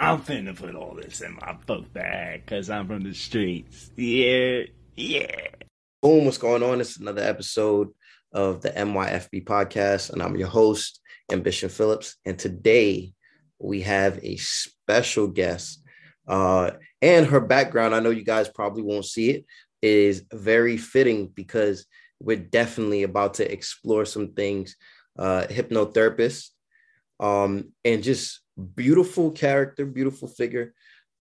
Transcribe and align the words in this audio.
I'm 0.00 0.22
finna 0.22 0.56
put 0.56 0.74
all 0.74 0.94
this 0.94 1.20
in 1.20 1.34
my 1.34 1.52
book 1.66 1.92
bag 1.92 2.46
because 2.46 2.70
I'm 2.70 2.86
from 2.86 3.02
the 3.02 3.12
streets. 3.12 3.90
Yeah, 3.96 4.62
yeah. 4.96 5.48
Boom, 6.00 6.24
what's 6.24 6.38
going 6.38 6.62
on? 6.62 6.80
It's 6.80 6.96
another 6.96 7.20
episode 7.20 7.90
of 8.32 8.62
the 8.62 8.70
MYFB 8.70 9.44
podcast, 9.44 10.10
and 10.10 10.22
I'm 10.22 10.38
your 10.38 10.48
host, 10.48 11.00
Ambition 11.30 11.68
Phillips. 11.68 12.16
And 12.24 12.38
today 12.38 13.12
we 13.58 13.82
have 13.82 14.18
a 14.22 14.36
special 14.36 15.26
guest. 15.26 15.82
Uh, 16.26 16.70
and 17.02 17.26
her 17.26 17.40
background, 17.40 17.94
I 17.94 18.00
know 18.00 18.08
you 18.08 18.24
guys 18.24 18.48
probably 18.48 18.82
won't 18.82 19.04
see 19.04 19.28
it, 19.28 19.44
is 19.82 20.24
very 20.32 20.78
fitting 20.78 21.26
because 21.26 21.84
we're 22.20 22.38
definitely 22.38 23.02
about 23.02 23.34
to 23.34 23.52
explore 23.52 24.06
some 24.06 24.32
things. 24.32 24.76
Uh, 25.18 25.44
hypnotherapist, 25.50 26.48
um, 27.20 27.74
and 27.84 28.02
just 28.02 28.40
beautiful 28.60 29.30
character, 29.30 29.86
beautiful 29.86 30.28
figure. 30.28 30.74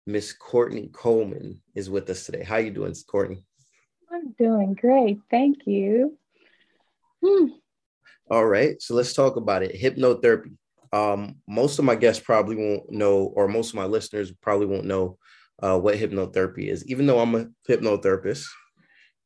Miss 0.07 0.32
Courtney 0.32 0.88
Coleman 0.92 1.60
is 1.74 1.91
with 1.91 2.09
us 2.09 2.24
today. 2.24 2.42
How 2.42 2.56
you 2.56 2.70
doing, 2.70 2.95
Courtney? 3.06 3.45
I'm 4.10 4.33
doing 4.38 4.74
great. 4.74 5.19
Thank 5.30 5.66
you. 5.66 6.16
Hmm. 7.24 7.46
All 8.30 8.46
right. 8.46 8.80
So 8.80 8.95
let's 8.95 9.12
talk 9.12 9.37
about 9.37 9.62
it. 9.62 9.79
Hypnotherapy. 9.79 10.56
Um, 10.93 11.37
most 11.46 11.79
of 11.79 11.84
my 11.84 11.95
guests 11.95 12.23
probably 12.24 12.56
won't 12.56 12.91
know, 12.91 13.32
or 13.34 13.48
most 13.48 13.70
of 13.70 13.74
my 13.74 13.84
listeners 13.84 14.32
probably 14.41 14.66
won't 14.66 14.87
know 14.87 15.18
uh, 15.62 15.79
what 15.79 15.96
hypnotherapy 15.96 16.68
is, 16.68 16.87
even 16.88 17.07
though 17.07 17.20
I'm 17.20 17.34
a 17.34 17.48
hypnotherapist, 17.68 18.46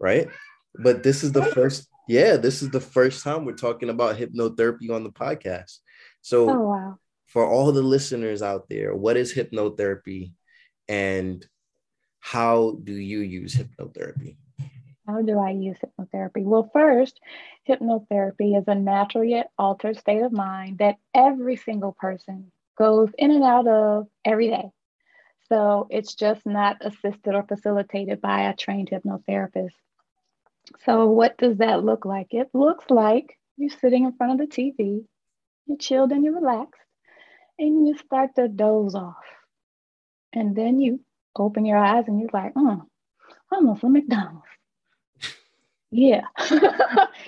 right? 0.00 0.28
But 0.74 1.02
this 1.04 1.22
is 1.22 1.30
the 1.30 1.44
first, 1.44 1.88
yeah, 2.08 2.36
this 2.36 2.62
is 2.62 2.70
the 2.70 2.80
first 2.80 3.22
time 3.22 3.44
we're 3.44 3.52
talking 3.52 3.90
about 3.90 4.16
hypnotherapy 4.16 4.90
on 4.90 5.04
the 5.04 5.10
podcast. 5.10 5.78
So 6.22 6.50
Oh, 6.50 6.60
wow. 6.62 6.98
For 7.32 7.48
all 7.48 7.72
the 7.72 7.82
listeners 7.82 8.42
out 8.42 8.68
there, 8.68 8.94
what 8.94 9.16
is 9.16 9.34
hypnotherapy 9.34 10.32
and 10.86 11.44
how 12.20 12.78
do 12.84 12.92
you 12.92 13.20
use 13.20 13.54
hypnotherapy? 13.54 14.36
How 15.06 15.22
do 15.22 15.38
I 15.38 15.50
use 15.50 15.78
hypnotherapy? 15.78 16.44
Well, 16.44 16.70
first, 16.72 17.18
hypnotherapy 17.68 18.58
is 18.58 18.64
a 18.68 18.74
natural 18.74 19.24
yet 19.24 19.50
altered 19.58 19.98
state 19.98 20.22
of 20.22 20.30
mind 20.30 20.78
that 20.78 20.96
every 21.14 21.56
single 21.56 21.92
person 21.92 22.52
goes 22.76 23.08
in 23.18 23.30
and 23.30 23.42
out 23.42 23.66
of 23.66 24.08
every 24.24 24.48
day. 24.48 24.70
So 25.48 25.86
it's 25.90 26.14
just 26.14 26.44
not 26.44 26.78
assisted 26.80 27.34
or 27.34 27.44
facilitated 27.44 28.20
by 28.20 28.42
a 28.42 28.54
trained 28.54 28.90
hypnotherapist. 28.90 29.74
So, 30.84 31.06
what 31.06 31.36
does 31.38 31.58
that 31.58 31.84
look 31.84 32.04
like? 32.04 32.28
It 32.30 32.48
looks 32.54 32.84
like 32.88 33.38
you're 33.56 33.76
sitting 33.80 34.04
in 34.04 34.12
front 34.12 34.40
of 34.40 34.48
the 34.48 34.54
TV, 34.54 35.04
you're 35.66 35.78
chilled 35.78 36.12
and 36.12 36.24
you're 36.24 36.34
relaxed, 36.34 36.81
and 37.62 37.86
you 37.86 37.96
start 37.98 38.34
to 38.36 38.48
doze 38.48 38.94
off. 38.94 39.24
And 40.32 40.56
then 40.56 40.80
you 40.80 41.00
open 41.36 41.64
your 41.64 41.78
eyes 41.78 42.04
and 42.08 42.20
you're 42.20 42.30
like, 42.32 42.52
oh, 42.56 42.82
almost 43.50 43.84
a 43.84 43.88
McDonald's. 43.88 44.46
Yeah. 45.94 46.22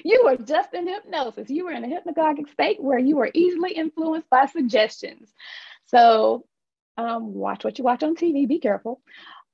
you 0.02 0.22
were 0.24 0.38
just 0.38 0.72
in 0.72 0.88
hypnosis. 0.88 1.50
You 1.50 1.66
were 1.66 1.72
in 1.72 1.84
a 1.84 1.86
hypnagogic 1.86 2.50
state 2.50 2.82
where 2.82 2.98
you 2.98 3.14
were 3.14 3.30
easily 3.34 3.72
influenced 3.72 4.30
by 4.30 4.46
suggestions. 4.46 5.30
So 5.84 6.46
um, 6.96 7.34
watch 7.34 7.62
what 7.62 7.76
you 7.76 7.84
watch 7.84 8.02
on 8.02 8.16
TV. 8.16 8.48
Be 8.48 8.60
careful. 8.60 9.02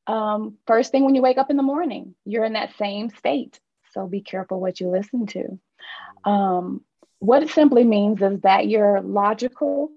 Um, 0.06 0.58
first 0.64 0.92
thing 0.92 1.04
when 1.04 1.16
you 1.16 1.22
wake 1.22 1.38
up 1.38 1.50
in 1.50 1.56
the 1.56 1.64
morning, 1.64 2.14
you're 2.24 2.44
in 2.44 2.52
that 2.52 2.76
same 2.78 3.10
state. 3.10 3.58
So 3.94 4.06
be 4.06 4.20
careful 4.20 4.60
what 4.60 4.78
you 4.78 4.88
listen 4.88 5.26
to. 5.26 5.58
Um, 6.24 6.84
what 7.18 7.42
it 7.42 7.50
simply 7.50 7.82
means 7.82 8.22
is 8.22 8.40
that 8.42 8.68
your 8.68 9.00
logical, 9.00 9.90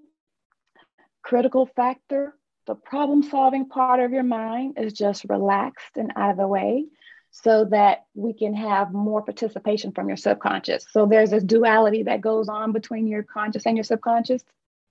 critical 1.23 1.65
factor, 1.75 2.35
the 2.67 2.75
problem 2.75 3.23
solving 3.23 3.67
part 3.67 3.99
of 3.99 4.11
your 4.11 4.23
mind 4.23 4.77
is 4.77 4.93
just 4.93 5.25
relaxed 5.27 5.97
and 5.97 6.13
out 6.15 6.31
of 6.31 6.37
the 6.37 6.47
way 6.47 6.85
so 7.31 7.65
that 7.65 8.05
we 8.13 8.33
can 8.33 8.53
have 8.53 8.93
more 8.93 9.23
participation 9.23 9.91
from 9.91 10.07
your 10.07 10.17
subconscious. 10.17 10.85
So 10.91 11.05
there's 11.05 11.31
this 11.31 11.43
duality 11.43 12.03
that 12.03 12.21
goes 12.21 12.47
on 12.47 12.71
between 12.71 13.07
your 13.07 13.23
conscious 13.23 13.65
and 13.65 13.75
your 13.75 13.83
subconscious. 13.83 14.43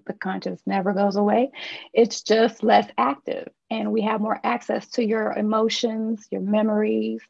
The 0.06 0.14
conscious 0.14 0.60
never 0.66 0.92
goes 0.92 1.14
away, 1.14 1.52
it's 1.92 2.22
just 2.22 2.64
less 2.64 2.90
active. 2.98 3.48
And 3.70 3.92
we 3.92 4.02
have 4.02 4.20
more 4.20 4.40
access 4.42 4.88
to 4.90 5.04
your 5.04 5.32
emotions, 5.32 6.26
your 6.30 6.40
memories. 6.40 7.20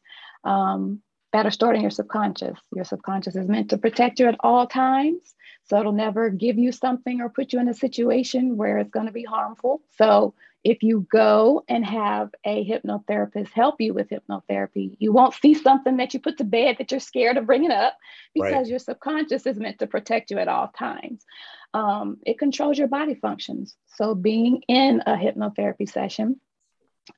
Um, 0.43 1.01
that 1.33 1.47
are 1.47 1.51
stored 1.51 1.75
in 1.75 1.81
your 1.81 1.91
subconscious. 1.91 2.59
Your 2.75 2.85
subconscious 2.85 3.35
is 3.35 3.47
meant 3.47 3.71
to 3.71 3.77
protect 3.79 4.19
you 4.19 4.27
at 4.27 4.35
all 4.39 4.67
times. 4.67 5.33
So 5.65 5.79
it'll 5.79 5.91
never 5.93 6.29
give 6.29 6.57
you 6.57 6.71
something 6.71 7.21
or 7.21 7.29
put 7.29 7.53
you 7.53 7.59
in 7.59 7.69
a 7.69 7.73
situation 7.73 8.57
where 8.57 8.77
it's 8.79 8.91
going 8.91 9.05
to 9.05 9.11
be 9.11 9.23
harmful. 9.23 9.81
So 9.97 10.33
if 10.63 10.81
you 10.83 11.07
go 11.11 11.63
and 11.67 11.85
have 11.85 12.33
a 12.45 12.65
hypnotherapist 12.65 13.49
help 13.49 13.81
you 13.81 13.93
with 13.93 14.09
hypnotherapy, 14.09 14.95
you 14.99 15.11
won't 15.11 15.33
see 15.33 15.53
something 15.53 15.97
that 15.97 16.13
you 16.13 16.19
put 16.19 16.37
to 16.37 16.43
bed 16.43 16.77
that 16.79 16.91
you're 16.91 16.99
scared 16.99 17.37
of 17.37 17.45
bringing 17.45 17.71
up 17.71 17.97
because 18.33 18.53
Right. 18.53 18.67
your 18.67 18.79
subconscious 18.79 19.45
is 19.45 19.57
meant 19.57 19.79
to 19.79 19.87
protect 19.87 20.31
you 20.31 20.37
at 20.37 20.47
all 20.47 20.69
times. 20.69 21.25
Um, 21.73 22.17
it 22.25 22.39
controls 22.39 22.77
your 22.77 22.87
body 22.87 23.15
functions. 23.15 23.75
So 23.87 24.15
being 24.15 24.63
in 24.67 25.01
a 25.05 25.15
hypnotherapy 25.15 25.89
session, 25.89 26.39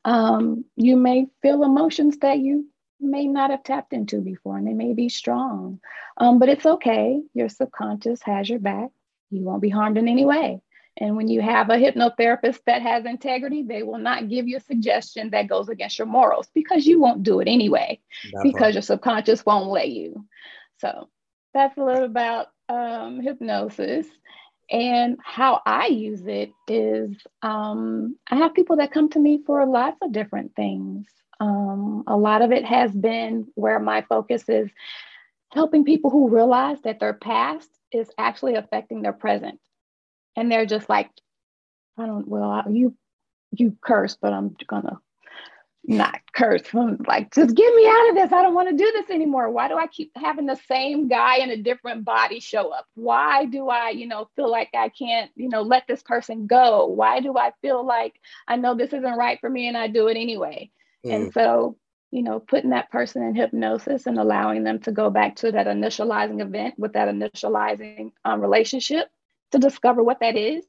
um, 0.04 0.66
you 0.76 0.96
may 0.96 1.28
feel 1.42 1.64
emotions 1.64 2.18
that 2.20 2.40
you 2.40 2.68
may 3.06 3.28
not 3.28 3.52
have 3.52 3.64
tapped 3.64 3.94
into 3.94 4.22
before, 4.22 4.58
and 4.58 4.68
they 4.68 4.74
may 4.74 4.94
be 4.94 5.10
strong. 5.10 5.80
Um, 6.18 6.40
but 6.40 6.50
it's 6.50 6.66
okay. 6.66 7.22
Your 7.34 7.50
subconscious 7.50 8.22
has 8.24 8.50
your 8.50 8.60
back. 8.60 8.90
You 9.32 9.42
won't 9.44 9.62
be 9.62 9.70
harmed 9.70 9.98
in 9.98 10.08
any 10.08 10.26
way. 10.26 10.62
And 10.98 11.18
when 11.18 11.28
you 11.28 11.42
have 11.42 11.70
a 11.70 11.76
hypnotherapist 11.76 12.60
that 12.66 12.82
has 12.82 13.06
integrity, 13.06 13.64
they 13.64 13.84
will 13.84 13.98
not 13.98 14.30
give 14.30 14.48
you 14.48 14.58
a 14.58 14.62
suggestion 14.62 15.32
that 15.32 15.50
goes 15.50 15.68
against 15.68 16.00
your 16.00 16.08
morals 16.08 16.48
because 16.54 16.86
you 16.86 17.02
won't 17.02 17.24
do 17.24 17.42
it 17.42 17.50
anyway 17.50 18.00
That 18.32 18.44
because 18.44 18.60
part. 18.60 18.74
your 18.74 18.82
subconscious 18.82 19.46
won't 19.46 19.70
let 19.70 19.90
you. 19.90 20.26
So 20.78 21.10
that's 21.54 21.78
a 21.78 21.84
little 21.84 22.06
about 22.06 22.48
um, 22.70 23.20
hypnosis. 23.20 24.08
And 24.72 25.18
how 25.24 25.62
I 25.66 25.88
use 25.88 26.26
it 26.26 26.52
is 26.68 27.16
um, 27.42 28.16
I 28.30 28.38
have 28.38 28.56
people 28.56 28.78
that 28.78 28.92
come 28.92 29.10
to 29.10 29.20
me 29.20 29.44
for 29.46 29.66
lots 29.66 29.98
of 30.02 30.12
different 30.12 30.56
things. 30.56 31.08
Um, 31.40 32.04
a 32.08 32.16
lot 32.16 32.42
of 32.42 32.52
it 32.52 32.66
has 32.66 32.92
been 32.92 33.48
where 33.56 33.80
my 33.80 34.02
focus 34.02 34.44
is 34.48 34.70
helping 35.52 35.86
people 35.86 36.10
who 36.10 36.30
realize 36.30 36.82
that 36.82 37.00
their 37.00 37.14
past 37.14 37.70
is 37.92 38.10
actually 38.18 38.56
affecting 38.56 39.02
their 39.02 39.14
present. 39.14 39.60
And 40.36 40.52
they're 40.52 40.66
just 40.66 40.90
like, 40.90 41.10
I 41.98 42.06
don't, 42.06 42.28
well, 42.28 42.64
you, 42.70 42.96
you 43.52 43.78
curse, 43.82 44.18
but 44.22 44.34
I'm 44.34 44.56
gonna 44.68 45.00
not 45.88 46.20
curse. 46.34 46.64
I'm 46.74 46.98
like, 47.08 47.34
just 47.34 47.56
get 47.56 47.76
me 47.76 47.88
out 47.88 48.10
of 48.10 48.16
this. 48.16 48.32
I 48.32 48.42
don't 48.42 48.54
want 48.54 48.70
to 48.70 48.76
do 48.76 48.92
this 48.92 49.10
anymore. 49.10 49.50
Why 49.52 49.68
do 49.68 49.78
I 49.78 49.88
keep 49.88 50.12
having 50.16 50.46
the 50.46 50.60
same 50.68 51.08
guy 51.08 51.38
in 51.38 51.52
a 51.52 51.58
different 51.58 52.06
body 52.06 52.40
show 52.40 52.70
up? 52.70 52.88
Why 52.96 53.46
do 53.46 53.70
I, 53.70 53.90
you 53.90 54.08
know, 54.08 54.30
feel 54.36 54.50
like 54.50 54.70
I 54.74 54.90
can't, 54.90 55.32
you 55.36 55.50
know, 55.50 55.62
let 55.62 55.88
this 55.88 56.02
person 56.02 56.48
go? 56.48 56.88
Why 56.88 57.20
do 57.20 57.38
I 57.38 57.52
feel 57.62 57.86
like 57.86 58.20
I 58.48 58.56
know 58.56 58.76
this 58.76 58.94
isn't 58.94 59.18
right 59.18 59.40
for 59.40 59.50
me 59.50 59.68
and 59.68 59.78
I 59.78 59.88
do 59.88 60.08
it 60.08 60.18
anyway? 60.18 60.72
Mm, 61.06 61.14
And 61.14 61.34
so, 61.34 61.78
you 62.12 62.24
know, 62.24 62.40
putting 62.40 62.72
that 62.72 62.92
person 62.92 63.24
in 63.24 63.36
hypnosis 63.36 64.08
and 64.08 64.18
allowing 64.18 64.64
them 64.64 64.80
to 64.82 64.92
go 64.92 65.10
back 65.10 65.38
to 65.38 65.52
that 65.52 65.68
initializing 65.68 66.42
event 66.42 66.76
with 66.78 66.94
that 66.94 67.08
initializing 67.08 68.12
um, 68.24 68.42
relationship 68.42 69.08
to 69.52 69.60
discover 69.60 70.04
what 70.04 70.20
that 70.22 70.36
is, 70.36 70.66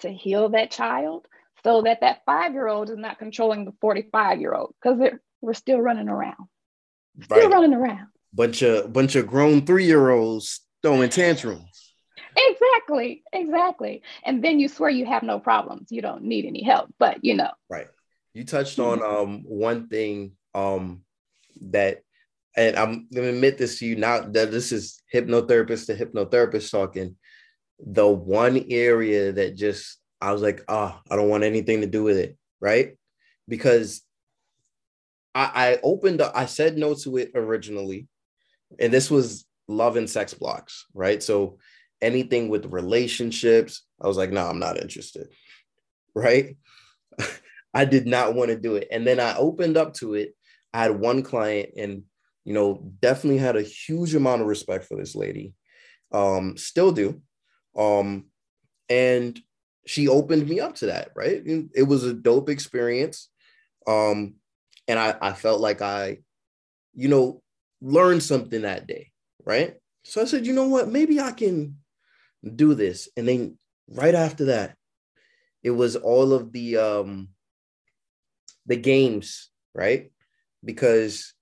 to 0.00 0.10
heal 0.10 0.48
that 0.50 0.70
child 0.70 1.26
so 1.64 1.82
that 1.82 2.00
that 2.00 2.22
five 2.26 2.52
year 2.52 2.68
old 2.68 2.90
is 2.90 2.96
not 2.96 3.18
controlling 3.18 3.64
the 3.64 3.72
45 3.80 4.40
year 4.40 4.54
old 4.54 4.74
because 4.82 4.98
we're 5.40 5.54
still 5.54 5.80
running 5.80 6.08
around, 6.08 6.48
still 7.22 7.48
right. 7.48 7.52
running 7.52 7.74
around. 7.74 8.08
Bunch 8.34 8.62
of 8.62 8.92
bunch 8.92 9.14
of 9.14 9.26
grown 9.26 9.66
three 9.66 9.84
year 9.84 10.10
olds 10.10 10.60
throwing 10.82 11.10
tantrums. 11.10 11.94
Exactly, 12.36 13.22
exactly. 13.32 14.02
And 14.24 14.42
then 14.42 14.58
you 14.58 14.68
swear 14.68 14.90
you 14.90 15.04
have 15.06 15.22
no 15.22 15.38
problems. 15.38 15.88
You 15.90 16.02
don't 16.02 16.24
need 16.24 16.46
any 16.46 16.62
help, 16.62 16.92
but 16.98 17.24
you 17.24 17.34
know, 17.34 17.50
Right. 17.68 17.88
You 18.34 18.44
touched 18.44 18.78
on 18.78 19.02
um 19.02 19.42
one 19.44 19.88
thing 19.88 20.32
um 20.54 21.02
that 21.60 22.02
and 22.56 22.76
I'm 22.76 23.08
gonna 23.14 23.28
admit 23.28 23.58
this 23.58 23.78
to 23.78 23.86
you 23.86 23.96
now 23.96 24.20
that 24.20 24.50
this 24.50 24.72
is 24.72 25.00
hypnotherapist 25.12 25.86
to 25.86 25.94
hypnotherapist 25.94 26.70
talking. 26.70 27.16
The 27.84 28.06
one 28.06 28.64
area 28.70 29.32
that 29.32 29.56
just 29.56 29.98
I 30.20 30.32
was 30.32 30.42
like, 30.42 30.62
oh, 30.68 30.98
I 31.10 31.16
don't 31.16 31.28
want 31.28 31.44
anything 31.44 31.80
to 31.80 31.86
do 31.86 32.04
with 32.04 32.16
it, 32.16 32.36
right? 32.60 32.96
Because 33.48 34.02
I, 35.34 35.50
I 35.54 35.78
opened 35.82 36.20
up, 36.20 36.32
I 36.34 36.46
said 36.46 36.76
no 36.76 36.94
to 36.94 37.16
it 37.16 37.32
originally, 37.34 38.06
and 38.78 38.92
this 38.92 39.10
was 39.10 39.46
love 39.66 39.96
and 39.96 40.08
sex 40.08 40.32
blocks, 40.32 40.86
right? 40.94 41.22
So 41.22 41.58
anything 42.00 42.48
with 42.48 42.72
relationships, 42.72 43.84
I 44.00 44.06
was 44.06 44.16
like, 44.16 44.30
no, 44.30 44.46
I'm 44.46 44.60
not 44.60 44.80
interested, 44.80 45.28
right? 46.14 46.56
I 47.74 47.84
did 47.84 48.06
not 48.06 48.34
want 48.34 48.50
to 48.50 48.58
do 48.58 48.76
it. 48.76 48.88
And 48.90 49.06
then 49.06 49.20
I 49.20 49.36
opened 49.36 49.76
up 49.76 49.94
to 49.94 50.14
it. 50.14 50.34
I 50.74 50.82
had 50.82 50.98
one 50.98 51.22
client 51.22 51.70
and, 51.76 52.02
you 52.44 52.52
know, 52.54 52.92
definitely 53.00 53.38
had 53.38 53.56
a 53.56 53.62
huge 53.62 54.14
amount 54.14 54.42
of 54.42 54.48
respect 54.48 54.84
for 54.84 54.96
this 54.96 55.14
lady. 55.14 55.54
Um, 56.12 56.56
still 56.56 56.92
do. 56.92 57.22
Um, 57.76 58.26
and 58.88 59.38
she 59.86 60.08
opened 60.08 60.48
me 60.48 60.60
up 60.60 60.76
to 60.76 60.86
that, 60.86 61.10
right? 61.16 61.42
It 61.44 61.86
was 61.86 62.04
a 62.04 62.12
dope 62.14 62.48
experience. 62.48 63.28
Um, 63.86 64.34
and 64.86 64.98
I, 64.98 65.14
I 65.20 65.32
felt 65.32 65.60
like 65.60 65.82
I, 65.82 66.18
you 66.94 67.08
know, 67.08 67.42
learned 67.80 68.22
something 68.22 68.62
that 68.62 68.86
day, 68.86 69.10
right? 69.44 69.74
So 70.04 70.20
I 70.20 70.24
said, 70.24 70.46
you 70.46 70.52
know 70.52 70.68
what, 70.68 70.88
maybe 70.88 71.20
I 71.20 71.32
can 71.32 71.78
do 72.54 72.74
this. 72.74 73.08
And 73.16 73.26
then 73.28 73.58
right 73.88 74.14
after 74.14 74.46
that, 74.46 74.76
it 75.62 75.70
was 75.70 75.96
all 75.96 76.32
of 76.32 76.52
the 76.52 76.76
um 76.76 77.28
the 78.66 78.76
games, 78.76 79.50
right? 79.74 80.10
Because 80.64 81.34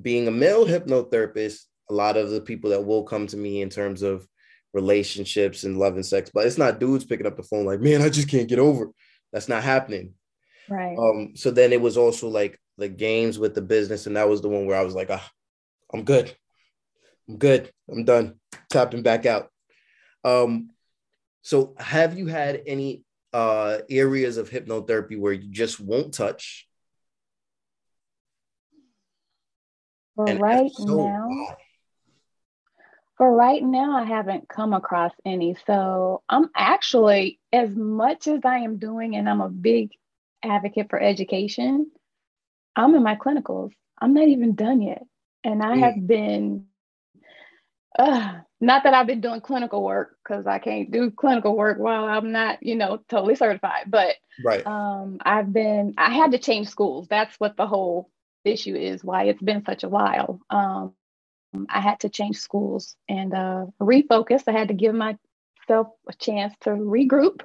being 0.00 0.28
a 0.28 0.32
male 0.32 0.66
hypnotherapist, 0.66 1.62
a 1.90 1.94
lot 1.94 2.16
of 2.16 2.30
the 2.30 2.40
people 2.40 2.70
that 2.70 2.84
will 2.84 3.02
come 3.02 3.26
to 3.26 3.36
me 3.36 3.62
in 3.62 3.70
terms 3.70 4.02
of 4.02 4.26
relationships 4.74 5.64
and 5.64 5.78
love 5.78 5.94
and 5.94 6.06
sex, 6.06 6.30
but 6.32 6.46
it's 6.46 6.58
not 6.58 6.78
dudes 6.78 7.04
picking 7.04 7.26
up 7.26 7.36
the 7.36 7.42
phone 7.42 7.64
like, 7.64 7.80
man, 7.80 8.02
I 8.02 8.08
just 8.08 8.28
can't 8.28 8.48
get 8.48 8.58
over. 8.58 8.90
That's 9.32 9.48
not 9.48 9.62
happening. 9.62 10.14
Right. 10.68 10.96
Um, 10.98 11.32
so 11.34 11.50
then 11.50 11.72
it 11.72 11.80
was 11.80 11.96
also 11.96 12.28
like 12.28 12.58
the 12.76 12.88
games 12.88 13.38
with 13.38 13.54
the 13.54 13.62
business, 13.62 14.06
and 14.06 14.16
that 14.16 14.28
was 14.28 14.42
the 14.42 14.48
one 14.48 14.66
where 14.66 14.78
I 14.78 14.84
was 14.84 14.94
like, 14.94 15.10
ah, 15.10 15.30
I'm 15.92 16.04
good. 16.04 16.34
I'm 17.28 17.38
good. 17.38 17.70
I'm 17.90 18.04
done. 18.04 18.34
Tapping 18.70 19.02
back 19.02 19.26
out. 19.26 19.50
Um, 20.24 20.70
so 21.42 21.74
have 21.78 22.18
you 22.18 22.26
had 22.26 22.62
any 22.66 23.04
uh 23.32 23.78
areas 23.90 24.36
of 24.36 24.50
hypnotherapy 24.50 25.18
where 25.18 25.32
you 25.32 25.48
just 25.48 25.80
won't 25.80 26.14
touch? 26.14 26.66
For 30.16 30.24
right 30.24 30.72
so, 30.72 30.84
now, 30.84 31.56
for 33.18 33.32
right 33.32 33.62
now, 33.62 33.96
I 33.96 34.04
haven't 34.04 34.48
come 34.48 34.72
across 34.72 35.12
any. 35.24 35.56
So 35.66 36.22
I'm 36.28 36.50
actually, 36.56 37.40
as 37.52 37.70
much 37.70 38.26
as 38.26 38.40
I 38.44 38.58
am 38.58 38.78
doing, 38.78 39.16
and 39.16 39.28
I'm 39.28 39.40
a 39.40 39.48
big 39.48 39.90
advocate 40.42 40.88
for 40.88 41.00
education, 41.00 41.90
I'm 42.76 42.94
in 42.94 43.02
my 43.02 43.16
clinicals. 43.16 43.72
I'm 44.00 44.14
not 44.14 44.28
even 44.28 44.54
done 44.54 44.80
yet. 44.80 45.02
And 45.42 45.62
I 45.62 45.76
mm. 45.76 45.80
have 45.80 46.06
been, 46.06 46.66
uh, 47.98 48.38
not 48.60 48.84
that 48.84 48.94
I've 48.94 49.06
been 49.06 49.20
doing 49.20 49.40
clinical 49.40 49.84
work 49.84 50.16
because 50.22 50.46
I 50.46 50.58
can't 50.58 50.90
do 50.90 51.10
clinical 51.10 51.56
work 51.56 51.78
while 51.78 52.04
I'm 52.04 52.32
not, 52.32 52.62
you 52.62 52.76
know, 52.76 52.98
totally 53.08 53.34
certified. 53.34 53.84
But 53.86 54.16
right. 54.44 54.66
um, 54.66 55.18
I've 55.22 55.52
been, 55.52 55.94
I 55.96 56.12
had 56.12 56.32
to 56.32 56.38
change 56.38 56.68
schools. 56.68 57.06
That's 57.08 57.34
what 57.38 57.56
the 57.56 57.66
whole 57.66 58.10
issue 58.44 58.74
is, 58.74 59.04
why 59.04 59.24
it's 59.24 59.42
been 59.42 59.64
such 59.64 59.84
a 59.84 59.88
while. 59.88 60.40
Um, 60.50 60.94
I 61.68 61.80
had 61.80 62.00
to 62.00 62.08
change 62.08 62.36
schools 62.36 62.96
and 63.08 63.32
uh, 63.32 63.66
refocus. 63.80 64.42
I 64.46 64.52
had 64.52 64.68
to 64.68 64.74
give 64.74 64.94
myself 64.94 65.88
a 66.08 66.12
chance 66.18 66.54
to 66.62 66.70
regroup 66.70 67.40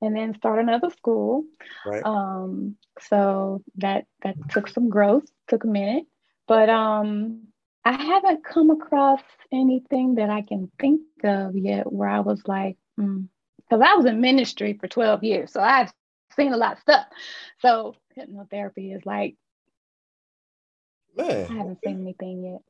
and 0.00 0.16
then 0.16 0.34
start 0.34 0.60
another 0.60 0.90
school. 0.90 1.44
Right. 1.84 2.04
Um, 2.04 2.76
so 3.00 3.62
that 3.76 4.06
that 4.22 4.36
took 4.50 4.68
some 4.68 4.88
growth, 4.88 5.24
took 5.48 5.64
a 5.64 5.68
minute, 5.68 6.04
but 6.46 6.68
um, 6.68 7.48
I 7.84 7.92
haven't 7.92 8.44
come 8.44 8.70
across 8.70 9.22
anything 9.52 10.16
that 10.16 10.30
I 10.30 10.42
can 10.42 10.70
think 10.78 11.00
of 11.24 11.56
yet 11.56 11.90
where 11.90 12.08
I 12.08 12.20
was 12.20 12.42
like, 12.46 12.76
because 12.96 13.10
mm. 13.72 13.86
I 13.86 13.94
was 13.94 14.04
in 14.04 14.20
ministry 14.20 14.76
for 14.78 14.86
12 14.86 15.24
years, 15.24 15.52
so 15.52 15.60
I've 15.60 15.92
seen 16.36 16.52
a 16.52 16.56
lot 16.56 16.74
of 16.74 16.80
stuff. 16.80 17.06
So 17.60 17.94
hypnotherapy 18.16 18.94
is 18.94 19.04
like, 19.06 19.36
Man. 21.16 21.46
I 21.50 21.54
haven't 21.54 21.78
seen 21.84 22.00
anything 22.02 22.44
yet. 22.44 22.62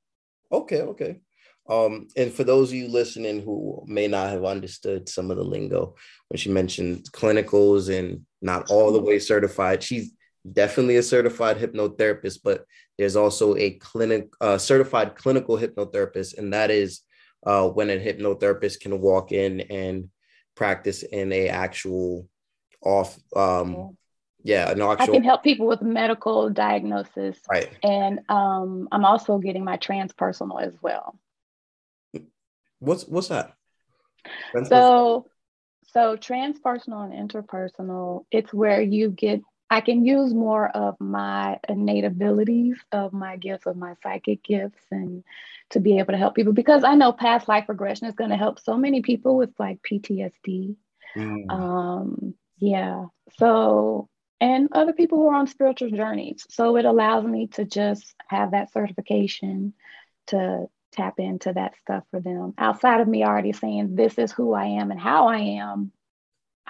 Okay, 0.52 0.82
okay. 0.82 1.20
Um, 1.68 2.08
and 2.16 2.32
for 2.32 2.42
those 2.42 2.70
of 2.70 2.74
you 2.74 2.88
listening 2.88 3.42
who 3.42 3.84
may 3.86 4.08
not 4.08 4.30
have 4.30 4.44
understood 4.44 5.08
some 5.08 5.30
of 5.30 5.36
the 5.36 5.44
lingo, 5.44 5.94
when 6.28 6.38
she 6.38 6.50
mentioned 6.50 7.06
clinicals 7.12 7.96
and 7.96 8.24
not 8.42 8.70
all 8.70 8.92
the 8.92 9.00
way 9.00 9.18
certified, 9.18 9.82
she's 9.82 10.12
definitely 10.50 10.96
a 10.96 11.02
certified 11.02 11.58
hypnotherapist, 11.58 12.40
but 12.42 12.64
there's 12.98 13.16
also 13.16 13.56
a 13.56 13.70
clinic 13.72 14.28
uh, 14.40 14.58
certified 14.58 15.16
clinical 15.16 15.56
hypnotherapist, 15.56 16.38
and 16.38 16.52
that 16.52 16.70
is 16.70 17.00
uh, 17.46 17.68
when 17.68 17.90
a 17.90 17.96
hypnotherapist 17.96 18.80
can 18.80 19.00
walk 19.00 19.32
in 19.32 19.60
and 19.62 20.10
practice 20.54 21.02
in 21.02 21.32
a 21.32 21.48
actual 21.48 22.28
off 22.82 23.18
um, 23.36 23.96
yeah. 24.42 24.70
an 24.70 24.80
actual, 24.80 25.02
i 25.02 25.06
can 25.06 25.24
help 25.24 25.42
people 25.42 25.66
with 25.66 25.82
medical 25.82 26.50
diagnosis. 26.50 27.38
Right. 27.48 27.70
And 27.82 28.20
um, 28.28 28.88
i'm 28.92 29.04
also 29.04 29.38
getting 29.38 29.64
my 29.64 29.76
transpersonal 29.76 30.62
as 30.62 30.74
well. 30.82 31.18
What's 32.78 33.06
what's 33.06 33.28
that? 33.28 33.54
So 34.64 35.26
so 35.92 36.16
transpersonal 36.16 37.12
and 37.12 37.30
interpersonal 37.30 38.24
it's 38.30 38.52
where 38.52 38.80
you 38.80 39.10
get 39.10 39.42
i 39.70 39.80
can 39.80 40.04
use 40.04 40.34
more 40.34 40.68
of 40.68 41.00
my 41.00 41.58
innate 41.68 42.04
abilities 42.04 42.78
of 42.92 43.12
my 43.12 43.36
gifts 43.36 43.66
of 43.66 43.76
my 43.76 43.94
psychic 44.02 44.42
gifts 44.42 44.82
and 44.90 45.24
to 45.70 45.80
be 45.80 45.98
able 45.98 46.12
to 46.12 46.18
help 46.18 46.34
people 46.34 46.52
because 46.52 46.84
i 46.84 46.94
know 46.94 47.12
past 47.12 47.48
life 47.48 47.68
regression 47.68 48.06
is 48.06 48.14
going 48.14 48.30
to 48.30 48.36
help 48.36 48.60
so 48.60 48.76
many 48.76 49.02
people 49.02 49.36
with 49.36 49.50
like 49.58 49.78
ptsd 49.82 50.76
mm. 51.16 51.50
um 51.50 52.34
yeah 52.58 53.06
so 53.38 54.08
and 54.40 54.70
other 54.72 54.94
people 54.94 55.18
who 55.18 55.28
are 55.28 55.34
on 55.34 55.46
spiritual 55.46 55.90
journeys. 55.90 56.46
So 56.48 56.76
it 56.76 56.86
allows 56.86 57.24
me 57.24 57.48
to 57.48 57.64
just 57.64 58.14
have 58.28 58.52
that 58.52 58.72
certification 58.72 59.74
to 60.28 60.66
tap 60.92 61.18
into 61.18 61.52
that 61.52 61.76
stuff 61.76 62.04
for 62.10 62.20
them 62.20 62.54
outside 62.58 63.00
of 63.00 63.06
me 63.06 63.22
already 63.22 63.52
saying 63.52 63.94
this 63.94 64.18
is 64.18 64.32
who 64.32 64.54
I 64.54 64.66
am 64.66 64.90
and 64.90 64.98
how 64.98 65.28
I 65.28 65.38
am. 65.38 65.92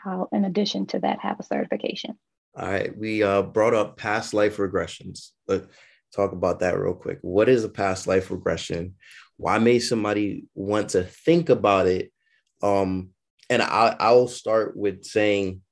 I'll, 0.05 0.29
in 0.33 0.45
addition 0.45 0.87
to 0.87 0.99
that, 1.01 1.21
have 1.21 1.39
a 1.41 1.45
certification. 1.45 2.19
All 2.57 2.69
right, 2.69 2.97
we 2.97 3.23
uh, 3.23 3.43
brought 3.43 3.75
up 3.75 3.97
past 3.97 4.35
life 4.35 4.57
regressions. 4.57 5.31
Let's 5.47 5.67
talk 6.15 6.33
about 6.33 6.61
that 6.61 6.79
real 6.79 6.95
quick. 6.95 7.19
What 7.23 7.49
is 7.49 7.63
a 7.65 7.69
past 7.69 8.07
life 8.09 8.31
regression? 8.31 8.97
Why 9.37 9.59
may 9.59 9.79
somebody 9.79 10.45
want 10.55 10.91
to 10.91 11.05
think 11.05 11.49
about 11.49 11.87
it? 11.87 12.13
Um, 12.61 13.11
and 13.49 13.63
I, 13.63 13.97
I'll 14.01 14.27
start 14.27 14.77
with 14.77 15.05
saying 15.05 15.63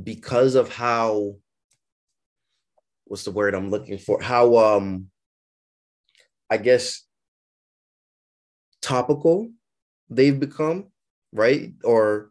because 0.00 0.54
of 0.54 0.72
how 0.72 1.36
what's 3.04 3.24
the 3.24 3.30
word 3.30 3.54
I'm 3.54 3.70
looking 3.70 3.98
for? 3.98 4.22
How 4.22 4.56
um 4.56 5.08
I 6.48 6.58
guess 6.58 7.02
topical 8.80 9.50
they've 10.08 10.38
become, 10.38 10.86
right? 11.32 11.72
Or 11.84 12.30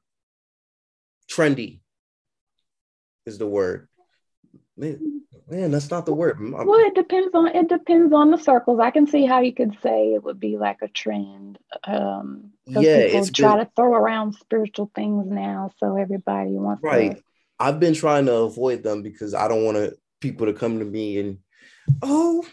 trendy 1.29 1.80
is 3.25 3.37
the 3.37 3.47
word. 3.47 3.87
Man, 4.77 5.23
man, 5.49 5.71
that's 5.71 5.91
not 5.91 6.05
the 6.05 6.13
word. 6.13 6.37
I'm, 6.37 6.51
well, 6.51 6.79
it 6.79 6.95
depends 6.95 7.33
on 7.33 7.47
it 7.47 7.67
depends 7.67 8.13
on 8.13 8.31
the 8.31 8.37
circles. 8.37 8.79
I 8.79 8.91
can 8.91 9.07
see 9.07 9.25
how 9.25 9.41
you 9.41 9.53
could 9.53 9.77
say 9.81 10.13
it 10.13 10.23
would 10.23 10.39
be 10.39 10.57
like 10.57 10.77
a 10.81 10.87
trend. 10.87 11.59
Um, 11.83 12.51
yeah, 12.65 13.03
people 13.03 13.25
try 13.27 13.57
been, 13.57 13.65
to 13.65 13.71
throw 13.75 13.93
around 13.93 14.33
spiritual 14.33 14.91
things 14.95 15.27
now, 15.29 15.71
so 15.77 15.97
everybody 15.97 16.51
wants 16.51 16.83
right. 16.83 17.15
to 17.15 17.23
I've 17.61 17.79
been 17.79 17.93
trying 17.93 18.25
to 18.25 18.33
avoid 18.37 18.81
them 18.81 19.03
because 19.03 19.35
I 19.35 19.47
don't 19.47 19.63
want 19.63 19.77
to, 19.77 19.95
people 20.19 20.47
to 20.47 20.53
come 20.53 20.79
to 20.79 20.85
me 20.85 21.19
and, 21.19 21.37
oh, 22.01 22.43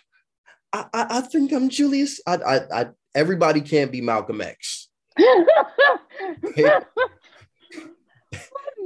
I, 0.70 0.84
I, 0.92 1.06
I 1.10 1.20
think 1.22 1.50
I'm 1.50 1.70
Julius. 1.70 2.20
I, 2.26 2.34
I, 2.34 2.80
I, 2.80 2.86
everybody 3.14 3.62
can't 3.62 3.90
be 3.90 4.02
Malcolm 4.02 4.42
X. 4.42 4.88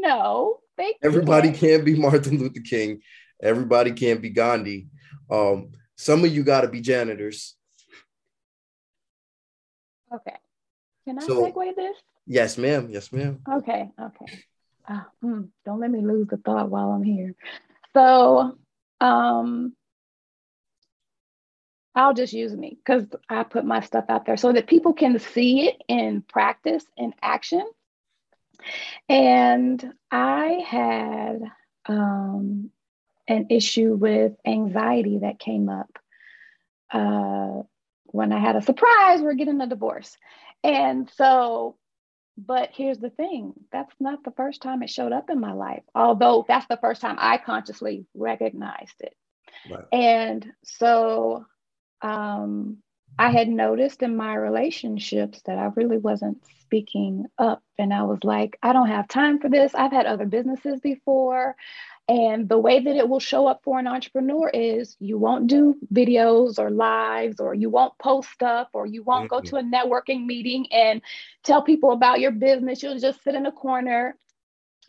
no, 0.03 0.59
everybody 1.03 1.49
can't. 1.49 1.61
can't 1.61 1.85
be 1.85 1.95
Martin 1.95 2.39
Luther 2.39 2.61
King. 2.61 3.01
Everybody 3.43 3.93
can't 3.93 4.21
be 4.21 4.31
Gandhi. 4.31 4.89
Um, 5.31 5.73
some 5.97 6.25
of 6.25 6.35
you 6.35 6.43
got 6.45 6.63
to 6.63 6.69
be 6.69 6.81
janitors. 6.81 7.57
Okay. 10.15 10.37
Can 11.07 11.19
I 11.19 11.23
so, 11.23 11.47
segue 11.47 11.75
this? 11.75 11.97
Yes, 12.27 12.59
ma'am. 12.59 12.89
Yes, 12.91 13.13
ma'am. 13.13 13.41
Okay. 13.49 13.91
Okay 14.01 14.45
uh, 14.89 15.03
mm, 15.25 15.49
don't 15.65 15.81
let 15.81 15.91
me 15.91 16.01
lose 16.01 16.29
the 16.29 16.37
thought 16.37 16.71
while 16.71 16.91
I'm 16.91 17.03
here. 17.03 17.35
So 17.95 18.57
um, 19.01 19.75
I'll 21.95 22.15
just 22.15 22.33
use 22.33 22.55
me 22.55 22.79
because 22.85 23.05
I 23.29 23.43
put 23.43 23.65
my 23.65 23.81
stuff 23.81 24.07
out 24.09 24.27
there 24.27 24.37
so 24.37 24.53
that 24.53 24.67
people 24.67 24.93
can 24.93 25.19
see 25.19 25.69
it 25.69 25.83
in 25.89 26.23
practice 26.23 26.85
in 26.97 27.15
action. 27.23 27.67
And 29.09 29.93
I 30.11 30.65
had 30.67 31.41
um, 31.87 32.71
an 33.29 33.47
issue 33.51 33.95
with 33.95 34.33
anxiety 34.47 35.19
that 35.19 35.39
came 35.39 35.69
up 35.69 35.99
uh, 36.93 37.63
when 38.07 38.33
I 38.33 38.39
had 38.39 38.57
a 38.57 38.63
surprise, 38.63 39.21
we're 39.23 39.35
getting 39.35 39.61
a 39.61 39.67
divorce. 39.67 40.17
And 40.63 41.11
so 41.17 41.77
but 42.37 42.71
here's 42.73 42.99
the 42.99 43.11
thing 43.11 43.53
that's 43.71 43.95
not 44.01 44.25
the 44.25 44.31
first 44.33 44.63
time 44.63 44.83
it 44.83 44.91
showed 44.91 45.13
up 45.13 45.29
in 45.31 45.41
my 45.41 45.53
life, 45.53 45.83
although 45.95 46.45
that's 46.47 46.67
the 46.67 46.79
first 46.79 47.01
time 47.01 47.17
I 47.19 47.39
consciously 47.39 48.07
recognized 48.15 49.01
it. 49.01 49.15
Right. 49.71 49.85
And 49.93 50.53
so 50.65 51.45
um, 52.01 52.79
I 53.19 53.31
had 53.31 53.49
noticed 53.49 54.03
in 54.03 54.17
my 54.17 54.35
relationships 54.35 55.43
that 55.47 55.59
I 55.59 55.71
really 55.77 55.99
wasn't 55.99 56.39
speaking 56.61 57.27
up. 57.39 57.63
And 57.79 57.93
I 57.93 58.03
was 58.05 58.21
like, 58.25 58.59
I 58.63 58.73
don't 58.73 58.89
have 58.89 59.07
time 59.09 59.39
for 59.39 59.49
this. 59.51 59.75
I've 59.75 59.93
had 59.93 60.07
other 60.07 60.25
businesses 60.25 60.81
before. 60.81 61.55
And 62.09 62.49
the 62.49 62.59
way 62.59 62.81
that 62.81 62.97
it 62.97 63.09
will 63.09 63.21
show 63.21 63.47
up 63.47 63.61
for 63.63 63.79
an 63.79 63.87
entrepreneur 63.87 64.49
is 64.49 64.97
you 64.99 65.19
won't 65.19 65.47
do 65.47 65.77
videos 65.93 66.59
or 66.59 66.71
lives, 66.71 67.39
or 67.39 67.55
you 67.55 67.71
won't 67.71 67.97
post 67.99 68.31
stuff, 68.31 68.69
or 68.73 68.87
you 68.87 69.03
won't 69.03 69.31
mm-hmm. 69.31 69.47
go 69.47 69.51
to 69.51 69.57
a 69.57 69.63
networking 69.63 70.27
meeting 70.27 70.67
and 70.73 71.01
tell 71.45 71.63
people 71.63 71.93
about 71.93 72.21
your 72.21 72.33
business. 72.33 72.83
You'll 72.83 72.99
just 72.99 73.23
sit 73.23 73.35
in 73.35 73.47
a 73.47 73.53
corner. 73.53 74.17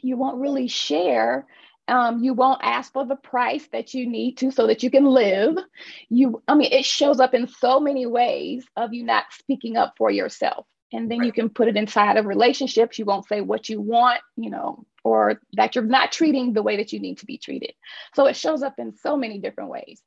You 0.02 0.18
won't 0.18 0.42
really 0.42 0.68
share 0.68 1.46
um, 1.88 2.24
you 2.24 2.34
won't 2.34 2.62
ask 2.64 2.94
for 2.94 3.06
the 3.06 3.16
price 3.16 3.68
that 3.72 3.94
you 3.94 4.08
need 4.08 4.38
to 4.38 4.52
so 4.52 4.68
that 4.68 4.84
you 4.84 4.90
can 4.90 5.06
live. 5.06 5.58
You, 6.10 6.42
I 6.48 6.56
mean, 6.56 6.72
it 6.72 6.86
shows 6.86 7.20
up 7.20 7.34
in 7.34 7.48
so 7.48 7.80
many 7.80 8.06
ways 8.06 8.66
of 8.76 8.94
you 8.94 9.04
not 9.04 9.26
speaking 9.32 9.78
up 9.78 9.96
for 9.98 10.10
yourself. 10.10 10.66
And 10.94 11.10
then 11.10 11.20
right. 11.20 11.26
you 11.26 11.34
can 11.34 11.50
put 11.50 11.68
it 11.68 11.76
inside 11.76 12.18
of 12.18 12.26
relationships. 12.26 13.00
You 13.00 13.06
won't 13.06 13.28
say 13.28 13.42
what 13.42 13.68
you 13.68 13.82
want, 13.82 14.22
you 14.38 14.52
know, 14.52 14.86
or 15.04 15.42
that 15.54 15.76
you're 15.76 15.84
not 15.84 16.12
treating 16.12 16.54
the 16.54 16.62
way 16.62 16.78
that 16.78 16.94
you 16.94 17.00
need 17.00 17.18
to 17.18 17.26
be 17.26 17.38
treated. 17.38 17.74
So 18.14 18.28
it 18.28 18.36
shows 18.36 18.62
up 18.62 18.76
in 18.78 18.96
so 18.96 19.18
many 19.18 19.40
different 19.40 19.72
ways. 19.72 20.02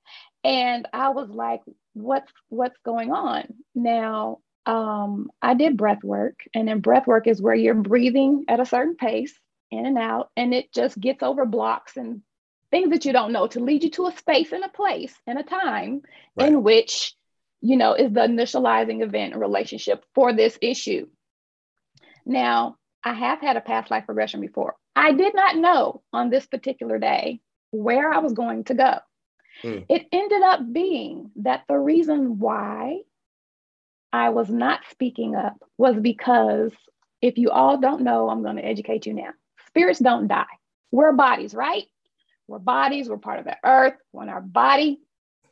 And 0.44 0.86
I 0.92 1.08
was 1.08 1.28
like, 1.28 1.60
what's 1.94 2.32
what's 2.48 2.78
going 2.84 3.10
on? 3.10 3.52
Now, 3.74 4.38
um, 4.64 5.30
I 5.42 5.54
did 5.54 5.76
breath 5.76 6.04
work, 6.04 6.40
and 6.54 6.68
then 6.68 6.80
breath 6.80 7.06
work 7.06 7.26
is 7.26 7.42
where 7.42 7.54
you're 7.54 7.74
breathing 7.74 8.44
at 8.48 8.60
a 8.60 8.66
certain 8.66 8.94
pace 8.94 9.34
in 9.70 9.86
and 9.86 9.98
out, 9.98 10.30
and 10.36 10.54
it 10.54 10.72
just 10.72 10.98
gets 10.98 11.22
over 11.22 11.44
blocks 11.44 11.96
and 11.96 12.22
things 12.70 12.90
that 12.90 13.04
you 13.04 13.12
don't 13.12 13.32
know 13.32 13.46
to 13.46 13.60
lead 13.60 13.84
you 13.84 13.90
to 13.90 14.06
a 14.06 14.16
space 14.16 14.52
and 14.52 14.64
a 14.64 14.68
place 14.68 15.14
and 15.26 15.38
a 15.38 15.42
time 15.42 16.02
right. 16.36 16.48
in 16.48 16.62
which, 16.62 17.14
you 17.60 17.76
know, 17.76 17.94
is 17.94 18.12
the 18.12 18.20
initializing 18.20 19.02
event 19.02 19.32
and 19.32 19.40
relationship 19.40 20.04
for 20.14 20.32
this 20.32 20.58
issue. 20.60 21.06
Now, 22.24 22.76
I 23.04 23.12
have 23.12 23.40
had 23.40 23.56
a 23.56 23.60
past 23.60 23.90
life 23.90 24.04
regression 24.08 24.40
before. 24.40 24.74
I 24.96 25.12
did 25.12 25.34
not 25.34 25.56
know 25.56 26.02
on 26.12 26.30
this 26.30 26.46
particular 26.46 26.98
day 26.98 27.40
where 27.70 28.12
I 28.12 28.18
was 28.18 28.32
going 28.32 28.64
to 28.64 28.74
go. 28.74 28.98
Mm. 29.62 29.86
It 29.88 30.06
ended 30.10 30.42
up 30.42 30.60
being 30.72 31.30
that 31.36 31.62
the 31.68 31.78
reason 31.78 32.38
why 32.38 33.00
I 34.12 34.30
was 34.30 34.48
not 34.48 34.80
speaking 34.90 35.34
up 35.34 35.56
was 35.78 35.96
because 35.96 36.72
if 37.22 37.38
you 37.38 37.50
all 37.50 37.78
don't 37.78 38.02
know, 38.02 38.28
I'm 38.28 38.42
going 38.42 38.56
to 38.56 38.64
educate 38.64 39.06
you 39.06 39.14
now. 39.14 39.30
Spirits 39.76 39.98
don't 39.98 40.26
die. 40.26 40.46
We're 40.90 41.12
bodies, 41.12 41.54
right? 41.54 41.84
We're 42.48 42.58
bodies, 42.58 43.10
we're 43.10 43.18
part 43.18 43.40
of 43.40 43.44
the 43.44 43.58
earth. 43.62 43.92
When 44.10 44.30
our 44.30 44.40
body 44.40 45.00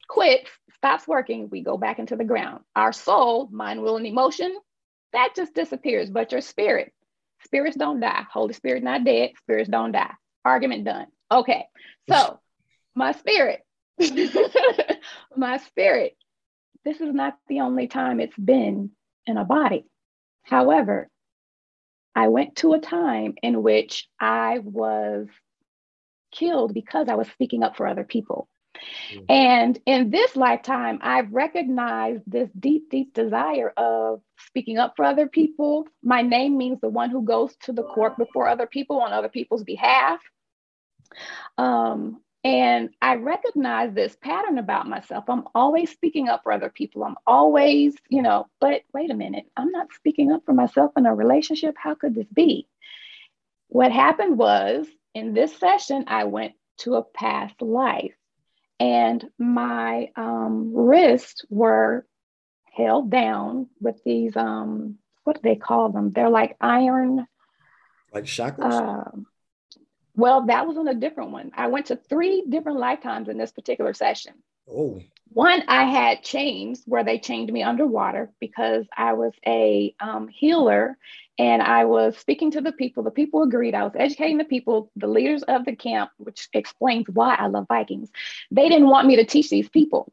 quits, 0.08 0.50
stops 0.76 1.06
working, 1.06 1.50
we 1.50 1.60
go 1.60 1.76
back 1.76 1.98
into 1.98 2.16
the 2.16 2.24
ground. 2.24 2.64
Our 2.74 2.94
soul, 2.94 3.50
mind, 3.52 3.82
will, 3.82 3.98
and 3.98 4.06
emotion, 4.06 4.56
that 5.12 5.34
just 5.36 5.54
disappears. 5.54 6.08
But 6.08 6.32
your 6.32 6.40
spirit, 6.40 6.94
spirits 7.44 7.76
don't 7.76 8.00
die. 8.00 8.22
Holy 8.32 8.54
Spirit 8.54 8.82
not 8.82 9.04
dead, 9.04 9.32
spirits 9.36 9.68
don't 9.68 9.92
die. 9.92 10.14
Argument 10.42 10.84
done. 10.84 11.08
Okay. 11.30 11.66
So 12.08 12.40
my 12.94 13.12
spirit, 13.12 13.60
my 15.36 15.58
spirit, 15.58 16.16
this 16.82 17.02
is 17.02 17.12
not 17.12 17.36
the 17.48 17.60
only 17.60 17.88
time 17.88 18.20
it's 18.20 18.38
been 18.38 18.92
in 19.26 19.36
a 19.36 19.44
body. 19.44 19.84
However, 20.44 21.10
I 22.14 22.28
went 22.28 22.56
to 22.56 22.75
a 22.75 22.80
time 22.80 23.35
in 23.42 23.62
which 23.62 24.09
I 24.21 24.59
was 24.59 25.26
killed 26.33 26.75
because 26.75 27.09
I 27.09 27.14
was 27.14 27.28
speaking 27.28 27.62
up 27.62 27.76
for 27.76 27.87
other 27.87 28.04
people. 28.04 28.49
Mm-hmm. 29.12 29.25
And 29.28 29.78
in 29.87 30.11
this 30.11 30.37
lifetime, 30.37 30.99
I've 31.02 31.33
recognized 31.33 32.23
this 32.26 32.50
deep, 32.59 32.90
deep 32.90 33.14
desire 33.14 33.73
of 33.76 34.21
speaking 34.38 34.78
up 34.78 34.94
for 34.97 35.04
other 35.04 35.28
people. 35.28 35.87
My 36.02 36.23
name 36.23 36.56
means 36.56 36.80
the 36.80 36.88
one 36.88 37.11
who 37.11 37.25
goes 37.25 37.54
to 37.62 37.73
the 37.73 37.85
court 37.85 38.16
before 38.16 38.49
other 38.49 38.66
people 38.66 39.00
on 39.00 39.12
other 39.12 39.28
people's 39.28 39.64
behalf. 39.64 40.21
Um, 41.56 42.21
and 42.44 42.90
I 43.00 43.14
recognize 43.14 43.94
this 43.94 44.16
pattern 44.20 44.58
about 44.58 44.86
myself. 44.86 45.24
I'm 45.28 45.44
always 45.54 45.90
speaking 45.90 46.28
up 46.28 46.42
for 46.42 46.52
other 46.52 46.68
people. 46.68 47.02
I'm 47.02 47.16
always, 47.26 47.96
you 48.10 48.20
know, 48.20 48.48
but 48.60 48.82
wait 48.92 49.10
a 49.10 49.14
minute, 49.14 49.46
I'm 49.56 49.70
not 49.70 49.94
speaking 49.94 50.30
up 50.30 50.42
for 50.44 50.52
myself 50.52 50.92
in 50.98 51.06
a 51.06 51.14
relationship. 51.14 51.74
How 51.78 51.94
could 51.94 52.14
this 52.14 52.28
be? 52.32 52.68
What 53.68 53.92
happened 53.92 54.36
was 54.36 54.86
in 55.14 55.32
this 55.32 55.56
session, 55.56 56.04
I 56.06 56.24
went 56.24 56.52
to 56.78 56.96
a 56.96 57.02
past 57.02 57.62
life 57.62 58.14
and 58.78 59.24
my 59.38 60.10
um, 60.14 60.72
wrists 60.74 61.46
were 61.48 62.06
held 62.70 63.10
down 63.10 63.68
with 63.80 64.02
these, 64.04 64.36
um, 64.36 64.98
what 65.22 65.36
do 65.36 65.40
they 65.42 65.56
call 65.56 65.90
them? 65.90 66.10
They're 66.10 66.28
like 66.28 66.56
iron. 66.60 67.26
Like 68.12 68.26
shackles? 68.26 68.74
Uh, 68.74 69.04
well, 70.16 70.47
that 70.47 70.66
was 70.66 70.76
on 70.76 70.88
a 70.88 70.94
different 70.94 71.30
one. 71.30 71.50
I 71.54 71.68
went 71.68 71.87
to 71.87 71.97
three 71.97 72.44
different 72.49 72.78
lifetimes 72.78 73.28
in 73.28 73.38
this 73.38 73.52
particular 73.52 73.94
session. 73.94 74.35
Oh. 74.71 75.00
One, 75.30 75.64
I 75.66 75.85
had 75.85 76.23
chains 76.23 76.83
where 76.87 77.02
they 77.02 77.18
chained 77.18 77.52
me 77.52 77.64
underwater 77.64 78.30
because 78.40 78.87
I 78.97 79.14
was 79.14 79.33
a 79.44 79.94
um, 79.99 80.28
healer 80.28 80.97
and 81.38 81.61
I 81.61 81.87
was 81.87 82.16
speaking 82.16 82.52
to 82.52 82.61
the 82.61 82.71
people. 82.71 83.02
The 83.02 83.11
people 83.11 83.42
agreed. 83.42 83.75
I 83.75 83.83
was 83.83 83.94
educating 83.97 84.38
the 84.38 84.44
people, 84.44 84.92
the 84.94 85.09
leaders 85.09 85.42
of 85.42 85.64
the 85.64 85.75
camp, 85.75 86.11
which 86.18 86.49
explains 86.52 87.09
why 87.09 87.35
I 87.35 87.49
love 87.49 87.66
Vikings. 87.66 88.11
They 88.52 88.68
didn't 88.68 88.88
want 88.88 89.09
me 89.09 89.16
to 89.16 89.25
teach 89.25 89.50
these 89.50 89.68
people. 89.68 90.12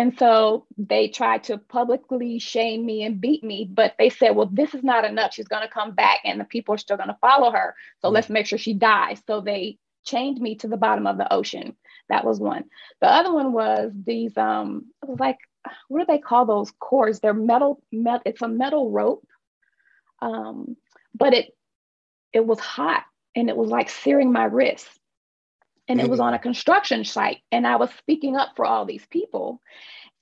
And 0.00 0.18
so 0.18 0.64
they 0.78 1.08
tried 1.08 1.44
to 1.44 1.58
publicly 1.58 2.38
shame 2.38 2.86
me 2.86 3.02
and 3.02 3.20
beat 3.20 3.44
me, 3.44 3.68
but 3.70 3.96
they 3.98 4.08
said, 4.08 4.30
well, 4.30 4.48
this 4.50 4.72
is 4.72 4.82
not 4.82 5.04
enough. 5.04 5.34
She's 5.34 5.46
going 5.46 5.60
to 5.60 5.68
come 5.68 5.92
back 5.92 6.20
and 6.24 6.40
the 6.40 6.46
people 6.46 6.74
are 6.74 6.78
still 6.78 6.96
going 6.96 7.10
to 7.10 7.18
follow 7.20 7.50
her. 7.50 7.74
So 8.00 8.06
mm-hmm. 8.06 8.14
let's 8.14 8.30
make 8.30 8.46
sure 8.46 8.56
she 8.56 8.72
dies. 8.72 9.20
So 9.26 9.42
they 9.42 9.76
chained 10.06 10.40
me 10.40 10.54
to 10.54 10.68
the 10.68 10.78
bottom 10.78 11.06
of 11.06 11.18
the 11.18 11.30
ocean. 11.30 11.76
That 12.08 12.24
was 12.24 12.40
one. 12.40 12.64
The 13.02 13.08
other 13.08 13.30
one 13.30 13.52
was 13.52 13.92
these, 14.06 14.34
um, 14.38 14.86
it 15.02 15.08
was 15.10 15.20
like, 15.20 15.36
what 15.88 15.98
do 15.98 16.06
they 16.08 16.18
call 16.18 16.46
those 16.46 16.72
cords? 16.80 17.20
They're 17.20 17.34
metal, 17.34 17.82
metal 17.92 18.22
it's 18.24 18.40
a 18.40 18.48
metal 18.48 18.90
rope. 18.90 19.28
Um, 20.22 20.78
but 21.14 21.34
it, 21.34 21.54
it 22.32 22.46
was 22.46 22.58
hot 22.58 23.04
and 23.36 23.50
it 23.50 23.56
was 23.56 23.68
like 23.68 23.90
searing 23.90 24.32
my 24.32 24.44
wrist 24.44 24.88
and 25.90 26.00
it 26.00 26.08
was 26.08 26.20
mm-hmm. 26.20 26.28
on 26.28 26.34
a 26.34 26.38
construction 26.38 27.04
site 27.04 27.38
and 27.50 27.66
i 27.66 27.76
was 27.76 27.90
speaking 27.98 28.36
up 28.36 28.50
for 28.56 28.64
all 28.64 28.84
these 28.84 29.06
people. 29.06 29.60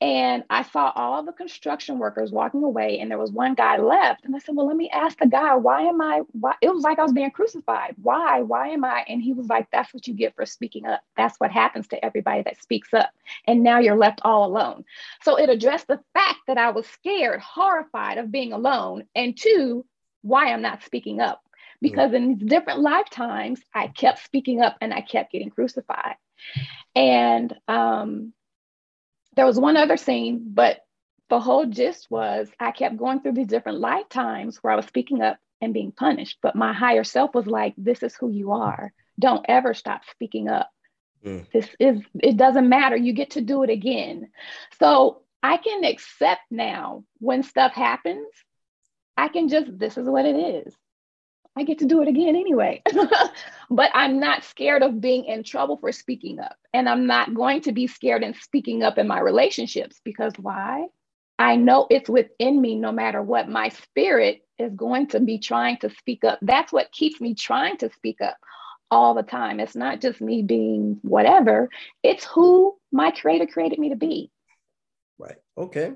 And 0.01 0.45
i 0.49 0.63
saw 0.63 0.93
all 0.95 1.25
the 1.25 1.33
construction 1.33 1.99
workers 1.99 2.31
walking 2.31 2.63
away 2.63 3.01
and 3.01 3.11
there 3.11 3.19
was 3.19 3.33
one 3.33 3.55
guy 3.55 3.79
left 3.79 4.25
and 4.25 4.35
i 4.35 4.39
said 4.39 4.55
well 4.55 4.69
let 4.69 4.77
me 4.77 4.89
ask 4.91 5.19
the 5.19 5.27
guy 5.27 5.57
why 5.57 5.83
am 5.83 6.01
i 6.01 6.23
why 6.31 6.55
it 6.63 6.73
was 6.73 6.85
like 6.85 7.01
i 7.01 7.03
was 7.03 7.13
being 7.13 7.33
crucified. 7.33 7.97
Why 8.01 8.43
why 8.43 8.69
am 8.69 8.85
i? 8.85 9.05
And 9.09 9.21
he 9.21 9.33
was 9.33 9.49
like 9.49 9.67
that's 9.73 9.93
what 9.93 10.07
you 10.07 10.15
get 10.15 10.37
for 10.37 10.47
speaking 10.47 10.87
up. 10.87 11.03
That's 11.17 11.39
what 11.39 11.51
happens 11.51 11.89
to 11.89 12.05
everybody 12.05 12.43
that 12.43 12.63
speaks 12.63 12.95
up. 12.95 13.11
And 13.49 13.65
now 13.65 13.81
you're 13.81 13.97
left 13.97 14.21
all 14.23 14.47
alone. 14.47 14.85
So 15.23 15.37
it 15.37 15.51
addressed 15.51 15.89
the 15.89 16.01
fact 16.15 16.39
that 16.47 16.59
i 16.59 16.71
was 16.71 16.87
scared 16.87 17.41
horrified 17.41 18.19
of 18.19 18.31
being 18.31 18.53
alone 18.53 19.05
and 19.17 19.37
two 19.37 19.85
why 20.23 20.53
i'm 20.53 20.63
not 20.63 20.85
speaking 20.85 21.21
up 21.21 21.43
because 21.81 22.13
in 22.13 22.39
different 22.39 22.81
lifetimes, 22.81 23.61
I 23.75 23.89
kept 23.89 24.25
speaking 24.25 24.61
up 24.61 24.77
and 24.81 24.93
I 24.93 25.01
kept 25.01 25.33
getting 25.33 25.51
crucified. 25.51 26.17
And 26.95 27.55
um, 27.69 28.33
there 29.37 29.47
was 29.47 29.59
one 29.59 29.77
other 29.77 29.97
scene, 29.97 30.51
but 30.53 30.81
the 31.29 31.41
whole 31.41 31.67
gist 31.67 32.09
was 32.11 32.49
I 32.59 32.71
kept 32.71 32.97
going 32.97 33.21
through 33.21 33.33
these 33.33 33.47
different 33.47 33.81
lifetimes 33.81 34.59
where 34.59 34.73
I 34.73 34.77
was 34.77 34.87
speaking 34.87 35.23
up 35.23 35.39
and 35.61 35.75
being 35.75 35.93
punished. 35.93 36.39
But 36.43 36.57
my 36.57 36.73
higher 36.73 37.05
self 37.05 37.35
was 37.35 37.47
like, 37.47 37.75
this 37.77 38.03
is 38.03 38.15
who 38.17 38.31
you 38.31 38.53
are. 38.53 38.93
Don't 39.19 39.45
ever 39.49 39.75
stop 39.75 40.03
speaking 40.11 40.49
up. 40.49 40.71
Mm. 41.25 41.51
This 41.53 41.69
is, 41.79 42.01
it 42.21 42.37
doesn't 42.37 42.69
matter. 42.69 42.97
You 42.97 43.13
get 43.13 43.31
to 43.31 43.41
do 43.41 43.63
it 43.63 43.71
again. 43.71 44.31
So 44.79 45.23
I 45.43 45.57
can 45.57 45.85
accept 45.85 46.43
now 46.51 47.05
when 47.19 47.43
stuff 47.43 47.73
happens, 47.73 48.27
I 49.17 49.29
can 49.29 49.49
just, 49.49 49.79
this 49.79 49.99
is 49.99 50.09
what 50.09 50.25
it 50.25 50.37
is. 50.37 50.75
I 51.59 51.65
get 51.65 51.79
to 51.79 51.87
do 51.87 52.03
it 52.03 52.09
again 52.09 52.37
anyway. 52.37 52.83
but 53.71 53.91
I'm 53.95 54.21
not 54.21 54.45
scared 54.45 54.83
of 54.83 55.00
being 55.00 55.25
in 55.25 55.43
trouble 55.43 55.77
for 55.77 55.93
speaking 55.93 56.38
up. 56.38 56.57
And 56.73 56.88
I'm 56.88 57.07
not 57.07 57.35
going 57.35 57.62
to 57.62 57.73
be 57.73 57.87
scared 57.87 58.23
in 58.23 58.35
speaking 58.35 58.83
up 58.83 58.99
in 58.99 59.09
my 59.09 59.21
relationships 59.21 60.00
because 60.05 60.33
why? 60.38 60.87
I 61.38 61.57
know 61.57 61.87
it's 61.91 62.09
within 62.09 62.61
me 62.61 62.75
no 62.77 62.93
matter 62.93 63.23
what. 63.23 63.49
My 63.49 63.69
spirit 63.69 64.43
is 64.59 64.73
going 64.75 65.09
to 65.09 65.21
be 65.21 65.38
trying 65.38 65.79
to 65.79 65.91
speak 65.91 66.25
up. 66.25 66.38
That's 66.43 66.73
what 66.73 66.93
keeps 66.93 67.21
me 67.21 67.35
trying 67.35 67.77
to 67.79 67.91
speak 67.93 68.21
up 68.21 68.37
all 68.91 69.15
the 69.15 69.23
time. 69.23 69.61
It's 69.61 69.77
not 69.77 70.00
just 70.00 70.21
me 70.21 70.43
being 70.43 70.99
whatever, 71.03 71.69
it's 72.03 72.25
who 72.25 72.77
my 72.91 73.11
creator 73.11 73.47
created 73.47 73.79
me 73.79 73.91
to 73.91 73.97
be. 73.97 74.31
Right. 75.19 75.37
Okay. 75.57 75.93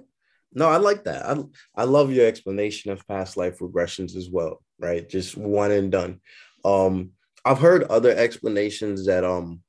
No, 0.54 0.68
I 0.68 0.76
like 0.76 1.04
that. 1.04 1.24
I, 1.26 1.42
I 1.74 1.84
love 1.84 2.12
your 2.12 2.26
explanation 2.26 2.90
of 2.90 3.06
past 3.08 3.36
life 3.36 3.58
regressions 3.58 4.16
as 4.16 4.28
well, 4.30 4.62
right? 4.78 5.08
Just 5.08 5.36
one 5.36 5.72
and 5.72 5.90
done. 5.90 6.20
Um, 6.64 7.10
I've 7.44 7.58
heard 7.58 7.84
other 7.84 8.10
explanations 8.10 9.06
that 9.06 9.24
um 9.24 9.62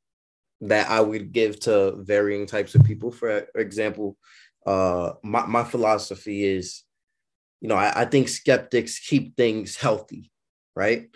that 0.62 0.90
I 0.90 1.02
would 1.02 1.32
give 1.32 1.60
to 1.62 1.96
varying 1.98 2.46
types 2.46 2.76
of 2.76 2.84
people. 2.84 3.12
For 3.12 3.46
example, 3.56 4.18
uh, 4.66 5.14
my 5.24 5.46
my 5.46 5.64
philosophy 5.64 6.44
is, 6.44 6.84
you 7.62 7.70
know, 7.70 7.76
I, 7.76 8.02
I 8.02 8.06
think 8.06 8.28
skeptics 8.28 9.00
keep 9.00 9.36
things 9.36 9.76
healthy, 9.76 10.32
right? 10.76 11.08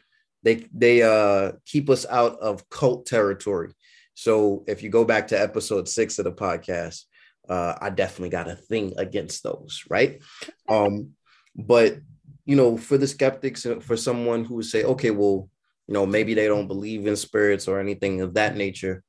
They 0.44 0.66
they 0.74 1.02
uh 1.04 1.54
keep 1.66 1.90
us 1.90 2.06
out 2.10 2.40
of 2.40 2.68
cult 2.70 3.06
territory. 3.06 3.74
So 4.14 4.64
if 4.68 4.82
you 4.82 4.90
go 4.90 5.06
back 5.06 5.28
to 5.28 5.40
episode 5.40 5.88
six 5.88 6.18
of 6.18 6.26
the 6.26 6.32
podcast, 6.32 7.04
uh, 7.50 7.76
I 7.80 7.90
definitely 7.90 8.30
got 8.30 8.50
a 8.50 8.56
thing 8.56 8.94
against 8.98 9.44
those, 9.44 9.84
right? 9.90 10.22
Um, 10.68 11.12
but 11.56 11.98
you 12.46 12.56
know, 12.56 12.78
for 12.78 12.98
the 12.98 13.08
skeptics, 13.08 13.66
uh, 13.66 13.80
for 13.80 13.98
someone 13.98 14.46
who 14.46 14.56
would 14.56 14.66
say, 14.66 14.84
okay, 14.84 15.12
well, 15.12 15.50
you 15.88 15.94
know, 15.94 16.06
maybe 16.06 16.34
they 16.34 16.48
don't 16.48 16.68
believe 16.68 17.06
in 17.06 17.16
spirits 17.16 17.68
or 17.68 17.80
anything 17.80 18.22
of 18.22 18.36
that 18.36 18.56
nature. 18.56 19.04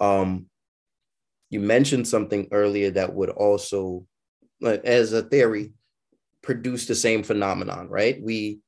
Um, 0.00 0.46
you 1.50 1.60
mentioned 1.60 2.08
something 2.08 2.48
earlier 2.52 2.90
that 2.92 3.14
would 3.14 3.30
also, 3.30 4.06
as 4.62 5.12
a 5.12 5.22
theory, 5.22 5.72
produce 6.42 6.86
the 6.86 6.94
same 6.94 7.22
phenomenon, 7.22 7.88
right? 7.88 8.18
We 8.22 8.60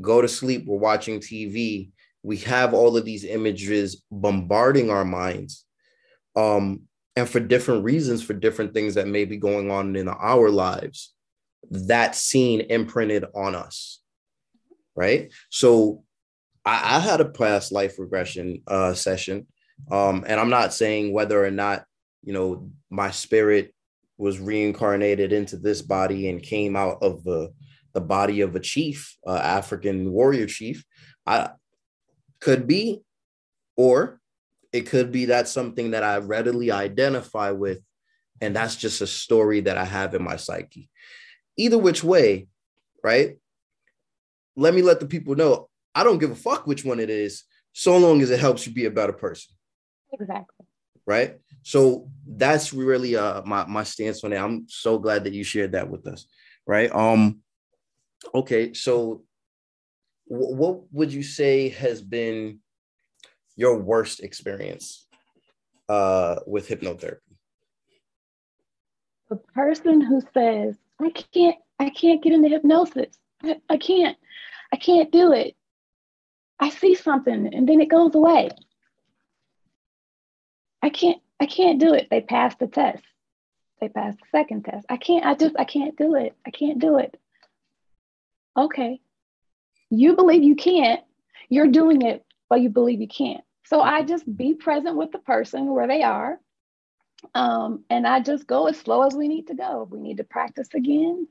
go 0.00 0.20
to 0.20 0.28
sleep, 0.28 0.64
we're 0.66 0.78
watching 0.78 1.20
TV, 1.20 1.90
we 2.22 2.36
have 2.38 2.72
all 2.72 2.96
of 2.96 3.04
these 3.04 3.24
images 3.24 4.04
bombarding 4.10 4.90
our 4.90 5.04
minds. 5.04 5.64
Um, 6.36 6.82
and 7.16 7.28
for 7.28 7.40
different 7.40 7.84
reasons, 7.84 8.22
for 8.22 8.34
different 8.34 8.74
things 8.74 8.94
that 8.94 9.06
may 9.06 9.24
be 9.24 9.36
going 9.36 9.70
on 9.70 9.96
in 9.96 10.08
our 10.08 10.50
lives, 10.50 11.14
that 11.70 12.14
scene 12.14 12.60
imprinted 12.60 13.24
on 13.34 13.54
us. 13.54 14.00
Right. 14.94 15.32
So 15.50 16.04
I, 16.64 16.96
I 16.96 16.98
had 17.00 17.20
a 17.20 17.28
past 17.28 17.72
life 17.72 17.98
regression 17.98 18.62
uh, 18.66 18.94
session. 18.94 19.46
Um, 19.90 20.24
and 20.26 20.38
I'm 20.38 20.50
not 20.50 20.72
saying 20.72 21.12
whether 21.12 21.44
or 21.44 21.50
not, 21.50 21.84
you 22.22 22.32
know, 22.32 22.70
my 22.90 23.10
spirit 23.10 23.74
was 24.16 24.38
reincarnated 24.38 25.32
into 25.32 25.56
this 25.56 25.82
body 25.82 26.28
and 26.28 26.42
came 26.42 26.76
out 26.76 26.98
of 27.02 27.24
the, 27.24 27.52
the 27.92 28.00
body 28.00 28.42
of 28.42 28.54
a 28.54 28.60
chief, 28.60 29.16
uh, 29.26 29.36
African 29.36 30.12
warrior 30.12 30.46
chief. 30.46 30.84
I 31.26 31.50
could 32.40 32.66
be, 32.66 33.02
or 33.76 34.20
it 34.72 34.82
could 34.82 35.12
be 35.12 35.26
that 35.26 35.48
something 35.48 35.90
that 35.90 36.02
I 36.02 36.18
readily 36.18 36.70
identify 36.70 37.50
with. 37.50 37.80
And 38.40 38.56
that's 38.56 38.76
just 38.76 39.00
a 39.00 39.06
story 39.06 39.60
that 39.60 39.76
I 39.76 39.84
have 39.84 40.14
in 40.14 40.22
my 40.22 40.36
psyche. 40.36 40.88
Either 41.56 41.78
which 41.78 42.02
way, 42.02 42.48
right? 43.04 43.36
Let 44.56 44.74
me 44.74 44.82
let 44.82 45.00
the 45.00 45.06
people 45.06 45.34
know 45.34 45.68
I 45.94 46.04
don't 46.04 46.18
give 46.18 46.30
a 46.30 46.36
fuck 46.36 46.66
which 46.66 46.84
one 46.84 47.00
it 47.00 47.10
is, 47.10 47.44
so 47.72 47.96
long 47.98 48.22
as 48.22 48.30
it 48.30 48.40
helps 48.40 48.66
you 48.66 48.72
be 48.72 48.86
a 48.86 48.90
better 48.90 49.12
person. 49.12 49.54
Exactly. 50.12 50.66
Right. 51.06 51.38
So 51.62 52.10
that's 52.26 52.72
really 52.72 53.16
uh 53.16 53.42
my 53.44 53.66
my 53.66 53.82
stance 53.82 54.24
on 54.24 54.32
it. 54.32 54.38
I'm 54.38 54.66
so 54.68 54.98
glad 54.98 55.24
that 55.24 55.32
you 55.32 55.44
shared 55.44 55.72
that 55.72 55.90
with 55.90 56.06
us. 56.06 56.26
Right. 56.66 56.94
Um. 56.94 57.40
Okay. 58.34 58.72
So, 58.72 59.24
what 60.26 60.82
would 60.92 61.12
you 61.12 61.22
say 61.22 61.70
has 61.70 62.00
been 62.00 62.60
your 63.56 63.78
worst 63.78 64.20
experience 64.20 65.06
uh 65.88 66.36
with 66.46 66.68
hypnotherapy? 66.68 67.18
The 69.30 69.36
person 69.36 70.00
who 70.00 70.20
says, 70.34 70.76
"I 71.00 71.10
can't, 71.10 71.56
I 71.78 71.90
can't 71.90 72.22
get 72.22 72.32
into 72.32 72.48
hypnosis. 72.48 73.16
I, 73.42 73.60
I 73.68 73.76
can't, 73.76 74.16
I 74.72 74.76
can't 74.76 75.10
do 75.10 75.32
it. 75.32 75.56
I 76.60 76.70
see 76.70 76.94
something 76.94 77.52
and 77.52 77.68
then 77.68 77.80
it 77.80 77.88
goes 77.88 78.14
away. 78.14 78.50
I 80.80 80.90
can't, 80.90 81.20
I 81.40 81.46
can't 81.46 81.80
do 81.80 81.92
it. 81.92 82.08
They 82.10 82.20
passed 82.20 82.58
the 82.60 82.68
test. 82.68 83.02
They 83.80 83.88
passed 83.88 84.18
the 84.18 84.38
second 84.38 84.64
test. 84.64 84.86
I 84.88 84.96
can't, 84.96 85.26
I 85.26 85.34
just, 85.34 85.56
I 85.58 85.64
can't 85.64 85.96
do 85.96 86.14
it. 86.14 86.36
I 86.46 86.50
can't 86.50 86.78
do 86.78 86.98
it. 86.98 87.18
Okay. 88.56 89.00
You 89.90 90.14
believe 90.14 90.44
you 90.44 90.54
can't. 90.54 91.00
You're 91.48 91.66
doing 91.66 92.02
it, 92.02 92.24
but 92.52 92.60
you 92.60 92.68
believe 92.68 93.00
you 93.00 93.08
can't. 93.08 93.42
So 93.64 93.80
I 93.80 94.02
just 94.02 94.24
be 94.36 94.52
present 94.52 94.98
with 94.98 95.10
the 95.10 95.18
person 95.18 95.72
where 95.72 95.88
they 95.88 96.02
are. 96.02 96.38
Um, 97.34 97.84
and 97.88 98.06
I 98.06 98.20
just 98.20 98.46
go 98.46 98.66
as 98.66 98.76
slow 98.76 99.06
as 99.06 99.14
we 99.14 99.26
need 99.26 99.46
to 99.46 99.54
go. 99.54 99.84
If 99.84 99.88
we 99.88 100.00
need 100.00 100.18
to 100.18 100.24
practice 100.24 100.68
again, 100.74 101.26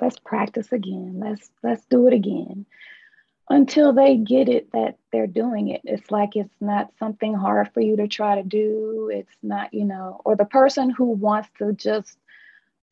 let's 0.00 0.18
practice 0.18 0.72
again. 0.72 1.20
Let's 1.22 1.48
let's 1.62 1.84
do 1.88 2.08
it 2.08 2.14
again 2.14 2.66
until 3.48 3.92
they 3.92 4.16
get 4.16 4.48
it 4.48 4.72
that 4.72 4.98
they're 5.12 5.28
doing 5.28 5.68
it. 5.68 5.82
It's 5.84 6.10
like 6.10 6.34
it's 6.34 6.60
not 6.60 6.90
something 6.98 7.32
hard 7.32 7.72
for 7.72 7.80
you 7.80 7.94
to 7.98 8.08
try 8.08 8.34
to 8.34 8.42
do. 8.42 9.12
It's 9.14 9.36
not, 9.40 9.72
you 9.72 9.84
know, 9.84 10.20
or 10.24 10.34
the 10.34 10.46
person 10.46 10.90
who 10.90 11.12
wants 11.12 11.48
to 11.58 11.74
just 11.74 12.18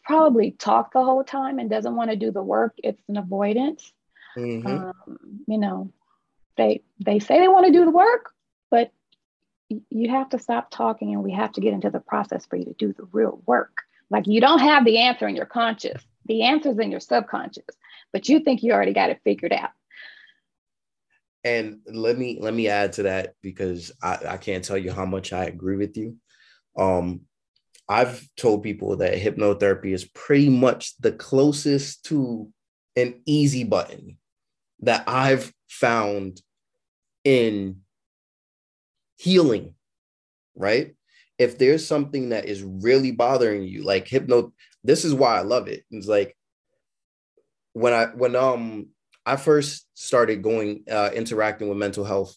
probably 0.05 0.53
talk 0.53 0.93
the 0.93 1.03
whole 1.03 1.25
time 1.25 1.59
and 1.59 1.69
doesn't 1.69 1.97
want 1.97 2.11
to 2.11 2.17
do 2.17 2.31
the 2.31 2.41
work, 2.41 2.77
it's 2.85 3.03
an 3.09 3.17
avoidance. 3.17 3.93
Mm-hmm. 4.39 4.69
Um, 4.69 5.19
you 5.49 5.59
know, 5.59 5.93
they 6.57 6.83
they 7.05 7.19
say 7.19 7.41
they 7.41 7.49
want 7.49 7.67
to 7.67 7.73
do 7.73 7.85
the 7.85 7.91
work, 7.91 8.31
but 8.71 8.91
you 9.69 10.11
have 10.11 10.29
to 10.31 10.39
stop 10.39 10.71
talking 10.71 11.13
and 11.15 11.23
we 11.23 11.33
have 11.33 11.53
to 11.53 11.61
get 11.61 11.73
into 11.73 11.91
the 11.91 12.01
process 12.01 12.45
for 12.47 12.57
you 12.57 12.65
to 12.67 12.75
do 12.75 12.93
the 12.93 13.09
real 13.13 13.43
work. 13.47 13.79
Like 14.11 14.27
you 14.27 14.41
don't 14.41 14.59
have 14.59 14.85
the 14.85 14.99
answer 14.99 15.27
in 15.27 15.37
your 15.37 15.47
conscious. 15.47 16.03
The 16.27 16.43
answer's 16.43 16.79
in 16.79 16.91
your 16.91 17.01
subconscious, 17.01 17.65
but 18.13 18.29
you 18.29 18.41
think 18.41 18.63
you 18.63 18.73
already 18.73 18.93
got 18.93 19.11
it 19.11 19.21
figured 19.25 19.53
out 19.53 19.71
and 21.45 21.81
let 21.87 22.19
me 22.19 22.39
let 22.41 22.55
me 22.55 22.69
add 22.69 22.93
to 22.95 23.05
that 23.05 23.35
because 23.43 23.93
I, 24.03 24.19
I 24.31 24.37
can't 24.37 24.65
tell 24.65 24.79
you 24.79 24.93
how 24.93 25.05
much 25.05 25.33
I 25.33 25.45
agree 25.45 25.77
with 25.77 25.97
you. 25.97 26.17
Um, 26.77 27.23
I've 27.89 28.27
told 28.37 28.63
people 28.63 28.97
that 28.97 29.19
hypnotherapy 29.19 29.93
is 29.93 30.05
pretty 30.05 30.49
much 30.49 30.97
the 30.99 31.13
closest 31.13 32.05
to 32.07 32.49
an 32.97 33.21
easy 33.27 33.65
button 33.65 34.19
that 34.81 35.05
I've 35.07 35.53
found 35.73 36.41
in 37.25 37.81
healing, 39.17 39.75
right? 40.55 40.95
If 41.39 41.59
there's 41.59 41.87
something 41.87 42.29
that 42.29 42.45
is 42.45 42.63
really 42.63 43.11
bothering 43.11 43.65
you, 43.65 43.83
like 43.83 44.07
hypno, 44.07 44.53
this 44.85 45.05
is 45.05 45.15
why 45.15 45.39
I 45.39 45.43
love 45.43 45.69
it. 45.69 45.85
It's 45.91 46.07
like 46.07 46.37
when 47.73 47.93
I 47.93 48.07
when 48.07 48.37
um 48.37 48.89
I 49.25 49.37
first 49.37 49.87
started 49.95 50.43
going 50.43 50.85
uh, 50.91 51.11
interacting 51.15 51.69
with 51.69 51.79
mental 51.79 52.05
health 52.05 52.37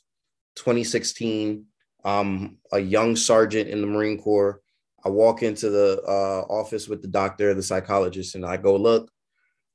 2016. 0.55 1.65
I'm 2.03 2.59
a 2.71 2.79
young 2.79 3.15
sergeant 3.15 3.69
in 3.69 3.81
the 3.81 3.87
Marine 3.87 4.19
Corps. 4.19 4.61
I 5.03 5.09
walk 5.09 5.41
into 5.41 5.69
the 5.69 6.01
uh, 6.07 6.45
office 6.51 6.87
with 6.87 7.01
the 7.01 7.07
doctor, 7.07 7.53
the 7.53 7.63
psychologist, 7.63 8.35
and 8.35 8.45
I 8.45 8.57
go, 8.57 8.75
"Look, 8.75 9.09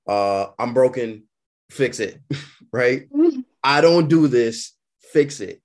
uh, 0.06 0.46
I'm 0.58 0.72
broken. 0.74 1.24
Fix 1.70 2.00
it, 2.00 2.20
right? 2.72 3.08
I 3.62 3.80
don't 3.80 4.08
do 4.08 4.28
this. 4.28 4.72
Fix 5.12 5.40
it." 5.40 5.60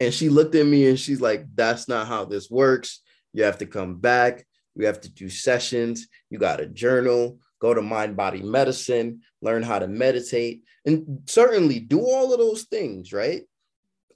And 0.00 0.14
she 0.14 0.28
looked 0.28 0.54
at 0.54 0.66
me 0.66 0.88
and 0.88 0.98
she's 0.98 1.20
like, 1.20 1.46
"That's 1.54 1.88
not 1.88 2.06
how 2.06 2.24
this 2.24 2.50
works. 2.50 3.00
You 3.32 3.44
have 3.44 3.58
to 3.58 3.66
come 3.66 3.96
back. 3.96 4.46
You 4.74 4.86
have 4.86 5.00
to 5.02 5.10
do 5.10 5.28
sessions. 5.28 6.06
You 6.30 6.38
got 6.38 6.60
a 6.60 6.66
journal 6.66 7.38
go 7.60 7.74
to 7.74 7.82
mind 7.82 8.16
body 8.16 8.42
medicine, 8.42 9.22
learn 9.42 9.62
how 9.62 9.78
to 9.78 9.88
meditate, 9.88 10.62
and 10.84 11.22
certainly 11.26 11.80
do 11.80 12.00
all 12.00 12.32
of 12.32 12.38
those 12.38 12.64
things, 12.64 13.12
right? 13.12 13.42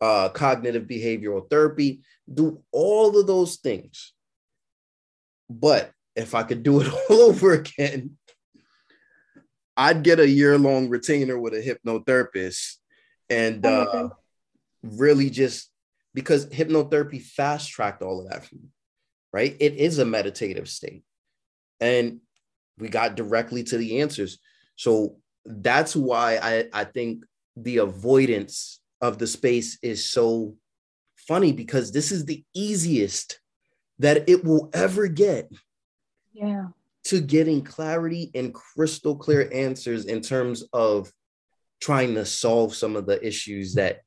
Uh, 0.01 0.29
cognitive 0.29 0.85
behavioral 0.85 1.49
therapy, 1.49 2.01
do 2.33 2.63
all 2.73 3.19
of 3.19 3.27
those 3.27 3.57
things. 3.57 4.13
But 5.49 5.93
if 6.17 6.35
I 6.35 6.43
could 6.43 6.63
do 6.63 6.81
it 6.81 6.93
all 7.11 7.21
over 7.21 7.53
again, 7.53 8.17
I'd 9.77 10.03
get 10.03 10.21
a 10.21 10.29
year 10.29 10.59
long 10.59 10.89
retainer 10.89 11.39
with 11.39 11.55
a 11.55 11.63
hypnotherapist 11.63 12.77
and 13.33 13.65
uh, 13.65 14.11
really 14.83 15.31
just 15.31 15.71
because 16.15 16.47
hypnotherapy 16.47 17.21
fast 17.21 17.71
tracked 17.71 18.03
all 18.03 18.21
of 18.21 18.31
that 18.31 18.45
for 18.45 18.57
me, 18.57 18.69
right? 19.33 19.57
It 19.59 19.75
is 19.75 19.99
a 19.99 20.05
meditative 20.05 20.69
state. 20.69 21.03
And 21.81 22.21
we 22.79 22.89
got 22.89 23.17
directly 23.17 23.65
to 23.65 23.79
the 23.79 24.01
answers. 24.01 24.39
So 24.77 25.17
that's 25.47 25.97
why 25.97 26.37
I, 26.37 26.65
I 26.73 26.85
think 26.85 27.25
the 27.57 27.79
avoidance 27.79 28.81
of 29.01 29.19
the 29.19 29.27
space 29.27 29.79
is 29.83 30.09
so 30.09 30.57
funny 31.17 31.53
because 31.53 31.91
this 31.91 32.13
is 32.13 32.25
the 32.25 32.45
easiest 32.55 33.41
that 33.99 34.29
it 34.29 34.45
will 34.45 34.71
ever 34.75 35.09
get. 35.09 35.51
Yeah. 36.35 36.69
To 37.07 37.21
getting 37.21 37.63
clarity 37.63 38.31
and 38.35 38.55
crystal 38.55 39.17
clear 39.17 39.51
answers 39.53 40.05
in 40.05 40.21
terms 40.21 40.63
of 40.73 41.11
trying 41.83 42.15
to 42.15 42.25
solve 42.25 42.75
some 42.75 42.95
of 42.95 43.07
the 43.07 43.25
issues 43.27 43.75
that 43.75 44.03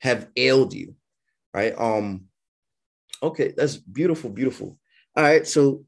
have 0.00 0.28
ailed 0.36 0.74
you. 0.74 0.96
Right. 1.54 1.72
Um, 1.78 2.24
okay, 3.22 3.54
that's 3.56 3.76
beautiful, 3.76 4.28
beautiful. 4.28 4.76
All 5.16 5.22
right. 5.22 5.46
So 5.46 5.84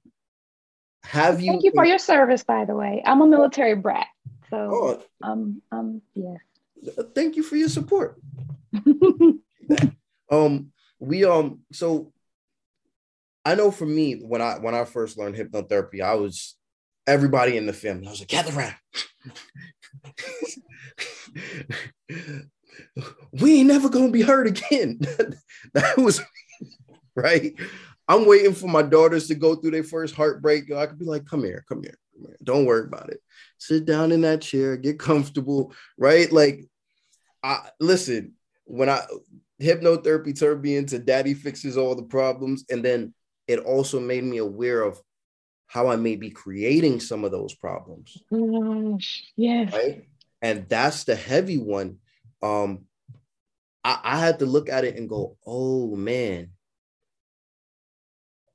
have 1.02 1.40
you? 1.40 1.50
Thank 1.50 1.64
you 1.64 1.72
for 1.74 1.84
your 1.84 1.98
service, 1.98 2.44
by 2.44 2.64
the 2.64 2.76
way. 2.76 3.02
I'm 3.04 3.20
a 3.20 3.26
military 3.26 3.74
brat, 3.74 4.06
so 4.50 4.56
oh, 4.72 5.02
um, 5.22 5.60
um, 5.72 6.02
yeah. 6.14 6.36
Thank 7.14 7.34
you 7.34 7.42
for 7.42 7.56
your 7.56 7.68
support. 7.68 8.20
um, 10.30 10.70
we 11.00 11.24
um, 11.24 11.60
so 11.72 12.12
I 13.44 13.56
know 13.56 13.72
for 13.72 13.86
me, 13.86 14.14
when 14.14 14.40
I 14.40 14.58
when 14.58 14.74
I 14.74 14.84
first 14.84 15.18
learned 15.18 15.34
hypnotherapy, 15.34 16.00
I 16.00 16.14
was 16.14 16.56
everybody 17.06 17.56
in 17.56 17.66
the 17.66 17.72
family. 17.72 18.06
I 18.06 18.10
was 18.10 18.20
like, 18.20 18.28
gather 18.28 18.56
around. 18.56 18.74
we 23.32 23.60
ain't 23.60 23.68
never 23.68 23.88
gonna 23.88 24.10
be 24.10 24.22
hurt 24.22 24.46
again. 24.46 24.98
that 25.74 25.96
was 25.96 26.20
right. 27.14 27.54
I'm 28.08 28.26
waiting 28.26 28.54
for 28.54 28.68
my 28.68 28.82
daughters 28.82 29.26
to 29.28 29.34
go 29.34 29.56
through 29.56 29.72
their 29.72 29.82
first 29.82 30.14
heartbreak. 30.14 30.70
I 30.72 30.86
could 30.86 30.98
be 30.98 31.04
like, 31.04 31.26
come 31.26 31.42
here, 31.42 31.64
come 31.68 31.82
here, 31.82 31.98
come 32.12 32.22
here. 32.26 32.36
Don't 32.44 32.66
worry 32.66 32.86
about 32.86 33.10
it. 33.10 33.20
Sit 33.58 33.84
down 33.84 34.12
in 34.12 34.20
that 34.20 34.42
chair, 34.42 34.76
get 34.76 34.98
comfortable, 34.98 35.72
right? 35.98 36.30
Like, 36.30 36.64
I 37.42 37.68
listen, 37.80 38.34
when 38.64 38.88
I 38.88 39.02
hypnotherapy 39.60 40.38
turned 40.38 40.62
me 40.62 40.76
into 40.76 40.98
daddy 40.98 41.34
fixes 41.34 41.76
all 41.76 41.94
the 41.94 42.02
problems. 42.02 42.64
And 42.70 42.84
then 42.84 43.14
it 43.46 43.60
also 43.60 44.00
made 44.00 44.24
me 44.24 44.38
aware 44.38 44.82
of 44.82 45.00
how 45.66 45.88
I 45.88 45.96
may 45.96 46.16
be 46.16 46.30
creating 46.30 47.00
some 47.00 47.24
of 47.24 47.32
those 47.32 47.54
problems. 47.54 48.16
Oh 48.32 48.98
yes. 49.36 49.72
Right. 49.72 50.06
And 50.42 50.68
that's 50.68 51.04
the 51.04 51.16
heavy 51.16 51.58
one. 51.58 51.98
Um, 52.42 52.84
I, 53.82 53.98
I 54.02 54.18
had 54.18 54.40
to 54.40 54.46
look 54.46 54.68
at 54.68 54.84
it 54.84 54.96
and 54.96 55.08
go, 55.08 55.36
oh 55.46 55.96
man, 55.96 56.50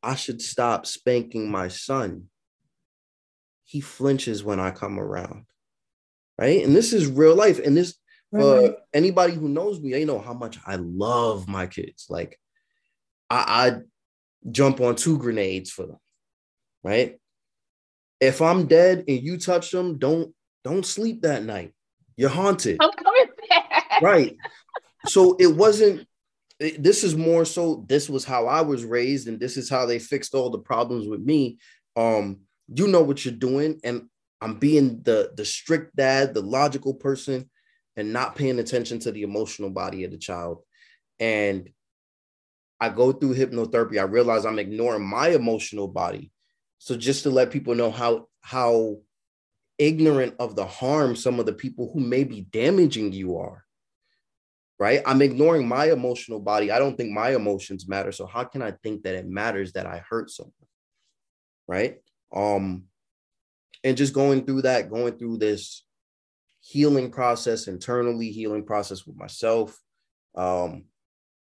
I 0.03 0.15
should 0.15 0.41
stop 0.41 0.85
spanking 0.85 1.49
my 1.49 1.67
son. 1.67 2.25
He 3.63 3.81
flinches 3.81 4.43
when 4.43 4.59
I 4.59 4.71
come 4.71 4.99
around. 4.99 5.45
Right. 6.37 6.63
And 6.63 6.75
this 6.75 6.91
is 6.93 7.07
real 7.07 7.35
life. 7.35 7.59
And 7.59 7.77
this, 7.77 7.95
for 8.31 8.61
right. 8.61 8.75
anybody 8.93 9.33
who 9.33 9.47
knows 9.47 9.79
me, 9.79 9.91
they 9.91 10.05
know 10.05 10.19
how 10.19 10.33
much 10.33 10.57
I 10.65 10.75
love 10.75 11.47
my 11.47 11.67
kids. 11.67 12.07
Like, 12.09 12.39
I, 13.29 13.43
I 13.47 14.49
jump 14.49 14.81
on 14.81 14.95
two 14.95 15.17
grenades 15.17 15.69
for 15.69 15.85
them. 15.85 15.99
Right. 16.83 17.17
If 18.19 18.41
I'm 18.41 18.65
dead 18.67 19.05
and 19.07 19.21
you 19.21 19.37
touch 19.37 19.71
them, 19.71 19.97
don't 19.99 20.33
don't 20.63 20.85
sleep 20.85 21.21
that 21.21 21.43
night. 21.43 21.73
You're 22.17 22.29
haunted. 22.29 22.77
I'm 22.79 22.91
coming 22.91 23.25
back. 23.49 24.01
Right. 24.01 24.37
So 25.05 25.35
it 25.39 25.47
wasn't 25.47 26.07
this 26.77 27.03
is 27.03 27.15
more 27.15 27.43
so 27.43 27.85
this 27.87 28.07
was 28.07 28.23
how 28.23 28.45
I 28.45 28.61
was 28.61 28.85
raised 28.85 29.27
and 29.27 29.39
this 29.39 29.57
is 29.57 29.69
how 29.69 29.85
they 29.85 29.97
fixed 29.97 30.35
all 30.35 30.51
the 30.51 30.59
problems 30.59 31.07
with 31.07 31.19
me. 31.19 31.57
Um, 31.95 32.41
you 32.67 32.87
know 32.87 33.01
what 33.01 33.25
you're 33.25 33.33
doing, 33.33 33.79
and 33.83 34.03
I'm 34.39 34.59
being 34.59 35.01
the 35.01 35.31
the 35.35 35.43
strict 35.43 35.95
dad, 35.95 36.33
the 36.33 36.41
logical 36.41 36.93
person, 36.93 37.49
and 37.95 38.13
not 38.13 38.35
paying 38.35 38.59
attention 38.59 38.99
to 38.99 39.11
the 39.11 39.23
emotional 39.23 39.71
body 39.71 40.03
of 40.03 40.11
the 40.11 40.17
child. 40.17 40.59
And 41.19 41.69
I 42.79 42.89
go 42.89 43.11
through 43.11 43.35
hypnotherapy, 43.35 43.99
I 43.99 44.03
realize 44.03 44.45
I'm 44.45 44.59
ignoring 44.59 45.05
my 45.05 45.29
emotional 45.29 45.87
body. 45.87 46.31
So 46.77 46.95
just 46.95 47.23
to 47.23 47.29
let 47.29 47.51
people 47.51 47.75
know 47.75 47.91
how 47.91 48.27
how 48.41 48.97
ignorant 49.81 50.35
of 50.39 50.55
the 50.55 50.65
harm 50.65 51.15
some 51.15 51.39
of 51.39 51.45
the 51.45 51.53
people 51.53 51.91
who 51.91 51.99
may 51.99 52.23
be 52.23 52.41
damaging 52.51 53.11
you 53.11 53.37
are 53.37 53.65
right? 54.81 55.03
I'm 55.05 55.21
ignoring 55.21 55.67
my 55.67 55.91
emotional 55.91 56.39
body. 56.39 56.71
I 56.71 56.79
don't 56.79 56.97
think 56.97 57.11
my 57.11 57.35
emotions 57.35 57.87
matter. 57.87 58.11
So 58.11 58.25
how 58.25 58.45
can 58.45 58.63
I 58.63 58.71
think 58.71 59.03
that 59.03 59.13
it 59.13 59.27
matters 59.27 59.73
that 59.73 59.85
I 59.85 60.03
hurt 60.09 60.31
someone? 60.31 60.53
Right? 61.67 61.97
Um, 62.33 62.85
and 63.83 63.95
just 63.95 64.11
going 64.11 64.43
through 64.43 64.63
that, 64.63 64.89
going 64.89 65.19
through 65.19 65.37
this 65.37 65.85
healing 66.61 67.11
process, 67.11 67.67
internally 67.67 68.31
healing 68.31 68.65
process 68.65 69.05
with 69.05 69.15
myself, 69.15 69.79
um, 70.33 70.85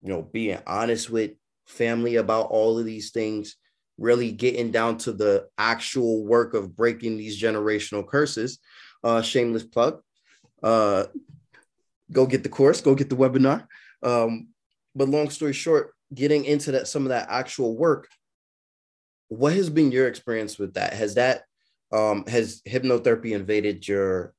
you 0.03 0.11
know, 0.11 0.21
being 0.21 0.59
honest 0.67 1.09
with 1.09 1.31
family 1.67 2.17
about 2.17 2.51
all 2.51 2.79
of 2.79 2.85
these 2.85 3.11
things, 3.11 3.57
really 4.01 4.33
getting 4.33 4.73
down 4.73 4.97
to 4.97 5.13
the 5.13 5.47
actual 5.59 6.25
work 6.25 6.55
of 6.55 6.75
breaking 6.75 7.19
these 7.19 7.41
generational 7.41 8.05
curses. 8.05 8.59
Uh, 9.05 9.23
shameless 9.23 9.63
plug. 9.63 10.01
Uh, 10.63 11.05
go 12.11 12.27
get 12.27 12.43
the 12.43 12.49
course, 12.49 12.81
go 12.81 12.95
get 12.95 13.09
the 13.09 13.17
webinar. 13.17 13.67
Um, 14.03 14.49
but 14.95 15.09
long 15.09 15.31
story 15.31 15.53
short, 15.53 15.95
getting 16.13 16.45
into 16.45 16.73
that 16.73 16.89
some 16.89 17.03
of 17.03 17.11
that 17.11 17.29
actual 17.31 17.77
work, 17.77 18.09
what 19.29 19.53
has 19.53 19.71
been 19.71 19.93
your 19.93 20.09
experience 20.09 20.59
with 20.59 20.75
that? 20.75 20.93
Has 20.95 21.15
that 21.15 21.43
um, 21.93 22.25
has 22.27 22.63
hypnotherapy 22.69 23.33
invaded 23.33 23.87
your 23.87 24.35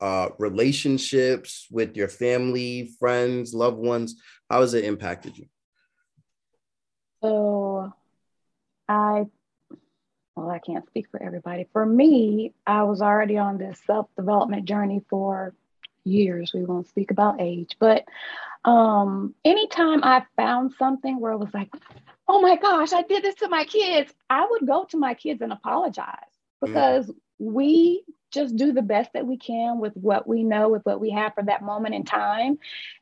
uh, 0.00 0.30
relationships 0.38 1.66
with 1.70 1.96
your 1.96 2.08
family, 2.08 2.90
friends, 2.98 3.54
loved 3.54 3.78
ones? 3.78 4.20
How 4.50 4.60
has 4.60 4.74
it 4.74 4.84
impacted 4.84 5.38
you? 5.38 5.46
So, 7.22 7.92
I 8.88 9.26
well, 10.38 10.50
I 10.50 10.60
can't 10.60 10.86
speak 10.86 11.08
for 11.10 11.20
everybody. 11.20 11.66
For 11.72 11.84
me, 11.84 12.52
I 12.66 12.84
was 12.84 13.02
already 13.02 13.38
on 13.38 13.58
this 13.58 13.80
self 13.86 14.08
development 14.16 14.66
journey 14.66 15.02
for 15.10 15.52
years. 16.04 16.52
We 16.54 16.64
won't 16.64 16.88
speak 16.88 17.10
about 17.10 17.40
age, 17.40 17.76
but 17.80 18.04
um, 18.64 19.34
anytime 19.44 20.04
I 20.04 20.24
found 20.36 20.74
something 20.78 21.18
where 21.20 21.32
it 21.32 21.38
was 21.38 21.52
like, 21.52 21.70
oh 22.28 22.40
my 22.40 22.56
gosh, 22.56 22.92
I 22.92 23.02
did 23.02 23.24
this 23.24 23.36
to 23.36 23.48
my 23.48 23.64
kids, 23.64 24.12
I 24.30 24.46
would 24.48 24.66
go 24.66 24.84
to 24.90 24.96
my 24.96 25.14
kids 25.14 25.40
and 25.42 25.52
apologize 25.52 26.06
mm. 26.62 26.66
because 26.66 27.06
mm. 27.06 27.14
we 27.38 28.04
just 28.30 28.56
do 28.56 28.72
the 28.72 28.82
best 28.82 29.12
that 29.14 29.26
we 29.26 29.38
can 29.38 29.78
with 29.78 29.94
what 29.96 30.26
we 30.26 30.44
know, 30.44 30.68
with 30.68 30.84
what 30.84 31.00
we 31.00 31.10
have 31.10 31.34
for 31.34 31.42
that 31.44 31.62
moment 31.62 31.94
in 31.94 32.04
time. 32.04 32.58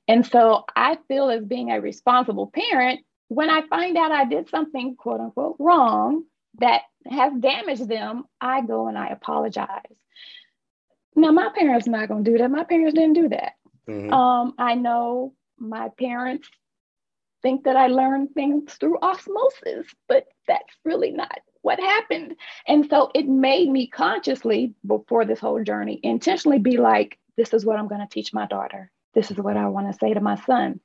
And 0.06 0.24
so 0.24 0.64
I 0.74 0.98
feel 1.08 1.30
as 1.30 1.44
being 1.44 1.70
a 1.70 1.80
responsible 1.80 2.46
parent, 2.46 3.00
when 3.28 3.50
I 3.50 3.66
find 3.66 3.96
out 3.96 4.12
I 4.12 4.24
did 4.24 4.48
something 4.48 4.96
quote 4.96 5.20
unquote 5.20 5.56
wrong 5.58 6.24
that 6.58 6.82
has 7.08 7.32
damaged 7.38 7.88
them, 7.88 8.24
I 8.40 8.62
go 8.62 8.88
and 8.88 8.96
I 8.96 9.08
apologize. 9.08 9.80
Now, 11.14 11.32
my 11.32 11.50
parents 11.54 11.86
not 11.86 12.08
gonna 12.08 12.24
do 12.24 12.38
that. 12.38 12.50
My 12.50 12.64
parents 12.64 12.94
didn't 12.94 13.14
do 13.14 13.28
that. 13.30 13.52
Mm-hmm. 13.88 14.12
Um, 14.12 14.54
I 14.58 14.74
know 14.74 15.34
my 15.58 15.88
parents 15.98 16.48
think 17.42 17.64
that 17.64 17.76
I 17.76 17.86
learned 17.86 18.30
things 18.34 18.74
through 18.74 18.98
osmosis, 19.00 19.86
but 20.08 20.26
that's 20.48 20.74
really 20.84 21.10
not 21.10 21.38
what 21.62 21.80
happened. 21.80 22.36
And 22.66 22.88
so 22.88 23.10
it 23.14 23.26
made 23.26 23.68
me 23.68 23.86
consciously, 23.88 24.74
before 24.86 25.24
this 25.24 25.40
whole 25.40 25.62
journey, 25.62 26.00
intentionally 26.02 26.58
be 26.58 26.76
like, 26.76 27.18
this 27.36 27.52
is 27.52 27.64
what 27.64 27.78
I'm 27.78 27.88
going 27.88 28.00
to 28.00 28.08
teach 28.08 28.32
my 28.32 28.46
daughter. 28.46 28.90
This 29.14 29.30
is 29.30 29.36
what 29.36 29.56
I 29.56 29.68
want 29.68 29.90
to 29.90 29.98
say 29.98 30.14
to 30.14 30.20
my 30.20 30.36
son. 30.36 30.80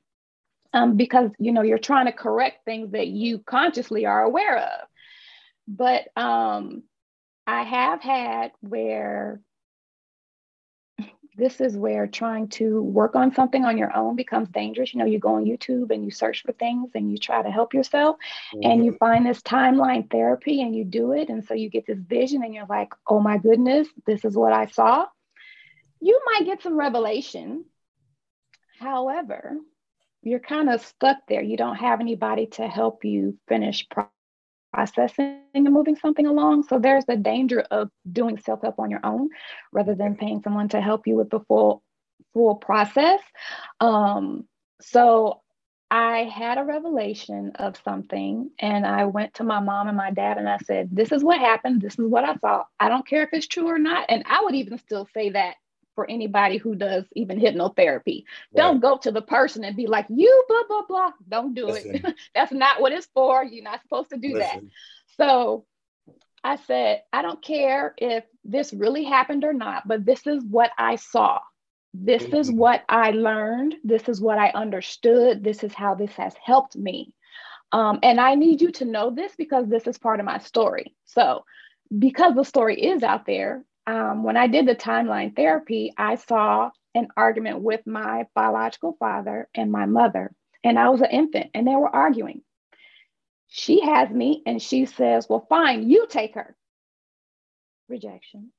Um, 0.74 0.96
because 0.96 1.30
you 1.38 1.52
know 1.52 1.62
you're 1.62 1.78
trying 1.78 2.06
to 2.06 2.12
correct 2.12 2.64
things 2.64 2.92
that 2.92 3.08
you 3.08 3.40
consciously 3.40 4.06
are 4.06 4.22
aware 4.22 4.58
of. 4.58 4.88
But 5.68 6.08
um, 6.16 6.84
I 7.46 7.62
have 7.62 8.00
had 8.00 8.52
where 8.60 9.40
this 11.36 11.60
is 11.60 11.76
where 11.76 12.06
trying 12.06 12.48
to 12.48 12.82
work 12.82 13.16
on 13.16 13.34
something 13.34 13.64
on 13.64 13.78
your 13.78 13.94
own 13.96 14.16
becomes 14.16 14.48
dangerous. 14.50 14.92
You 14.92 14.98
know, 14.98 15.06
you 15.06 15.18
go 15.18 15.36
on 15.36 15.44
YouTube 15.44 15.90
and 15.90 16.04
you 16.04 16.10
search 16.10 16.42
for 16.42 16.52
things 16.52 16.90
and 16.94 17.10
you 17.10 17.16
try 17.16 17.42
to 17.42 17.50
help 17.50 17.72
yourself 17.72 18.16
mm-hmm. 18.54 18.70
and 18.70 18.84
you 18.84 18.92
find 18.98 19.24
this 19.24 19.40
timeline 19.40 20.10
therapy 20.10 20.62
and 20.62 20.76
you 20.76 20.84
do 20.84 21.12
it. 21.12 21.30
And 21.30 21.44
so 21.44 21.54
you 21.54 21.70
get 21.70 21.86
this 21.86 21.98
vision 21.98 22.42
and 22.42 22.54
you're 22.54 22.66
like, 22.68 22.92
oh 23.06 23.20
my 23.20 23.38
goodness, 23.38 23.88
this 24.06 24.24
is 24.24 24.36
what 24.36 24.52
I 24.52 24.66
saw. 24.66 25.06
You 26.00 26.20
might 26.26 26.44
get 26.44 26.62
some 26.62 26.76
revelation. 26.76 27.64
However, 28.78 29.56
you're 30.22 30.40
kind 30.40 30.70
of 30.70 30.84
stuck 30.84 31.18
there. 31.28 31.42
You 31.42 31.56
don't 31.56 31.76
have 31.76 32.00
anybody 32.00 32.46
to 32.46 32.68
help 32.68 33.04
you 33.04 33.36
finish 33.48 33.86
processing 34.72 35.42
and 35.54 35.64
moving 35.64 35.96
something 35.96 36.26
along. 36.26 36.64
So 36.64 36.78
there's 36.78 37.04
the 37.04 37.16
danger 37.16 37.60
of 37.70 37.90
doing 38.10 38.38
self-help 38.38 38.78
on 38.78 38.90
your 38.90 39.04
own 39.04 39.28
rather 39.72 39.94
than 39.94 40.16
paying 40.16 40.42
someone 40.42 40.68
to 40.70 40.80
help 40.80 41.06
you 41.06 41.16
with 41.16 41.30
the 41.30 41.40
full 41.40 41.82
full 42.32 42.54
process. 42.54 43.20
Um, 43.80 44.44
so 44.80 45.42
I 45.90 46.20
had 46.20 46.56
a 46.56 46.64
revelation 46.64 47.52
of 47.56 47.76
something 47.84 48.50
and 48.58 48.86
I 48.86 49.04
went 49.04 49.34
to 49.34 49.44
my 49.44 49.60
mom 49.60 49.88
and 49.88 49.96
my 49.96 50.10
dad 50.10 50.38
and 50.38 50.48
I 50.48 50.56
said, 50.58 50.88
This 50.90 51.12
is 51.12 51.22
what 51.22 51.38
happened. 51.38 51.82
This 51.82 51.98
is 51.98 52.06
what 52.06 52.24
I 52.24 52.36
saw. 52.36 52.64
I 52.80 52.88
don't 52.88 53.06
care 53.06 53.24
if 53.24 53.30
it's 53.32 53.46
true 53.46 53.68
or 53.68 53.78
not. 53.78 54.06
And 54.08 54.22
I 54.26 54.40
would 54.42 54.54
even 54.54 54.78
still 54.78 55.06
say 55.12 55.30
that 55.30 55.56
for 55.94 56.08
anybody 56.10 56.56
who 56.56 56.74
does 56.74 57.04
even 57.14 57.40
hypnotherapy. 57.40 58.24
Right. 58.24 58.56
Don't 58.56 58.80
go 58.80 58.98
to 58.98 59.10
the 59.10 59.22
person 59.22 59.64
and 59.64 59.76
be 59.76 59.86
like, 59.86 60.06
you 60.08 60.44
blah, 60.48 60.62
blah, 60.68 60.82
blah. 60.88 61.10
Don't 61.28 61.54
do 61.54 61.66
Listen. 61.66 61.96
it. 61.96 62.14
That's 62.34 62.52
not 62.52 62.80
what 62.80 62.92
it's 62.92 63.08
for. 63.14 63.44
You're 63.44 63.64
not 63.64 63.82
supposed 63.82 64.10
to 64.10 64.16
do 64.16 64.34
Listen. 64.34 64.64
that. 64.64 65.16
So 65.16 65.64
I 66.44 66.56
said, 66.56 67.02
I 67.12 67.22
don't 67.22 67.42
care 67.42 67.94
if 67.98 68.24
this 68.44 68.72
really 68.72 69.04
happened 69.04 69.44
or 69.44 69.52
not, 69.52 69.86
but 69.86 70.04
this 70.04 70.26
is 70.26 70.42
what 70.44 70.70
I 70.78 70.96
saw. 70.96 71.40
This 71.94 72.22
mm-hmm. 72.22 72.36
is 72.36 72.50
what 72.50 72.84
I 72.88 73.10
learned. 73.10 73.76
This 73.84 74.08
is 74.08 74.20
what 74.20 74.38
I 74.38 74.50
understood. 74.50 75.44
This 75.44 75.62
is 75.62 75.74
how 75.74 75.94
this 75.94 76.12
has 76.14 76.34
helped 76.42 76.76
me. 76.76 77.12
Um, 77.70 78.00
and 78.02 78.20
I 78.20 78.34
need 78.34 78.60
you 78.60 78.70
to 78.72 78.84
know 78.84 79.10
this 79.10 79.34
because 79.36 79.68
this 79.68 79.86
is 79.86 79.98
part 79.98 80.20
of 80.20 80.26
my 80.26 80.38
story. 80.38 80.94
So, 81.04 81.44
because 81.96 82.34
the 82.34 82.44
story 82.44 82.80
is 82.80 83.02
out 83.02 83.26
there, 83.26 83.64
um, 83.86 84.24
when 84.24 84.36
I 84.36 84.46
did 84.46 84.66
the 84.66 84.74
timeline 84.76 85.34
therapy, 85.34 85.92
I 85.96 86.16
saw 86.16 86.70
an 86.94 87.08
argument 87.16 87.60
with 87.60 87.86
my 87.86 88.26
biological 88.34 88.96
father 88.98 89.48
and 89.54 89.72
my 89.72 89.86
mother, 89.86 90.32
and 90.62 90.78
I 90.78 90.88
was 90.90 91.00
an 91.00 91.10
infant, 91.10 91.50
and 91.54 91.66
they 91.66 91.74
were 91.74 91.94
arguing. 91.94 92.42
She 93.48 93.82
has 93.82 94.08
me 94.10 94.42
and 94.46 94.62
she 94.62 94.86
says, 94.86 95.26
Well, 95.28 95.46
fine, 95.48 95.90
you 95.90 96.06
take 96.08 96.36
her. 96.36 96.56
Rejection. 97.88 98.50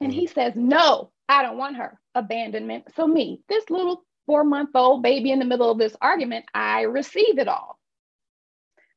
And 0.00 0.12
he 0.12 0.28
says, 0.28 0.52
No, 0.54 1.10
I 1.28 1.42
don't 1.42 1.58
want 1.58 1.76
her. 1.76 2.00
Abandonment. 2.14 2.84
So, 2.94 3.06
me, 3.06 3.40
this 3.48 3.68
little 3.68 4.04
four 4.26 4.44
month 4.44 4.70
old 4.74 5.02
baby 5.02 5.32
in 5.32 5.40
the 5.40 5.44
middle 5.44 5.70
of 5.70 5.78
this 5.78 5.96
argument, 6.00 6.44
I 6.54 6.82
receive 6.82 7.38
it 7.38 7.48
all. 7.48 7.80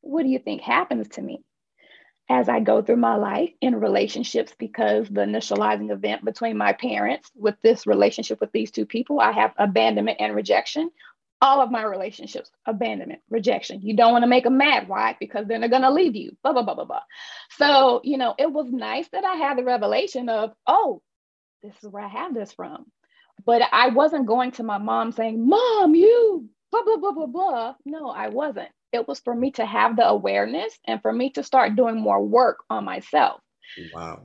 What 0.02 0.23
do 0.23 0.30
you 0.30 0.39
think 0.39 0.62
happens 0.62 1.08
to 1.10 1.21
me? 1.23 1.43
As 2.30 2.48
I 2.48 2.60
go 2.60 2.82
through 2.82 2.98
my 2.98 3.15
life 3.15 3.52
in 3.60 3.76
relationships, 3.76 4.54
because 4.60 5.08
the 5.10 5.22
initializing 5.22 5.92
event 5.92 6.24
between 6.24 6.58
my 6.58 6.74
parents 6.74 7.32
with 7.36 7.56
this 7.63 7.88
relationship 7.88 8.39
with 8.39 8.52
these 8.52 8.72
two 8.72 8.86
people, 8.86 9.20
I 9.20 9.32
have 9.32 9.54
abandonment 9.58 10.18
and 10.22 10.36
rejection. 10.36 10.92
All 11.42 11.62
of 11.62 11.72
my 11.72 11.84
relationships 11.84 12.52
abandonment 12.65 13.22
rejection. 13.30 13.82
You 13.82 13.96
don't 13.96 14.12
want 14.12 14.24
to 14.24 14.28
make 14.30 14.44
them 14.44 14.58
mad. 14.58 14.88
Why? 14.89 15.15
Because 15.20 15.48
then 15.48 15.62
they're 15.62 15.70
going 15.70 15.84
to 15.84 15.92
leave 15.92 16.15
you. 16.15 16.36
Blah 16.44 16.54
blah 16.54 16.63
blah 16.63 16.76
blah 16.76 16.86
blah. 16.86 17.02
So 17.58 18.02
you 18.04 18.18
know 18.18 18.36
it 18.38 18.52
was 18.52 18.72
nice 18.72 19.08
that 19.13 19.24
i 19.26 19.36
had 19.36 19.58
the 19.58 19.63
revelation 19.63 20.30
of 20.30 20.54
oh 20.68 21.02
this 21.63 21.74
is 21.82 21.89
where 21.89 22.04
i 22.04 22.10
have 22.10 22.34
this 22.34 22.52
from. 22.54 22.86
But 23.46 23.62
i 23.72 23.89
wasn't 23.89 24.28
going 24.28 24.52
to 24.54 24.63
my 24.63 24.78
mom 24.80 25.13
saying 25.13 25.48
mom 25.48 25.96
you 25.96 26.50
blah 26.72 26.84
blah 26.84 26.98
blah 26.98 27.12
blah 27.13 27.28
blah. 27.28 27.76
No 27.86 28.10
i 28.10 28.28
wasn't 28.28 28.70
it 28.91 29.08
was 29.08 29.19
for 29.19 29.36
me 29.36 29.52
to 29.52 29.65
have 29.65 29.95
the 29.95 30.08
awareness 30.08 30.78
and 30.86 31.02
for 31.02 31.12
me 31.12 31.30
to 31.32 31.43
start 31.43 31.75
doing 31.75 31.99
more 31.99 32.23
work 32.23 32.63
on 32.69 32.84
myself 32.86 33.41
wow 33.93 34.21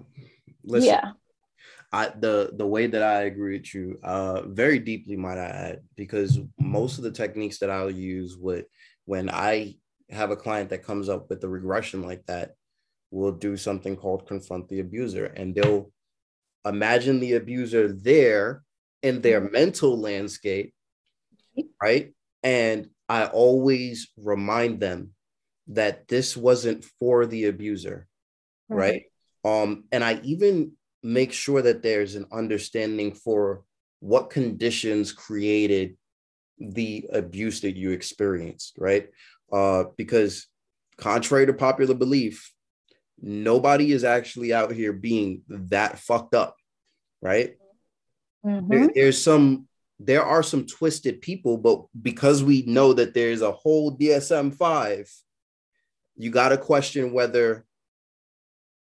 Listen, 0.65 0.89
yeah 0.89 1.11
I 1.95 2.09
the 2.09 2.51
the 2.53 2.67
way 2.67 2.89
that 2.89 3.03
I 3.05 3.23
agree 3.23 3.59
with 3.59 3.73
you, 3.73 4.01
uh, 4.03 4.43
very 4.49 4.81
deeply, 4.81 5.15
might 5.17 5.39
I 5.39 5.47
add, 5.47 5.83
because 5.95 6.41
most 6.59 6.99
of 6.99 7.05
the 7.05 7.13
techniques 7.13 7.59
that 7.59 7.71
I'll 7.71 7.89
use 7.89 8.37
would 8.37 8.67
when 9.05 9.31
I 9.31 9.77
have 10.11 10.33
a 10.33 10.37
client 10.37 10.71
that 10.71 10.83
comes 10.83 11.09
up 11.09 11.31
with 11.31 11.45
a 11.45 11.49
regression 11.49 12.03
like 12.03 12.27
that, 12.27 12.57
will 13.13 13.31
do 13.31 13.57
something 13.57 13.97
called 13.97 14.27
confront 14.27 14.69
the 14.69 14.81
abuser, 14.81 15.27
and 15.27 15.55
they'll 15.55 15.93
imagine 16.65 17.21
the 17.21 17.35
abuser 17.35 17.93
there 17.93 18.65
in 19.03 19.21
their 19.21 19.41
mm-hmm. 19.41 19.53
mental 19.53 19.97
landscape, 19.97 20.75
right? 21.81 22.13
And 22.43 22.91
I 23.09 23.27
always 23.27 24.09
remind 24.17 24.81
them 24.81 25.11
that 25.69 26.09
this 26.09 26.37
wasn't 26.37 26.85
for 26.99 27.27
the 27.27 27.47
abuser, 27.47 28.07
right? 28.69 29.05
right? 29.45 29.63
Um, 29.63 29.85
and 29.93 30.03
I 30.03 30.21
even 30.23 30.73
make 31.03 31.33
sure 31.33 31.61
that 31.63 31.83
there's 31.83 32.15
an 32.15 32.27
understanding 32.33 33.13
for 33.13 33.63
what 34.01 34.31
conditions 34.31 35.13
created 35.13 35.97
the 36.59 37.07
abuse 37.13 37.61
that 37.61 37.77
you 37.77 37.91
experienced, 37.91 38.75
right? 38.79 39.09
Uh, 39.53 39.85
because 39.97 40.47
contrary 40.97 41.47
to 41.47 41.53
popular 41.53 41.95
belief, 41.95 42.53
nobody 43.21 43.93
is 43.93 44.05
actually 44.05 44.53
out 44.53 44.73
here 44.73 44.93
being 44.93 45.43
that 45.49 45.99
fucked 45.99 46.35
up, 46.35 46.57
right? 47.21 47.57
Mm-hmm. 48.45 48.71
There, 48.71 48.91
there's 48.95 49.23
some, 49.23 49.69
there 50.07 50.23
are 50.23 50.43
some 50.43 50.67
twisted 50.67 51.21
people, 51.21 51.57
but 51.57 51.85
because 52.01 52.43
we 52.43 52.63
know 52.63 52.93
that 52.93 53.15
there's 53.15 53.43
a 53.43 53.53
whole 53.53 53.97
DSM 53.97 54.55
5, 54.55 55.11
you 56.17 56.31
got 56.31 56.51
to 56.51 56.59
question 56.59 57.13
whether 57.13 57.65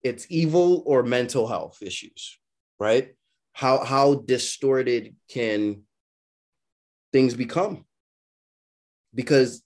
it's 0.02 0.26
evil 0.28 0.82
or 0.86 1.02
mental 1.02 1.46
health 1.46 1.78
issues, 1.82 2.38
right? 2.78 3.14
How 3.52 3.84
how 3.84 4.14
distorted 4.14 5.16
can 5.28 5.82
things 7.12 7.34
become? 7.34 7.84
Because 9.14 9.62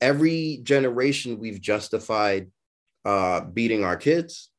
every 0.00 0.60
generation 0.62 1.38
we've 1.38 1.60
justified 1.60 2.50
uh, 3.04 3.40
beating 3.40 3.84
our 3.84 3.96
kids, 3.96 4.50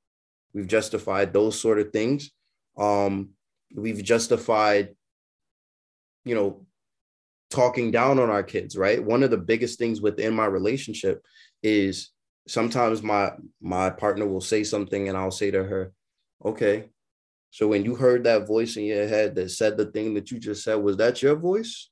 we've 0.54 0.68
justified 0.68 1.34
those 1.34 1.60
sort 1.60 1.80
of 1.80 1.92
things. 1.92 2.32
Um, 2.78 3.30
we've 3.74 4.04
justified, 4.04 4.96
you 6.26 6.36
know, 6.36 6.66
talking 7.50 7.92
down 7.92 8.20
on 8.20 8.30
our 8.30 8.44
kids, 8.44 8.78
right? 8.78 9.04
One 9.04 9.24
of 9.24 9.32
the 9.32 9.38
biggest 9.38 9.78
things 9.78 10.02
within 10.02 10.34
my 10.34 10.46
relationship 10.46 11.24
is 11.62 12.10
sometimes 12.48 13.04
my 13.04 13.32
my 13.62 13.90
partner 13.90 14.28
will 14.28 14.42
say 14.42 14.64
something 14.64 15.08
and 15.08 15.18
I'll 15.18 15.32
say 15.32 15.52
to 15.52 15.64
her, 15.64 15.94
"Okay, 16.44 16.90
so 17.52 17.68
when 17.68 17.86
you 17.86 17.96
heard 17.96 18.24
that 18.24 18.48
voice 18.48 18.76
in 18.78 18.86
your 18.86 19.08
head 19.08 19.36
that 19.36 19.52
said 19.52 19.78
the 19.78 19.86
thing 19.92 20.16
that 20.16 20.32
you 20.32 20.40
just 20.40 20.64
said, 20.64 20.76
was 20.76 20.98
that 20.98 21.22
your 21.22 21.36
voice?" 21.36 21.90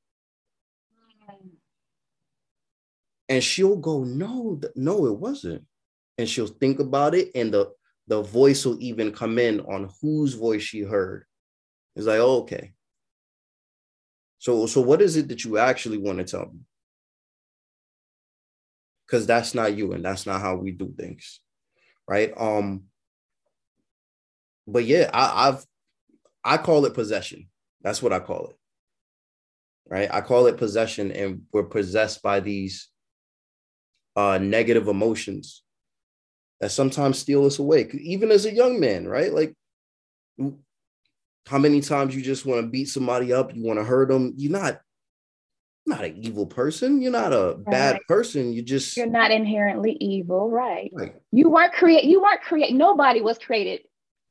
And 3.30 3.44
she'll 3.44 3.78
go, 3.78 4.04
"No, 4.04 4.60
no, 4.76 5.06
it 5.06 5.18
wasn't." 5.18 5.66
And 6.18 6.30
she'll 6.30 6.48
think 6.48 6.80
about 6.80 7.16
it, 7.16 7.32
and 7.36 7.54
the 7.54 7.72
the 8.08 8.22
voice 8.22 8.66
will 8.66 8.78
even 8.82 9.14
come 9.14 9.40
in 9.40 9.62
on 9.62 9.90
whose 10.02 10.34
voice 10.34 10.64
she 10.64 10.82
heard. 10.82 11.26
It's 11.96 12.08
like, 12.08 12.20
oh, 12.20 12.42
okay. 12.42 12.74
So, 14.42 14.66
so 14.66 14.82
what 14.82 15.02
is 15.02 15.18
it 15.18 15.28
that 15.28 15.44
you 15.46 15.60
actually 15.60 16.00
want 16.00 16.18
to 16.18 16.24
tell 16.24 16.48
me? 16.52 16.62
because 19.12 19.26
that's 19.28 19.54
not 19.54 19.76
you 19.76 19.92
and 19.92 20.06
that's 20.06 20.26
not 20.26 20.40
how 20.40 20.56
we 20.56 20.72
do 20.72 20.94
things 20.98 21.42
right? 22.08 22.34
Um 22.38 22.84
but 24.68 24.86
yeah 24.86 25.10
I, 25.14 25.50
i've 25.50 25.66
i 26.44 26.58
call 26.58 26.86
it 26.86 26.94
possession. 26.94 27.50
That's 27.82 28.02
what 28.02 28.14
i 28.14 28.20
call 28.20 28.48
it 28.48 28.56
right? 29.90 30.10
I 30.12 30.22
call 30.22 30.48
it 30.48 30.58
possession 30.58 31.12
and 31.12 31.42
we're 31.52 31.64
possessed 31.64 32.22
by 32.22 32.40
these 32.40 32.88
uh 34.16 34.38
negative 34.38 34.88
emotions 34.88 35.64
that 36.62 36.72
sometimes 36.72 37.20
steal 37.20 37.46
us 37.46 37.60
away 37.60 37.90
even 38.00 38.32
as 38.32 38.46
a 38.46 38.54
young 38.54 38.80
man 38.80 39.08
right? 39.08 39.34
Like 39.34 39.56
how 41.48 41.58
many 41.58 41.82
times 41.82 42.16
you 42.16 42.22
just 42.22 42.46
want 42.46 42.62
to 42.62 42.68
beat 42.68 42.86
somebody 42.86 43.34
up 43.34 43.56
you 43.56 43.64
want 43.64 43.80
to 43.80 43.86
hurt 43.86 44.10
them 44.10 44.34
you're 44.38 44.52
not 44.52 44.82
not 45.86 46.04
an 46.04 46.18
evil 46.18 46.46
person. 46.46 47.02
You're 47.02 47.12
not 47.12 47.34
a 47.34 47.56
right. 47.56 47.66
bad 47.66 48.00
person. 48.08 48.54
You 48.54 48.62
just 48.62 48.96
you're 48.98 49.08
not 49.08 49.32
inherently 49.32 49.98
evil, 50.00 50.50
right? 50.50 50.92
right. 50.94 51.16
You 51.32 51.50
weren't 51.50 51.74
create. 51.74 52.04
You 52.04 52.22
weren't 52.22 52.42
create. 52.42 52.74
Nobody 52.74 53.22
was 53.22 53.38
created 53.38 53.82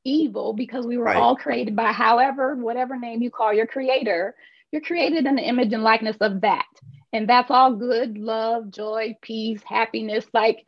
evil 0.04 0.52
because 0.52 0.86
we 0.86 0.96
were 0.96 1.04
right. 1.04 1.16
all 1.16 1.36
created 1.36 1.76
by 1.76 1.92
however 1.92 2.54
whatever 2.56 2.98
name 2.98 3.22
you 3.22 3.30
call 3.30 3.52
your 3.52 3.66
creator. 3.66 4.34
You're 4.72 4.82
created 4.82 5.26
in 5.26 5.34
the 5.34 5.42
image 5.42 5.72
and 5.72 5.82
likeness 5.82 6.16
of 6.20 6.42
that, 6.42 6.66
and 7.12 7.28
that's 7.28 7.50
all 7.50 7.74
good, 7.74 8.16
love, 8.18 8.70
joy, 8.70 9.16
peace, 9.20 9.60
happiness. 9.64 10.24
Like 10.32 10.64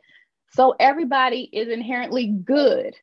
so, 0.51 0.75
everybody 0.79 1.49
is 1.51 1.69
inherently 1.69 2.27
good, 2.27 2.95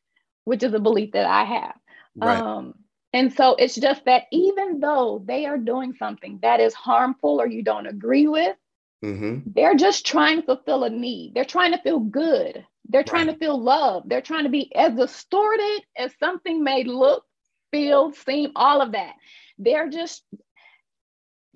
which 0.43 0.63
is 0.63 0.73
a 0.73 0.79
belief 0.79 1.13
that 1.13 1.25
I 1.25 1.43
have. 1.43 1.75
Right. 2.15 2.39
Um, 2.39 2.75
and 3.13 3.33
so 3.33 3.55
it's 3.55 3.75
just 3.75 4.05
that 4.05 4.23
even 4.31 4.79
though 4.79 5.21
they 5.25 5.45
are 5.45 5.57
doing 5.57 5.93
something 5.97 6.39
that 6.41 6.59
is 6.59 6.73
harmful 6.73 7.41
or 7.41 7.47
you 7.47 7.61
don't 7.61 7.87
agree 7.87 8.27
with, 8.27 8.55
mm-hmm. 9.03 9.39
they're 9.53 9.75
just 9.75 10.05
trying 10.05 10.37
to 10.37 10.45
fulfill 10.45 10.85
a 10.85 10.89
need. 10.89 11.33
They're 11.33 11.43
trying 11.43 11.71
to 11.73 11.81
feel 11.81 11.99
good. 11.99 12.65
They're 12.87 13.03
trying 13.03 13.27
right. 13.27 13.33
to 13.33 13.45
feel 13.45 13.61
love. 13.61 14.03
They're 14.05 14.21
trying 14.21 14.45
to 14.45 14.49
be 14.49 14.73
as 14.75 14.93
distorted 14.95 15.81
as 15.97 16.13
something 16.19 16.63
may 16.63 16.83
look, 16.83 17.25
feel, 17.71 18.13
seem, 18.13 18.51
all 18.55 18.81
of 18.81 18.93
that. 18.93 19.13
They're 19.57 19.89
just 19.89 20.23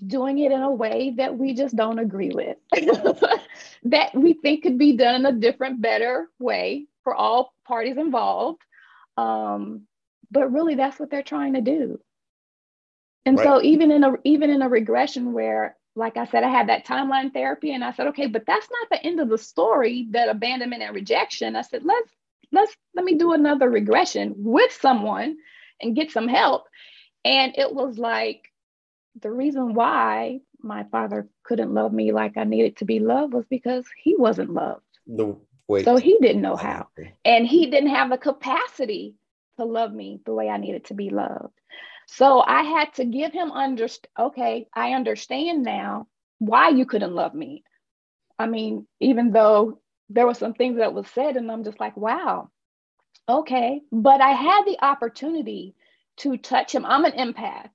doing 0.05 0.39
it 0.39 0.51
in 0.51 0.61
a 0.61 0.71
way 0.71 1.13
that 1.17 1.37
we 1.37 1.53
just 1.53 1.75
don't 1.75 1.99
agree 1.99 2.31
with, 2.33 2.57
that 3.83 4.13
we 4.13 4.33
think 4.33 4.63
could 4.63 4.77
be 4.77 4.97
done 4.97 5.15
in 5.15 5.25
a 5.25 5.31
different, 5.31 5.81
better 5.81 6.29
way 6.37 6.85
for 7.03 7.15
all 7.15 7.53
parties 7.65 7.97
involved. 7.97 8.61
Um, 9.17 9.87
but 10.31 10.51
really 10.51 10.75
that's 10.75 10.99
what 10.99 11.09
they're 11.09 11.23
trying 11.23 11.53
to 11.53 11.61
do. 11.61 11.99
And 13.25 13.37
right. 13.37 13.43
so 13.43 13.61
even 13.61 13.91
in 13.91 14.03
a 14.03 14.13
even 14.23 14.49
in 14.49 14.61
a 14.61 14.69
regression 14.69 15.33
where 15.33 15.75
like 15.95 16.17
i 16.17 16.25
said 16.25 16.43
i 16.43 16.49
had 16.49 16.69
that 16.69 16.85
timeline 16.85 17.33
therapy 17.33 17.73
and 17.73 17.83
i 17.83 17.91
said 17.91 18.07
okay 18.07 18.27
but 18.27 18.45
that's 18.45 18.67
not 18.69 18.89
the 18.91 19.05
end 19.05 19.19
of 19.19 19.29
the 19.29 19.37
story 19.37 20.07
that 20.11 20.29
abandonment 20.29 20.83
and 20.83 20.93
rejection. 20.93 21.55
I 21.55 21.61
said 21.61 21.83
let's 21.83 22.11
let's 22.51 22.75
let 22.93 23.05
me 23.05 23.15
do 23.15 23.33
another 23.33 23.69
regression 23.69 24.33
with 24.37 24.71
someone 24.71 25.37
and 25.81 25.95
get 25.95 26.11
some 26.11 26.27
help. 26.27 26.65
And 27.23 27.53
it 27.57 27.73
was 27.73 27.97
like 27.97 28.51
the 29.21 29.31
reason 29.31 29.73
why 29.73 30.41
my 30.61 30.83
father 30.85 31.27
couldn't 31.43 31.73
love 31.73 31.93
me 31.93 32.11
like 32.11 32.37
i 32.37 32.43
needed 32.43 32.77
to 32.77 32.85
be 32.85 32.99
loved 32.99 33.33
was 33.33 33.45
because 33.49 33.85
he 34.01 34.15
wasn't 34.15 34.53
loved. 34.53 34.83
No 35.07 35.41
wait 35.67 35.85
so 35.85 35.97
he 35.97 36.17
didn't 36.21 36.41
know 36.41 36.55
how. 36.55 36.87
and 37.23 37.47
he 37.47 37.65
didn't 37.71 37.89
have 37.89 38.09
the 38.11 38.17
capacity 38.17 39.15
to 39.57 39.65
love 39.65 39.93
me 39.93 40.19
the 40.25 40.33
way 40.33 40.49
I 40.49 40.57
needed 40.57 40.85
to 40.85 40.93
be 40.93 41.09
loved. 41.09 41.53
So 42.07 42.41
I 42.41 42.63
had 42.63 42.93
to 42.95 43.05
give 43.05 43.31
him 43.31 43.51
understand. 43.51 44.09
Okay, 44.17 44.67
I 44.73 44.91
understand 44.91 45.63
now 45.63 46.07
why 46.39 46.69
you 46.69 46.85
couldn't 46.85 47.15
love 47.15 47.33
me. 47.33 47.63
I 48.37 48.47
mean, 48.47 48.87
even 48.99 49.31
though 49.31 49.79
there 50.09 50.27
were 50.27 50.33
some 50.33 50.53
things 50.53 50.77
that 50.77 50.93
was 50.93 51.07
said, 51.07 51.37
and 51.37 51.51
I'm 51.51 51.63
just 51.63 51.79
like, 51.79 51.97
wow, 51.97 52.49
okay. 53.27 53.81
But 53.91 54.21
I 54.21 54.31
had 54.31 54.63
the 54.65 54.77
opportunity 54.83 55.75
to 56.17 56.37
touch 56.37 56.73
him. 56.73 56.85
I'm 56.85 57.05
an 57.05 57.13
empath. 57.13 57.69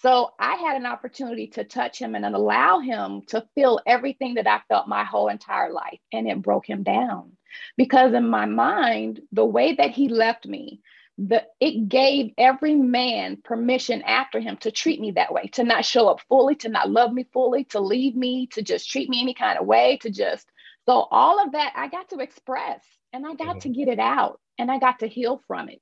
So 0.00 0.32
I 0.38 0.56
had 0.56 0.76
an 0.76 0.86
opportunity 0.86 1.46
to 1.48 1.64
touch 1.64 1.98
him 1.98 2.14
and 2.14 2.24
allow 2.24 2.80
him 2.80 3.22
to 3.28 3.46
feel 3.54 3.80
everything 3.86 4.34
that 4.34 4.46
I 4.46 4.60
felt 4.68 4.88
my 4.88 5.04
whole 5.04 5.28
entire 5.28 5.72
life. 5.72 6.00
And 6.12 6.28
it 6.28 6.42
broke 6.42 6.68
him 6.68 6.82
down 6.82 7.36
because 7.76 8.12
in 8.12 8.28
my 8.28 8.46
mind, 8.46 9.20
the 9.32 9.44
way 9.44 9.74
that 9.74 9.92
he 9.92 10.08
left 10.08 10.46
me, 10.46 10.80
the 11.16 11.44
it 11.60 11.88
gave 11.88 12.32
every 12.36 12.74
man 12.74 13.38
permission 13.42 14.02
after 14.02 14.40
him 14.40 14.56
to 14.58 14.70
treat 14.70 15.00
me 15.00 15.12
that 15.12 15.32
way, 15.32 15.46
to 15.52 15.64
not 15.64 15.84
show 15.84 16.08
up 16.08 16.20
fully, 16.28 16.56
to 16.56 16.68
not 16.68 16.90
love 16.90 17.12
me 17.12 17.24
fully, 17.32 17.64
to 17.64 17.80
leave 17.80 18.16
me, 18.16 18.48
to 18.48 18.62
just 18.62 18.90
treat 18.90 19.08
me 19.08 19.20
any 19.20 19.34
kind 19.34 19.58
of 19.58 19.66
way, 19.66 19.98
to 19.98 20.10
just 20.10 20.46
so 20.86 21.06
all 21.10 21.42
of 21.42 21.52
that 21.52 21.72
I 21.76 21.88
got 21.88 22.10
to 22.10 22.18
express 22.18 22.82
and 23.12 23.26
I 23.26 23.34
got 23.34 23.56
mm-hmm. 23.56 23.58
to 23.60 23.68
get 23.70 23.88
it 23.88 23.98
out 23.98 24.40
and 24.58 24.70
I 24.70 24.78
got 24.78 25.00
to 25.00 25.06
heal 25.06 25.40
from 25.46 25.68
it. 25.68 25.80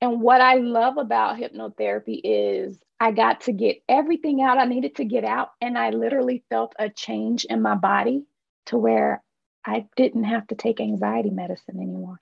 And 0.00 0.20
what 0.20 0.40
I 0.40 0.54
love 0.54 0.96
about 0.96 1.36
hypnotherapy 1.36 2.20
is 2.24 2.78
I 2.98 3.12
got 3.12 3.42
to 3.42 3.52
get 3.52 3.82
everything 3.88 4.42
out 4.42 4.58
I 4.58 4.64
needed 4.64 4.96
to 4.96 5.04
get 5.04 5.24
out. 5.24 5.50
And 5.60 5.76
I 5.76 5.90
literally 5.90 6.42
felt 6.48 6.74
a 6.78 6.88
change 6.88 7.44
in 7.44 7.60
my 7.60 7.74
body 7.74 8.24
to 8.66 8.78
where 8.78 9.22
I 9.64 9.86
didn't 9.96 10.24
have 10.24 10.46
to 10.48 10.54
take 10.54 10.80
anxiety 10.80 11.30
medicine 11.30 11.76
anymore. 11.76 12.20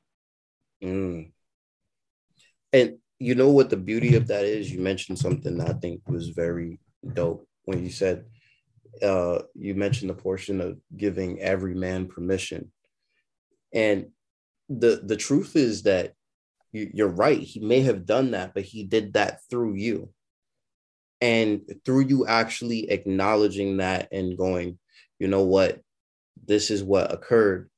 Mm. 0.83 1.31
And 2.73 2.99
you 3.19 3.35
know 3.35 3.51
what 3.51 3.71
the 3.71 3.77
beauty 3.77 4.15
of 4.15 4.27
that 4.29 4.45
is? 4.45 4.71
You 4.71 4.81
mentioned 4.81 5.19
something 5.19 5.61
I 5.61 5.73
think 5.73 6.03
was 6.07 6.29
very 6.29 6.79
dope 7.15 7.47
when 7.65 7.83
you 7.83 7.91
said, 7.91 8.25
uh, 9.03 9.41
you 9.55 9.75
mentioned 9.75 10.11
the 10.11 10.15
portion 10.15 10.61
of 10.61 10.79
giving 10.97 11.41
every 11.41 11.75
man 11.75 12.07
permission. 12.07 12.73
And 13.73 14.09
the 14.69 15.01
the 15.05 15.17
truth 15.17 15.57
is 15.57 15.83
that 15.85 16.15
you, 16.73 16.91
you're 16.93 17.09
right. 17.09 17.39
He 17.39 17.61
may 17.61 17.81
have 17.81 18.07
done 18.07 18.33
that, 18.33 18.55
but 18.55 18.65
he 18.65 18.85
did 18.85 19.15
that 19.15 19.41
through 19.51 19.75
you. 19.75 20.11
And 21.21 21.63
through 21.85 22.07
you 22.07 22.27
actually 22.27 22.91
acknowledging 22.91 23.79
that 23.79 24.09
and 24.13 24.39
going, 24.39 24.79
you 25.19 25.27
know 25.27 25.43
what, 25.43 25.81
this 26.47 26.71
is 26.71 26.83
what 26.83 27.13
occurred. 27.13 27.71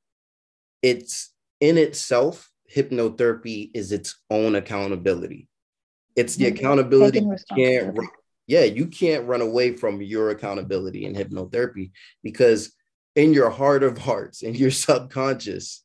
It's 0.83 1.33
in 1.61 1.79
itself, 1.79 2.50
hypnotherapy 2.75 3.71
is 3.75 3.93
its 3.93 4.17
own 4.31 4.55
accountability. 4.55 5.49
It's 6.17 6.37
the 6.37 6.47
accountability 6.47 7.21
you 7.21 7.37
can't 7.55 7.99
yeah, 8.47 8.65
you 8.65 8.89
can't 8.89 9.29
run 9.29 9.43
away 9.43 9.77
from 9.77 10.03
your 10.03 10.31
accountability 10.31 11.05
in 11.05 11.15
hypnotherapy 11.15 11.93
because 12.25 12.73
in 13.15 13.33
your 13.33 13.49
heart 13.49 13.85
of 13.85 13.97
hearts, 13.97 14.43
in 14.43 14.57
your 14.57 14.71
subconscious, 14.87 15.85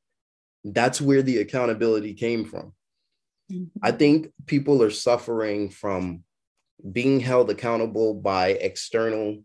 that's 0.64 1.00
where 1.00 1.22
the 1.22 1.38
accountability 1.38 2.16
came 2.16 2.44
from. 2.44 2.74
Mm-hmm. 3.52 3.66
I 3.84 3.92
think 3.92 4.32
people 4.48 4.82
are 4.82 4.90
suffering 4.90 5.70
from 5.70 6.24
being 6.92 7.20
held 7.20 7.52
accountable 7.52 8.16
by 8.16 8.50
external 8.50 9.44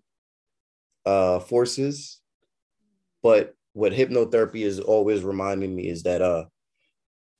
uh, 1.04 1.40
forces. 1.40 2.20
But 3.22 3.54
what 3.74 3.92
hypnotherapy 3.92 4.64
is 4.64 4.80
always 4.80 5.22
reminding 5.22 5.74
me 5.74 5.88
is 5.88 6.04
that 6.04 6.22
uh, 6.22 6.46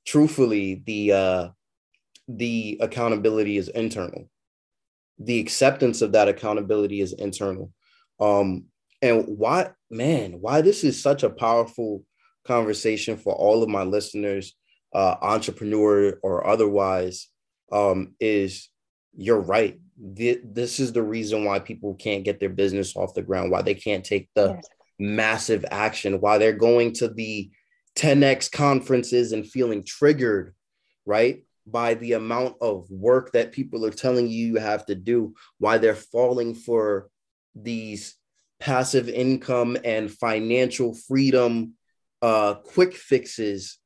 truthfully, 0.05 0.81
the 0.85 1.11
uh, 1.11 1.49
the 2.27 2.77
accountability 2.81 3.57
is 3.57 3.69
internal. 3.69 4.29
The 5.19 5.39
acceptance 5.39 6.01
of 6.01 6.13
that 6.13 6.27
accountability 6.27 7.01
is 7.01 7.13
internal. 7.13 7.71
Um, 8.19 8.65
and 9.01 9.25
why, 9.27 9.71
man, 9.89 10.33
why 10.41 10.61
this 10.61 10.83
is 10.83 11.01
such 11.01 11.23
a 11.23 11.29
powerful 11.29 12.03
conversation 12.45 13.17
for 13.17 13.33
all 13.33 13.63
of 13.63 13.69
my 13.69 13.83
listeners 13.83 14.55
uh, 14.93 15.15
entrepreneur 15.21 16.19
or 16.21 16.45
otherwise, 16.47 17.27
um, 17.71 18.13
is 18.19 18.69
you're 19.15 19.39
right. 19.39 19.79
This 19.97 20.79
is 20.79 20.93
the 20.93 21.03
reason 21.03 21.45
why 21.45 21.59
people 21.59 21.95
can't 21.95 22.23
get 22.23 22.39
their 22.39 22.49
business 22.49 22.95
off 22.95 23.13
the 23.13 23.21
ground, 23.21 23.51
why 23.51 23.61
they 23.61 23.75
can't 23.75 24.03
take 24.03 24.29
the 24.35 24.55
yes. 24.55 24.65
massive 24.99 25.65
action, 25.69 26.19
why 26.19 26.37
they're 26.37 26.53
going 26.53 26.93
to 26.93 27.07
the 27.07 27.51
10x 27.95 28.51
conferences 28.51 29.31
and 29.31 29.47
feeling 29.47 29.83
triggered, 29.83 30.53
right? 31.05 31.43
By 31.67 31.95
the 31.95 32.13
amount 32.13 32.55
of 32.61 32.89
work 32.89 33.33
that 33.33 33.51
people 33.51 33.85
are 33.85 33.91
telling 33.91 34.27
you 34.27 34.47
you 34.47 34.55
have 34.57 34.85
to 34.87 34.95
do, 34.95 35.35
why 35.59 35.77
they're 35.77 35.95
falling 35.95 36.55
for 36.55 37.09
these 37.55 38.15
passive 38.59 39.09
income 39.09 39.77
and 39.83 40.11
financial 40.11 40.93
freedom 40.93 41.73
uh, 42.21 42.53
quick 42.53 42.93
fixes 42.93 43.79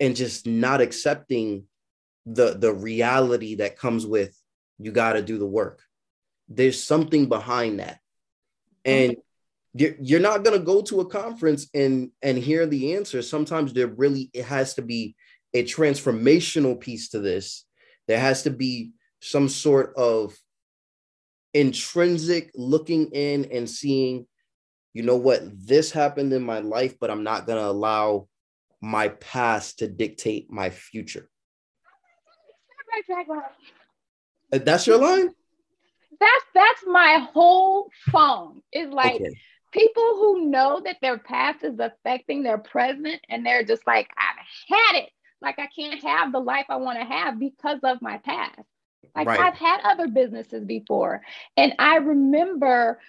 and 0.00 0.16
just 0.16 0.46
not 0.46 0.80
accepting 0.80 1.64
the 2.26 2.56
the 2.58 2.72
reality 2.72 3.56
that 3.56 3.78
comes 3.78 4.06
with 4.06 4.36
you 4.78 4.90
got 4.90 5.12
to 5.12 5.22
do 5.22 5.38
the 5.38 5.46
work 5.46 5.82
there's 6.48 6.82
something 6.82 7.28
behind 7.28 7.78
that 7.80 7.98
and 8.84 9.16
you're, 9.74 9.94
you're 10.00 10.20
not 10.20 10.44
going 10.44 10.58
to 10.58 10.64
go 10.64 10.82
to 10.82 11.00
a 11.00 11.06
conference 11.06 11.68
and 11.74 12.10
and 12.22 12.38
hear 12.38 12.66
the 12.66 12.94
answer 12.94 13.22
sometimes 13.22 13.72
there 13.72 13.88
really 13.88 14.30
it 14.32 14.44
has 14.44 14.74
to 14.74 14.82
be 14.82 15.14
a 15.52 15.64
transformational 15.64 16.78
piece 16.78 17.08
to 17.10 17.20
this 17.20 17.64
there 18.06 18.20
has 18.20 18.42
to 18.42 18.50
be 18.50 18.92
some 19.20 19.48
sort 19.48 19.94
of 19.96 20.34
intrinsic 21.54 22.50
looking 22.54 23.06
in 23.12 23.46
and 23.52 23.68
seeing 23.68 24.26
you 24.92 25.02
know 25.02 25.16
what 25.16 25.42
this 25.66 25.90
happened 25.90 26.32
in 26.32 26.42
my 26.42 26.60
life 26.60 26.94
but 27.00 27.10
i'm 27.10 27.24
not 27.24 27.46
going 27.46 27.58
to 27.58 27.66
allow 27.66 28.26
my 28.84 29.08
past 29.08 29.78
to 29.78 29.88
dictate 29.88 30.50
my 30.50 30.70
future. 30.70 31.28
That's 34.50 34.86
your 34.86 34.98
line? 34.98 35.30
That's 36.20 36.44
that's 36.54 36.84
my 36.86 37.26
whole 37.32 37.90
phone. 38.12 38.62
It's 38.70 38.92
like 38.92 39.16
okay. 39.16 39.34
People 39.74 40.14
who 40.16 40.46
know 40.46 40.80
that 40.84 40.98
their 41.02 41.18
past 41.18 41.64
is 41.64 41.78
affecting 41.78 42.42
their 42.42 42.58
present 42.58 43.20
and 43.28 43.44
they're 43.44 43.64
just 43.64 43.86
like, 43.86 44.08
I've 44.16 44.76
had 44.76 45.02
it. 45.02 45.10
Like 45.42 45.58
I 45.58 45.66
can't 45.66 46.02
have 46.04 46.32
the 46.32 46.38
life 46.38 46.66
I 46.68 46.76
want 46.76 46.98
to 46.98 47.04
have 47.04 47.38
because 47.38 47.80
of 47.82 48.00
my 48.00 48.18
past. 48.18 48.62
Like 49.14 49.26
right. 49.26 49.40
I've 49.40 49.56
had 49.56 49.80
other 49.82 50.06
businesses 50.08 50.64
before. 50.64 51.22
And 51.56 51.74
I 51.78 51.96
remember 51.96 53.00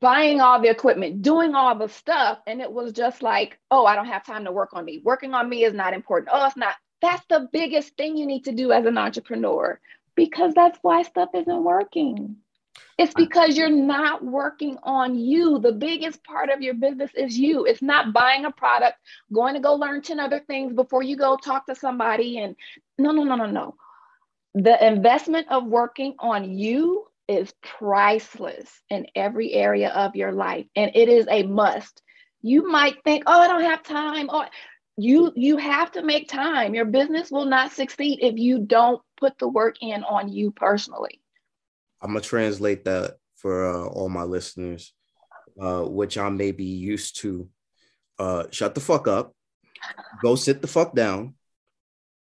buying 0.00 0.40
all 0.40 0.60
the 0.60 0.70
equipment, 0.70 1.22
doing 1.22 1.54
all 1.54 1.78
the 1.78 1.88
stuff. 1.88 2.38
And 2.46 2.60
it 2.60 2.70
was 2.70 2.92
just 2.92 3.22
like, 3.22 3.58
oh, 3.70 3.86
I 3.86 3.94
don't 3.94 4.06
have 4.06 4.26
time 4.26 4.44
to 4.44 4.52
work 4.52 4.70
on 4.72 4.84
me. 4.84 5.00
Working 5.04 5.34
on 5.34 5.48
me 5.48 5.64
is 5.64 5.72
not 5.72 5.94
important. 5.94 6.30
Oh, 6.32 6.46
it's 6.46 6.56
not. 6.56 6.74
That's 7.00 7.24
the 7.28 7.48
biggest 7.52 7.96
thing 7.96 8.16
you 8.16 8.26
need 8.26 8.44
to 8.44 8.52
do 8.52 8.72
as 8.72 8.86
an 8.86 8.98
entrepreneur 8.98 9.80
because 10.16 10.52
that's 10.54 10.78
why 10.82 11.02
stuff 11.02 11.30
isn't 11.34 11.64
working. 11.64 12.36
It's 12.98 13.14
because 13.14 13.56
you're 13.56 13.70
not 13.70 14.24
working 14.24 14.78
on 14.82 15.16
you. 15.16 15.58
The 15.58 15.72
biggest 15.72 16.22
part 16.24 16.50
of 16.50 16.62
your 16.62 16.74
business 16.74 17.10
is 17.14 17.38
you. 17.38 17.64
It's 17.64 17.82
not 17.82 18.12
buying 18.12 18.44
a 18.44 18.50
product, 18.50 18.98
going 19.32 19.54
to 19.54 19.60
go 19.60 19.74
learn 19.74 20.02
10 20.02 20.20
other 20.20 20.40
things 20.40 20.72
before 20.72 21.02
you 21.02 21.16
go 21.16 21.36
talk 21.36 21.66
to 21.66 21.74
somebody. 21.74 22.38
And 22.38 22.56
no, 22.98 23.10
no, 23.10 23.24
no, 23.24 23.34
no, 23.36 23.46
no. 23.46 23.74
The 24.54 24.86
investment 24.86 25.48
of 25.50 25.66
working 25.66 26.14
on 26.20 26.56
you 26.56 27.06
is 27.28 27.52
priceless 27.62 28.82
in 28.90 29.06
every 29.14 29.52
area 29.52 29.90
of 29.90 30.14
your 30.14 30.32
life 30.32 30.66
and 30.76 30.90
it 30.94 31.08
is 31.08 31.26
a 31.30 31.42
must 31.44 32.02
you 32.42 32.70
might 32.70 33.02
think 33.02 33.22
oh 33.26 33.40
i 33.40 33.48
don't 33.48 33.62
have 33.62 33.82
time 33.82 34.28
or 34.30 34.46
you 34.96 35.32
you 35.34 35.56
have 35.56 35.90
to 35.90 36.02
make 36.02 36.28
time 36.28 36.74
your 36.74 36.84
business 36.84 37.30
will 37.30 37.46
not 37.46 37.72
succeed 37.72 38.18
if 38.20 38.36
you 38.36 38.58
don't 38.58 39.00
put 39.16 39.38
the 39.38 39.48
work 39.48 39.76
in 39.80 40.04
on 40.04 40.30
you 40.30 40.50
personally 40.50 41.18
i'm 42.04 42.10
gonna 42.10 42.20
translate 42.20 42.84
that 42.84 43.16
for 43.36 43.74
uh, 43.74 43.86
all 43.88 44.08
my 44.08 44.22
listeners 44.22 44.92
uh, 45.60 45.82
which 45.82 46.16
i 46.16 46.28
may 46.28 46.52
be 46.52 46.64
used 46.64 47.20
to 47.20 47.48
uh, 48.20 48.44
shut 48.50 48.74
the 48.74 48.80
fuck 48.80 49.08
up 49.08 49.34
go 50.22 50.36
sit 50.36 50.62
the 50.62 50.68
fuck 50.68 50.94
down 50.94 51.34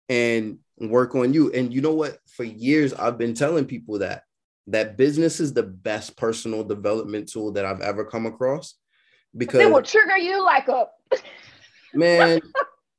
and 0.08 0.58
work 0.78 1.14
on 1.14 1.32
you 1.32 1.52
and 1.52 1.72
you 1.72 1.80
know 1.80 1.94
what 1.94 2.18
for 2.26 2.44
years 2.44 2.92
i've 2.92 3.18
been 3.18 3.34
telling 3.34 3.64
people 3.64 4.00
that 4.00 4.22
that 4.66 4.96
business 4.96 5.40
is 5.40 5.52
the 5.52 5.62
best 5.62 6.16
personal 6.16 6.64
development 6.64 7.28
tool 7.28 7.52
that 7.52 7.64
I've 7.64 7.80
ever 7.80 8.04
come 8.04 8.26
across 8.26 8.74
because 9.36 9.60
it 9.60 9.70
will 9.70 9.82
trigger 9.82 10.16
you 10.16 10.44
like 10.44 10.68
a 10.68 10.88
man. 11.94 12.40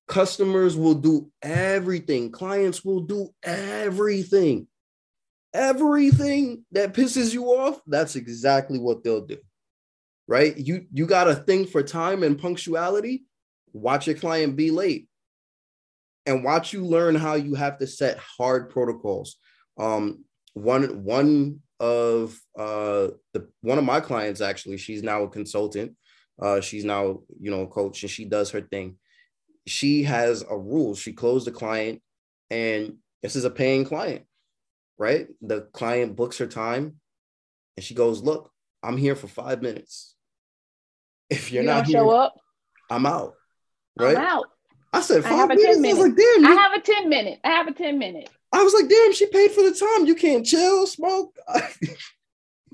customers 0.07 0.77
will 0.77 0.95
do 0.95 1.29
everything, 1.41 2.31
clients 2.31 2.85
will 2.85 3.01
do 3.01 3.29
everything. 3.43 4.67
Everything 5.53 6.65
that 6.71 6.93
pisses 6.93 7.33
you 7.33 7.45
off, 7.45 7.79
that's 7.87 8.15
exactly 8.15 8.79
what 8.79 9.03
they'll 9.03 9.25
do. 9.25 9.37
Right? 10.27 10.57
You 10.57 10.85
you 10.91 11.05
got 11.05 11.29
a 11.29 11.35
thing 11.35 11.65
for 11.65 11.81
time 11.81 12.23
and 12.23 12.39
punctuality. 12.39 13.23
Watch 13.73 14.07
your 14.07 14.17
client 14.17 14.55
be 14.55 14.71
late 14.71 15.07
and 16.25 16.43
watch 16.43 16.73
you 16.73 16.85
learn 16.85 17.15
how 17.15 17.35
you 17.35 17.55
have 17.55 17.77
to 17.77 17.87
set 17.87 18.17
hard 18.17 18.69
protocols. 18.69 19.37
Um, 19.77 20.25
one 20.53 21.03
one 21.03 21.61
of 21.79 22.39
uh 22.57 23.09
the 23.33 23.47
one 23.61 23.77
of 23.77 23.83
my 23.83 23.99
clients 23.99 24.41
actually 24.41 24.77
she's 24.77 25.03
now 25.03 25.21
a 25.23 25.29
consultant 25.29 25.95
uh 26.41 26.59
she's 26.59 26.83
now 26.83 27.19
you 27.39 27.51
know 27.51 27.61
a 27.61 27.67
coach 27.67 28.01
and 28.01 28.09
she 28.09 28.25
does 28.25 28.49
her 28.49 28.61
thing 28.61 28.95
she 29.67 30.03
has 30.03 30.43
a 30.49 30.57
rule 30.57 30.95
she 30.95 31.13
closed 31.13 31.45
the 31.45 31.51
client 31.51 32.01
and 32.49 32.95
this 33.21 33.35
is 33.35 33.45
a 33.45 33.49
paying 33.49 33.85
client 33.85 34.23
right? 34.97 35.27
The 35.41 35.61
client 35.73 36.15
books 36.15 36.37
her 36.37 36.47
time 36.47 36.99
and 37.75 37.83
she 37.83 37.93
goes, 37.93 38.21
Look, 38.21 38.51
I'm 38.83 38.97
here 38.97 39.15
for 39.15 39.27
five 39.27 39.61
minutes. 39.61 40.13
If 41.29 41.51
you're 41.51 41.63
You 41.63 41.67
not 41.69 41.87
here, 41.87 41.99
show 41.99 42.09
up. 42.11 42.39
I'm 42.89 43.05
out. 43.05 43.33
Right? 43.99 44.15
I'm 44.15 44.23
out. 44.23 44.45
I 44.93 45.01
said 45.01 45.25
I 45.25 45.29
five 45.29 45.31
have 45.37 45.51
a 45.51 45.55
minutes. 45.55 45.75
10 45.81 45.85
I 45.85 45.89
was 45.89 46.07
like, 46.07 46.15
damn, 46.15 46.45
I 46.45 46.51
have 46.51 46.71
a 46.71 46.81
10 46.81 47.09
minute. 47.09 47.39
I 47.43 47.49
have 47.49 47.67
a 47.67 47.73
10 47.73 47.99
minute. 47.99 48.29
I 48.53 48.63
was 48.63 48.73
like, 48.73 48.87
damn, 48.87 49.11
she 49.11 49.25
paid 49.25 49.51
for 49.51 49.61
the 49.61 49.73
time. 49.73 50.05
You 50.05 50.15
can't 50.15 50.45
chill, 50.45 50.87
smoke. 50.87 51.35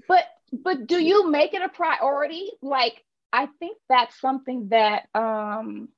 But 0.07 0.25
but 0.51 0.85
do 0.87 0.99
you 0.99 1.29
make 1.29 1.53
it 1.53 1.61
a 1.61 1.69
priority? 1.69 2.51
Like 2.61 3.01
I 3.31 3.47
think 3.59 3.77
that's 3.89 4.19
something 4.19 4.69
that 4.69 5.07
um 5.15 5.89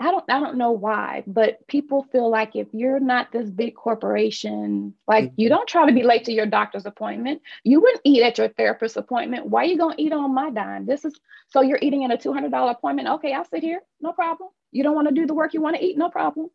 I 0.00 0.12
don't 0.12 0.24
I 0.30 0.38
don't 0.38 0.58
know 0.58 0.70
why, 0.72 1.24
but 1.26 1.66
people 1.66 2.04
feel 2.12 2.30
like 2.30 2.54
if 2.54 2.68
you're 2.72 3.00
not 3.00 3.32
this 3.32 3.50
big 3.50 3.74
corporation, 3.74 4.94
like 5.08 5.32
you 5.36 5.48
don't 5.48 5.68
try 5.68 5.86
to 5.86 5.92
be 5.92 6.04
late 6.04 6.24
to 6.24 6.32
your 6.32 6.46
doctor's 6.46 6.86
appointment. 6.86 7.42
You 7.64 7.80
wouldn't 7.80 8.02
eat 8.04 8.22
at 8.22 8.38
your 8.38 8.48
therapist's 8.48 8.96
appointment. 8.96 9.46
Why 9.46 9.62
are 9.62 9.66
you 9.66 9.76
gonna 9.76 9.96
eat 9.98 10.12
on 10.12 10.34
my 10.34 10.50
dime? 10.50 10.86
This 10.86 11.04
is 11.04 11.18
so 11.48 11.62
you're 11.62 11.80
eating 11.82 12.04
at 12.04 12.12
a 12.12 12.16
two 12.16 12.32
hundred 12.32 12.52
dollar 12.52 12.72
appointment. 12.72 13.08
Okay, 13.08 13.32
I'll 13.32 13.44
sit 13.44 13.62
here, 13.62 13.80
no 14.00 14.12
problem. 14.12 14.50
You 14.70 14.84
don't 14.84 14.94
want 14.94 15.08
to 15.08 15.14
do 15.14 15.26
the 15.26 15.34
work 15.34 15.54
you 15.54 15.60
want 15.62 15.76
to 15.76 15.84
eat, 15.84 15.98
no 15.98 16.10
problem. 16.10 16.48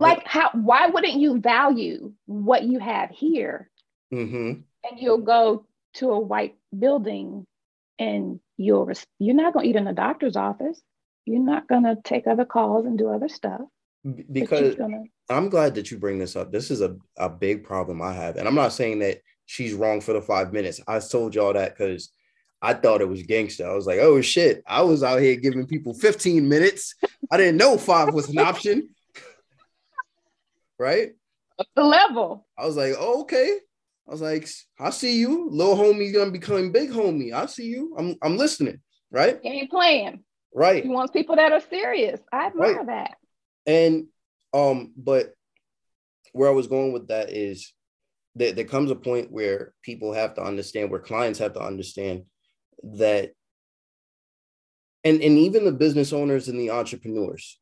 Like 0.00 0.26
how? 0.26 0.50
Why 0.52 0.88
wouldn't 0.88 1.14
you 1.14 1.38
value 1.40 2.12
what 2.26 2.64
you 2.64 2.80
have 2.80 3.10
here 3.10 3.70
hmm 4.10 4.52
and 4.84 5.00
you'll 5.00 5.18
go 5.18 5.66
to 5.94 6.10
a 6.10 6.18
white 6.18 6.56
building 6.76 7.46
and 7.98 8.40
you'll 8.56 8.90
you're 9.18 9.34
not 9.34 9.52
going 9.52 9.64
to 9.64 9.70
eat 9.70 9.76
in 9.76 9.84
the 9.84 9.92
doctor's 9.92 10.36
office 10.36 10.80
you're 11.24 11.42
not 11.42 11.68
going 11.68 11.84
to 11.84 11.96
take 12.04 12.26
other 12.26 12.44
calls 12.44 12.86
and 12.86 12.98
do 12.98 13.08
other 13.08 13.28
stuff 13.28 13.62
Because 14.30 14.74
gonna, 14.76 15.04
I'm 15.30 15.48
glad 15.48 15.74
that 15.76 15.90
you 15.90 15.98
bring 15.98 16.18
this 16.18 16.36
up. 16.36 16.52
This 16.52 16.70
is 16.70 16.80
a, 16.80 16.96
a 17.16 17.28
big 17.28 17.64
problem 17.64 18.02
I 18.02 18.12
have. 18.12 18.36
And 18.36 18.46
I'm 18.46 18.54
not 18.54 18.72
saying 18.72 18.98
that 19.00 19.20
she's 19.46 19.72
wrong 19.72 20.00
for 20.00 20.12
the 20.12 20.20
five 20.20 20.52
minutes. 20.52 20.80
I 20.86 20.98
told 20.98 21.34
y'all 21.34 21.54
that 21.54 21.76
because 21.76 22.10
I 22.60 22.74
thought 22.74 23.00
it 23.00 23.08
was 23.08 23.22
gangster. 23.22 23.68
I 23.68 23.74
was 23.74 23.86
like, 23.86 23.98
oh 24.00 24.20
shit. 24.20 24.62
I 24.66 24.82
was 24.82 25.02
out 25.02 25.20
here 25.20 25.36
giving 25.36 25.66
people 25.66 25.94
15 25.94 26.48
minutes. 26.48 26.94
I 27.30 27.36
didn't 27.36 27.56
know 27.56 27.78
five 27.78 28.12
was 28.12 28.28
an 28.28 28.38
option. 28.38 28.90
right? 30.78 31.12
the 31.76 31.84
level 31.84 32.46
I 32.58 32.66
was 32.66 32.76
like, 32.76 32.94
oh, 32.98 33.20
okay. 33.22 33.58
I 34.08 34.10
was 34.10 34.20
like, 34.20 34.48
I 34.78 34.90
see 34.90 35.18
you. 35.18 35.48
Little 35.50 35.76
homie's 35.76 36.12
gonna 36.12 36.30
become 36.30 36.72
big 36.72 36.90
homie. 36.90 37.32
I 37.32 37.46
see 37.46 37.66
you. 37.66 37.94
I'm 37.98 38.16
I'm 38.22 38.36
listening. 38.36 38.80
Right? 39.10 39.38
you 39.42 39.50
ain't 39.52 39.70
playing 39.70 40.24
Right. 40.54 40.82
he 40.84 40.88
wants 40.88 41.10
people 41.10 41.36
that 41.36 41.52
are 41.52 41.60
serious 41.60 42.20
i 42.32 42.46
admire 42.46 42.76
Right. 42.76 42.86
that 42.86 43.16
And 43.66 44.06
um, 44.52 44.92
but 44.96 45.34
where 46.32 46.48
I 46.48 46.52
was 46.52 46.68
going 46.68 46.92
with 46.92 47.08
that 47.08 47.30
is 47.30 47.72
that 48.36 48.54
there 48.56 48.64
comes 48.64 48.90
a 48.90 48.96
point 48.96 49.32
where 49.32 49.72
people 49.82 50.12
have 50.12 50.34
to 50.34 50.42
understand, 50.42 50.90
where 50.90 51.00
clients 51.00 51.38
have 51.40 51.54
to 51.54 51.60
understand 51.60 52.24
that, 52.82 53.32
and 55.02 55.20
and 55.22 55.38
even 55.38 55.64
the 55.64 55.72
business 55.72 56.12
owners 56.12 56.48
and 56.48 56.58
the 56.58 56.70
entrepreneurs, 56.70 57.58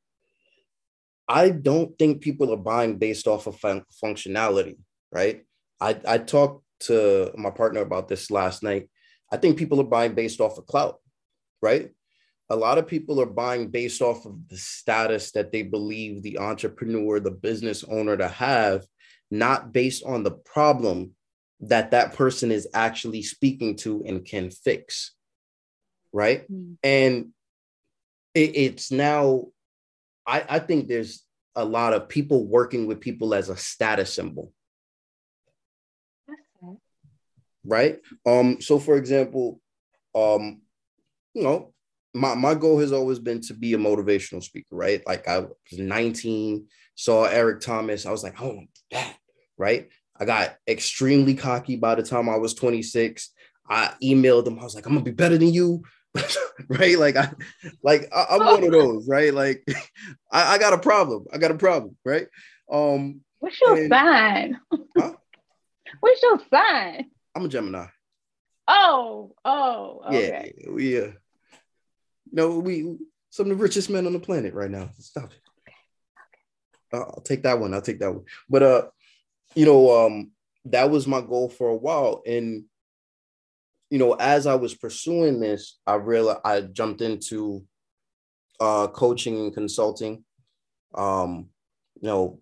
I 1.29 1.51
don't 1.51 1.99
think 1.99 2.21
people 2.21 2.53
are 2.53 2.57
buying 2.73 2.99
based 2.99 3.27
off 3.27 3.47
of 3.47 3.57
fun- 3.59 3.85
functionality, 4.05 4.77
right? 5.11 5.45
I 5.81 5.99
I 6.07 6.19
talked 6.19 6.65
to 6.81 7.33
my 7.37 7.51
partner 7.51 7.81
about 7.81 8.09
this 8.09 8.31
last 8.31 8.63
night. 8.63 8.89
I 9.33 9.37
think 9.39 9.57
people 9.57 9.81
are 9.81 9.85
buying 9.85 10.15
based 10.15 10.41
off 10.41 10.59
of 10.59 10.67
clout, 10.67 11.01
right? 11.63 11.91
A 12.51 12.57
lot 12.57 12.79
of 12.79 12.87
people 12.87 13.21
are 13.21 13.27
buying 13.27 13.69
based 13.69 14.03
off 14.03 14.27
of 14.27 14.49
the 14.49 14.57
status 14.57 15.33
that 15.33 15.53
they 15.53 15.63
believe 15.63 16.23
the 16.23 16.39
entrepreneur, 16.39 17.21
the 17.21 17.31
business 17.31 17.85
owner 17.85 18.17
to 18.17 18.29
have, 18.29 18.87
not 19.31 19.73
based 19.73 20.05
on 20.05 20.23
the 20.23 20.33
problem 20.33 21.13
that 21.61 21.93
that 21.93 22.15
person 22.15 22.51
is 22.51 22.69
actually 22.75 23.23
speaking 23.23 23.77
to 23.77 24.05
and 24.07 24.25
can 24.25 24.51
fix. 24.51 25.13
Right. 26.13 26.51
Mm. 26.51 26.77
And 26.83 27.29
it, 28.35 28.57
it's 28.57 28.91
now, 28.91 29.47
I, 30.27 30.45
I 30.49 30.59
think 30.59 30.89
there's 30.89 31.25
a 31.55 31.65
lot 31.65 31.93
of 31.95 32.09
people 32.09 32.47
working 32.47 32.87
with 32.87 33.01
people 33.01 33.35
as 33.35 33.49
a 33.49 33.57
status 33.57 34.13
symbol. 34.13 34.53
Right? 37.65 38.01
Um, 38.27 38.61
so 38.61 38.79
for 38.79 38.97
example, 38.97 39.61
um, 40.15 40.63
you 41.33 41.45
know, 41.45 41.73
my, 42.15 42.35
my 42.35 42.55
goal 42.55 42.79
has 42.81 42.93
always 42.93 43.19
been 43.19 43.41
to 43.43 43.55
be 43.55 43.75
a 43.75 43.79
motivational 43.79 44.43
speaker, 44.43 44.75
right? 44.77 45.03
Like 45.07 45.27
I 45.29 45.39
was 45.41 45.51
19, 45.73 46.67
saw 46.95 47.25
Eric 47.25 47.61
Thomas, 47.61 48.05
I 48.07 48.11
was 48.11 48.23
like, 48.23 48.41
oh 48.41 48.61
that, 48.91 49.17
right? 49.57 49.89
I 50.19 50.25
got 50.25 50.57
extremely 50.69 51.35
cocky 51.35 51.77
by 51.77 51.95
the 51.95 52.03
time 52.03 52.29
I 52.29 52.37
was 52.37 52.55
26. 52.55 53.31
I 53.69 53.93
emailed 54.03 54.47
him, 54.47 54.59
I 54.59 54.63
was 54.65 54.75
like, 54.75 54.87
I'm 54.87 54.93
gonna 54.93 55.05
be 55.05 55.11
better 55.11 55.39
than 55.39 55.53
you. 55.55 55.83
right? 56.69 56.99
Like 56.99 57.17
I 57.17 57.33
like 57.83 58.09
I, 58.15 58.27
I'm 58.33 58.41
one 58.45 58.63
of 58.65 58.71
those, 58.73 59.09
right? 59.09 59.33
Like 59.33 59.65
I, 60.31 60.55
I 60.55 60.59
got 60.59 60.75
a 60.75 60.79
problem. 60.79 61.25
I 61.33 61.39
got 61.39 61.51
a 61.51 61.55
problem, 61.57 61.97
right? 62.05 62.27
Um, 62.71 63.23
what's 63.39 63.59
your 63.61 63.77
And- 63.77 63.91
sign 63.91 64.61
Huh? 64.99 65.15
what's 66.01 66.23
your 66.23 66.39
sign 66.53 67.07
I'm 67.35 67.45
a 67.47 67.49
Gemini. 67.49 67.87
oh 68.69 69.35
oh 69.45 70.03
okay 70.09 70.53
Yeah, 70.59 70.71
we 70.71 71.01
uh, 71.01 71.09
no, 72.33 72.59
we 72.59 72.97
some 73.31 73.51
of 73.51 73.57
the 73.57 73.63
richest 73.63 73.91
men 73.91 74.07
on 74.07 74.13
the 74.13 74.21
planet 74.21 74.55
right 74.55 74.71
now. 74.71 74.91
Stop 74.99 75.33
it. 75.33 75.41
Uh, 76.93 77.01
I'll 77.01 77.23
take 77.23 77.43
that 77.45 77.59
one. 77.59 77.73
I'll 77.73 77.81
take 77.81 78.01
that 78.01 78.13
one. 78.13 78.25
But 78.49 78.63
uh, 78.63 78.83
you 79.55 79.67
know, 79.67 80.07
um, 80.07 80.33
that 80.67 80.91
was 80.91 81.07
my 81.07 81.21
goal 81.21 81.49
for 81.49 81.69
a 81.69 81.77
while, 81.77 82.23
and 82.27 82.65
you 83.91 83.99
know, 83.99 84.15
as 84.15 84.47
I 84.47 84.55
was 84.55 84.75
pursuing 84.75 85.41
this, 85.41 85.79
I 85.87 85.95
realized 85.95 86.41
I 86.45 86.63
jumped 86.63 87.03
into 87.03 87.65
uh 88.61 88.87
coaching 88.89 89.39
and 89.39 89.55
consulting. 89.55 90.25
Um, 90.95 91.49
you 92.01 92.09
know, 92.09 92.41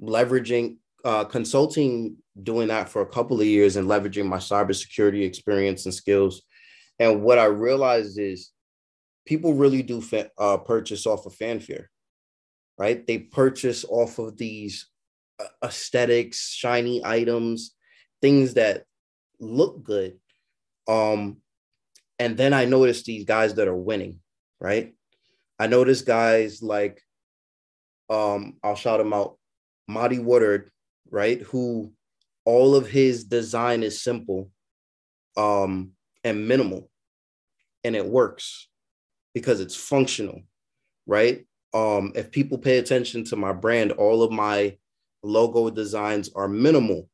leveraging 0.00 0.76
uh 1.04 1.24
consulting, 1.24 2.16
doing 2.42 2.68
that 2.68 2.88
for 2.88 3.02
a 3.02 3.06
couple 3.06 3.40
of 3.40 3.46
years, 3.46 3.76
and 3.76 3.88
leveraging 3.88 4.26
my 4.26 4.38
cybersecurity 4.38 5.24
experience 5.24 5.84
and 5.84 5.94
skills. 5.94 6.42
And 6.98 7.22
what 7.22 7.38
I 7.38 7.44
realized 7.44 8.18
is 8.18 8.50
people 9.26 9.54
really 9.54 9.82
do 9.82 10.00
fa- 10.00 10.30
uh, 10.38 10.56
purchase 10.56 11.06
off 11.06 11.26
of 11.26 11.34
fanfare, 11.34 11.90
right? 12.78 13.06
They 13.06 13.18
purchase 13.18 13.84
off 13.84 14.18
of 14.18 14.38
these 14.38 14.88
uh, 15.38 15.48
aesthetics, 15.64 16.50
shiny 16.50 17.04
items, 17.04 17.74
things 18.22 18.54
that 18.54 18.84
look 19.40 19.82
good. 19.82 20.18
Um, 20.88 21.38
and 22.18 22.36
then 22.36 22.54
I 22.54 22.64
noticed 22.64 23.04
these 23.04 23.24
guys 23.24 23.54
that 23.54 23.68
are 23.68 23.76
winning, 23.76 24.20
right? 24.60 24.94
I 25.58 25.66
noticed 25.66 26.06
guys 26.06 26.62
like, 26.62 27.02
um, 28.08 28.56
I'll 28.62 28.76
shout 28.76 29.00
him 29.00 29.12
out, 29.12 29.36
Marty 29.88 30.20
Woodard, 30.20 30.70
right? 31.10 31.40
Who 31.42 31.92
all 32.44 32.76
of 32.76 32.88
his 32.88 33.24
design 33.24 33.82
is 33.82 34.00
simple 34.02 34.50
um, 35.36 35.92
and 36.22 36.46
minimal, 36.46 36.88
and 37.82 37.96
it 37.96 38.06
works 38.06 38.68
because 39.36 39.60
it's 39.60 39.76
functional, 39.76 40.40
right? 41.06 41.44
Um, 41.74 42.10
if 42.14 42.30
people 42.30 42.56
pay 42.56 42.78
attention 42.78 43.22
to 43.24 43.36
my 43.36 43.52
brand, 43.52 43.92
all 43.92 44.22
of 44.22 44.32
my 44.32 44.78
logo 45.22 45.68
designs 45.68 46.30
are 46.34 46.48
minimal 46.48 47.10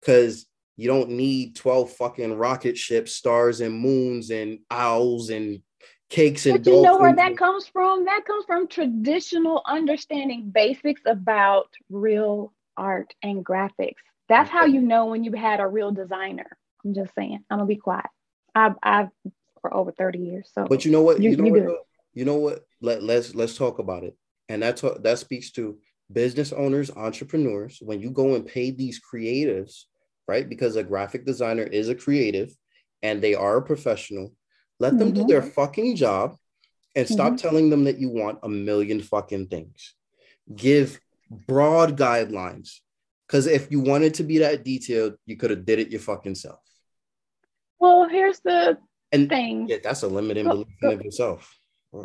because 0.00 0.46
you 0.76 0.88
don't 0.88 1.10
need 1.10 1.54
12 1.54 1.92
fucking 1.92 2.36
rocket 2.36 2.76
ships, 2.76 3.14
stars 3.14 3.60
and 3.60 3.72
moons 3.72 4.30
and 4.30 4.58
owls 4.68 5.30
and 5.30 5.62
cakes 6.08 6.46
and 6.46 6.64
But 6.64 6.72
you 6.72 6.82
know 6.82 6.98
where 6.98 7.14
that 7.14 7.36
comes 7.36 7.68
from? 7.68 8.04
That 8.06 8.24
comes 8.24 8.44
from 8.46 8.66
traditional 8.66 9.62
understanding 9.64 10.50
basics 10.50 11.02
about 11.06 11.68
real 11.88 12.52
art 12.76 13.14
and 13.22 13.46
graphics. 13.46 14.02
That's 14.28 14.50
how 14.50 14.64
you 14.64 14.80
know 14.80 15.06
when 15.06 15.22
you've 15.22 15.34
had 15.34 15.60
a 15.60 15.68
real 15.68 15.92
designer. 15.92 16.58
I'm 16.84 16.94
just 16.94 17.14
saying. 17.14 17.44
I'm 17.48 17.58
gonna 17.58 17.68
be 17.68 17.76
quiet. 17.76 18.06
I've 18.56 18.74
I've 18.82 19.10
for 19.60 19.72
over 19.74 19.92
30 19.92 20.18
years. 20.18 20.50
So 20.54 20.66
But 20.68 20.84
you 20.84 20.90
know 20.92 21.02
what? 21.02 21.20
You- 21.22 21.30
You, 21.30 21.36
know 21.36 21.44
you 21.46 21.52
what? 21.64 21.78
You 22.14 22.24
know 22.24 22.36
what? 22.36 22.64
Let 22.80 23.02
let's 23.02 23.34
let's 23.34 23.56
talk 23.56 23.78
about 23.78 24.04
it. 24.04 24.16
And 24.48 24.62
that's 24.62 24.82
what 24.82 25.02
that 25.04 25.18
speaks 25.18 25.52
to 25.52 25.78
business 26.10 26.52
owners, 26.52 26.90
entrepreneurs. 26.90 27.78
When 27.80 28.00
you 28.00 28.10
go 28.10 28.34
and 28.34 28.44
pay 28.44 28.70
these 28.72 29.00
creatives, 29.00 29.84
right? 30.26 30.48
Because 30.48 30.74
a 30.76 30.82
graphic 30.82 31.24
designer 31.24 31.62
is 31.62 31.88
a 31.88 31.94
creative, 31.94 32.50
and 33.02 33.22
they 33.22 33.34
are 33.34 33.58
a 33.58 33.62
professional. 33.62 34.34
Let 34.80 34.98
them 34.98 35.12
do 35.12 35.22
Mhm. 35.22 35.28
their 35.28 35.42
fucking 35.42 35.96
job, 35.96 36.36
and 36.96 37.06
stop 37.06 37.36
telling 37.36 37.70
them 37.70 37.84
that 37.84 37.98
you 38.00 38.08
want 38.08 38.40
a 38.42 38.48
million 38.48 39.00
fucking 39.00 39.46
things. 39.48 39.94
Give 40.52 40.98
broad 41.30 41.96
guidelines. 41.96 42.80
Because 43.26 43.46
if 43.46 43.70
you 43.70 43.78
wanted 43.78 44.14
to 44.14 44.24
be 44.24 44.38
that 44.38 44.64
detailed, 44.64 45.14
you 45.26 45.36
could 45.36 45.50
have 45.50 45.64
did 45.64 45.78
it 45.78 45.90
your 45.90 46.00
fucking 46.00 46.34
self. 46.34 46.58
well, 47.78 48.08
here's 48.08 48.40
the 48.40 48.76
And 49.12 49.28
thing. 49.28 49.66
yeah, 49.68 49.78
that's 49.82 50.02
a 50.02 50.08
limiting 50.08 50.48
belief 50.48 50.66
go- 50.82 50.90
in 50.90 50.98
of 50.98 51.04
yourself. 51.04 51.56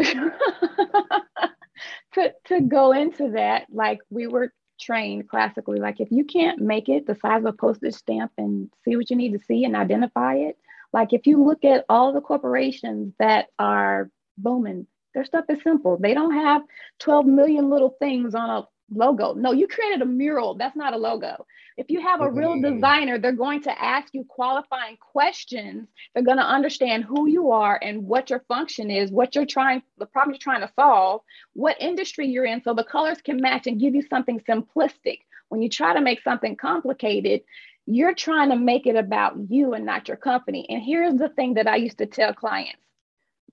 to 2.13 2.33
to 2.45 2.61
go 2.61 2.91
into 2.91 3.31
that, 3.31 3.67
like 3.71 3.99
we 4.09 4.27
were 4.27 4.51
trained 4.79 5.29
classically. 5.29 5.79
Like 5.79 5.99
if 5.99 6.11
you 6.11 6.25
can't 6.25 6.59
make 6.59 6.89
it 6.89 7.05
the 7.05 7.15
size 7.15 7.39
of 7.39 7.45
a 7.45 7.53
postage 7.53 7.93
stamp 7.93 8.31
and 8.37 8.69
see 8.83 8.95
what 8.95 9.09
you 9.09 9.15
need 9.15 9.33
to 9.33 9.45
see 9.45 9.63
and 9.65 9.75
identify 9.75 10.35
it, 10.35 10.57
like 10.93 11.13
if 11.13 11.27
you 11.27 11.43
look 11.43 11.63
at 11.63 11.85
all 11.89 12.13
the 12.13 12.21
corporations 12.21 13.13
that 13.19 13.47
are 13.59 14.09
booming, 14.37 14.87
their 15.13 15.25
stuff 15.25 15.45
is 15.49 15.61
simple. 15.63 15.97
They 15.97 16.13
don't 16.13 16.33
have 16.33 16.61
12 16.99 17.25
million 17.25 17.69
little 17.69 17.95
things 17.99 18.35
on 18.35 18.49
a 18.49 18.67
logo. 18.93 19.33
No, 19.33 19.51
you 19.51 19.67
created 19.67 20.01
a 20.01 20.05
mural. 20.05 20.55
That's 20.55 20.75
not 20.75 20.93
a 20.93 20.97
logo. 20.97 21.45
If 21.77 21.89
you 21.89 21.99
have 22.01 22.21
a 22.21 22.31
real 22.31 22.61
designer, 22.61 23.19
they're 23.19 23.33
going 23.33 23.61
to 23.63 23.83
ask 23.83 24.13
you 24.13 24.23
qualifying 24.23 24.97
questions. 24.97 25.89
They're 26.13 26.23
going 26.23 26.37
to 26.37 26.43
understand 26.43 27.03
who 27.03 27.27
you 27.27 27.51
are 27.51 27.77
and 27.81 28.05
what 28.07 28.29
your 28.29 28.39
function 28.47 28.89
is, 28.89 29.11
what 29.11 29.35
you're 29.35 29.45
trying, 29.45 29.83
the 29.97 30.05
problem 30.05 30.33
you're 30.33 30.39
trying 30.39 30.65
to 30.65 30.73
solve, 30.75 31.21
what 31.53 31.81
industry 31.81 32.27
you're 32.27 32.45
in, 32.45 32.61
so 32.63 32.73
the 32.73 32.83
colors 32.83 33.21
can 33.21 33.41
match 33.41 33.67
and 33.67 33.79
give 33.79 33.93
you 33.93 34.03
something 34.09 34.39
simplistic. 34.47 35.19
When 35.49 35.61
you 35.61 35.69
try 35.69 35.93
to 35.93 36.01
make 36.01 36.21
something 36.21 36.55
complicated, 36.55 37.41
you're 37.85 38.15
trying 38.15 38.49
to 38.49 38.55
make 38.55 38.87
it 38.87 38.95
about 38.95 39.35
you 39.49 39.73
and 39.73 39.85
not 39.85 40.07
your 40.07 40.17
company. 40.17 40.65
And 40.69 40.81
here's 40.81 41.15
the 41.15 41.29
thing 41.29 41.55
that 41.55 41.67
I 41.67 41.75
used 41.75 41.97
to 41.99 42.05
tell 42.05 42.33
clients 42.33 42.79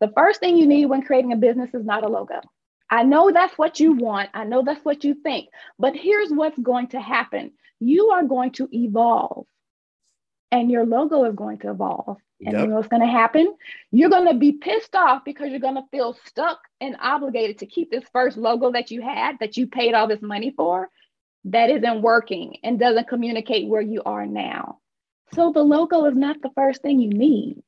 the 0.01 0.12
first 0.16 0.41
thing 0.41 0.57
you 0.57 0.66
need 0.66 0.87
when 0.87 1.03
creating 1.03 1.33
a 1.33 1.37
business 1.37 1.70
is 1.74 1.85
not 1.85 2.03
a 2.03 2.09
logo. 2.09 2.41
I 2.93 3.05
know 3.05 3.30
that's 3.32 3.57
what 3.57 3.80
you 3.80 3.95
want. 3.95 4.28
I 4.34 4.45
know 4.45 4.62
that's 4.62 4.84
what 4.84 5.03
you 5.03 5.14
think. 5.14 5.49
But 5.78 5.97
here's 5.97 6.28
what's 6.28 6.59
going 6.59 6.88
to 6.88 7.01
happen 7.01 7.53
you 7.80 8.11
are 8.11 8.22
going 8.22 8.53
to 8.53 8.68
evolve, 8.70 9.47
and 10.53 10.70
your 10.70 10.84
logo 10.84 11.24
is 11.24 11.34
going 11.34 11.59
to 11.61 11.70
evolve. 11.70 12.18
And 12.45 12.53
yep. 12.53 12.62
you 12.62 12.66
know 12.68 12.76
what's 12.76 12.88
going 12.88 13.03
to 13.03 13.09
happen? 13.09 13.55
You're 13.93 14.11
going 14.11 14.28
to 14.28 14.38
be 14.38 14.53
pissed 14.53 14.95
off 14.95 15.22
because 15.24 15.51
you're 15.51 15.61
going 15.61 15.76
to 15.76 15.86
feel 15.90 16.18
stuck 16.26 16.59
and 16.80 16.97
obligated 17.01 17.59
to 17.59 17.66
keep 17.66 17.90
this 17.90 18.05
first 18.12 18.36
logo 18.36 18.72
that 18.72 18.90
you 18.90 19.01
had, 19.01 19.38
that 19.38 19.57
you 19.57 19.68
paid 19.68 19.95
all 19.95 20.09
this 20.09 20.20
money 20.20 20.53
for, 20.55 20.90
that 21.45 21.70
isn't 21.70 22.03
working 22.03 22.57
and 22.62 22.80
doesn't 22.80 23.09
communicate 23.09 23.68
where 23.68 23.80
you 23.80 24.03
are 24.05 24.26
now. 24.26 24.80
So 25.34 25.53
the 25.53 25.62
logo 25.62 26.05
is 26.07 26.16
not 26.16 26.43
the 26.43 26.51
first 26.57 26.82
thing 26.82 27.01
you 27.01 27.11
need 27.11 27.62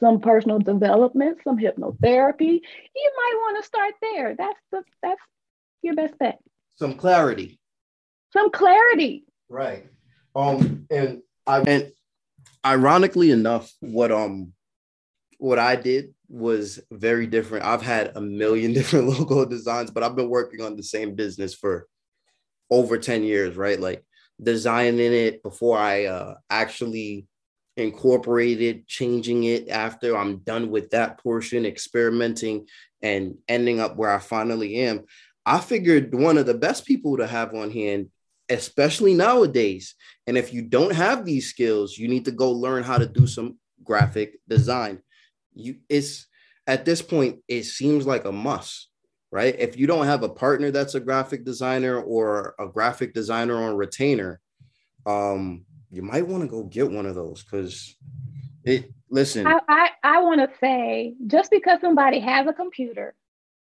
some 0.00 0.20
personal 0.20 0.58
development, 0.58 1.38
some 1.44 1.58
hypnotherapy. 1.58 2.60
You 2.96 3.12
might 3.16 3.34
want 3.36 3.62
to 3.62 3.66
start 3.66 3.94
there. 4.00 4.34
That's 4.36 4.58
the 4.72 4.82
that's 5.02 5.20
your 5.82 5.94
best 5.94 6.18
bet. 6.18 6.38
Some 6.76 6.94
clarity. 6.94 7.60
Some 8.32 8.50
clarity. 8.50 9.24
Right. 9.48 9.86
Um 10.34 10.86
and 10.90 11.22
I 11.46 11.60
and 11.60 11.92
ironically 12.64 13.30
enough, 13.30 13.72
what 13.80 14.10
um 14.10 14.52
what 15.38 15.58
I 15.58 15.76
did 15.76 16.14
was 16.28 16.80
very 16.90 17.26
different. 17.26 17.64
I've 17.64 17.82
had 17.82 18.12
a 18.16 18.20
million 18.20 18.72
different 18.74 19.08
logo 19.08 19.44
designs, 19.44 19.90
but 19.90 20.02
I've 20.02 20.16
been 20.16 20.30
working 20.30 20.62
on 20.62 20.76
the 20.76 20.82
same 20.82 21.14
business 21.14 21.54
for 21.54 21.86
over 22.70 22.98
10 22.98 23.24
years, 23.24 23.56
right? 23.56 23.78
Like 23.78 24.04
designing 24.40 25.12
it 25.12 25.42
before 25.42 25.76
I 25.76 26.04
uh, 26.04 26.34
actually 26.48 27.26
incorporated, 27.80 28.86
changing 28.86 29.44
it 29.44 29.68
after 29.68 30.16
I'm 30.16 30.38
done 30.38 30.70
with 30.70 30.90
that 30.90 31.18
portion, 31.18 31.66
experimenting 31.66 32.66
and 33.02 33.36
ending 33.48 33.80
up 33.80 33.96
where 33.96 34.10
I 34.10 34.18
finally 34.18 34.76
am. 34.76 35.04
I 35.46 35.58
figured 35.58 36.14
one 36.14 36.38
of 36.38 36.46
the 36.46 36.54
best 36.54 36.86
people 36.86 37.16
to 37.16 37.26
have 37.26 37.54
on 37.54 37.70
hand, 37.70 38.10
especially 38.48 39.14
nowadays. 39.14 39.94
And 40.26 40.36
if 40.36 40.52
you 40.52 40.62
don't 40.62 40.94
have 40.94 41.24
these 41.24 41.48
skills, 41.48 41.96
you 41.96 42.08
need 42.08 42.26
to 42.26 42.32
go 42.32 42.52
learn 42.52 42.82
how 42.82 42.98
to 42.98 43.06
do 43.06 43.26
some 43.26 43.58
graphic 43.82 44.38
design. 44.48 45.00
You 45.54 45.76
it's 45.88 46.26
at 46.66 46.84
this 46.84 47.02
point, 47.02 47.40
it 47.48 47.64
seems 47.64 48.06
like 48.06 48.26
a 48.26 48.32
must, 48.32 48.88
right? 49.32 49.56
If 49.58 49.76
you 49.76 49.86
don't 49.86 50.06
have 50.06 50.22
a 50.22 50.28
partner 50.28 50.70
that's 50.70 50.94
a 50.94 51.00
graphic 51.00 51.44
designer 51.44 52.00
or 52.00 52.54
a 52.60 52.68
graphic 52.68 53.12
designer 53.12 53.56
on 53.56 53.76
retainer, 53.76 54.40
um, 55.06 55.64
you 55.90 56.02
might 56.02 56.26
want 56.26 56.42
to 56.42 56.48
go 56.48 56.62
get 56.62 56.90
one 56.90 57.06
of 57.06 57.14
those 57.14 57.42
because 57.42 57.96
it 58.64 58.92
listen. 59.10 59.46
I 59.46 59.60
i, 59.68 59.88
I 60.02 60.22
want 60.22 60.40
to 60.40 60.56
say 60.58 61.14
just 61.26 61.50
because 61.50 61.80
somebody 61.80 62.20
has 62.20 62.46
a 62.46 62.52
computer 62.52 63.14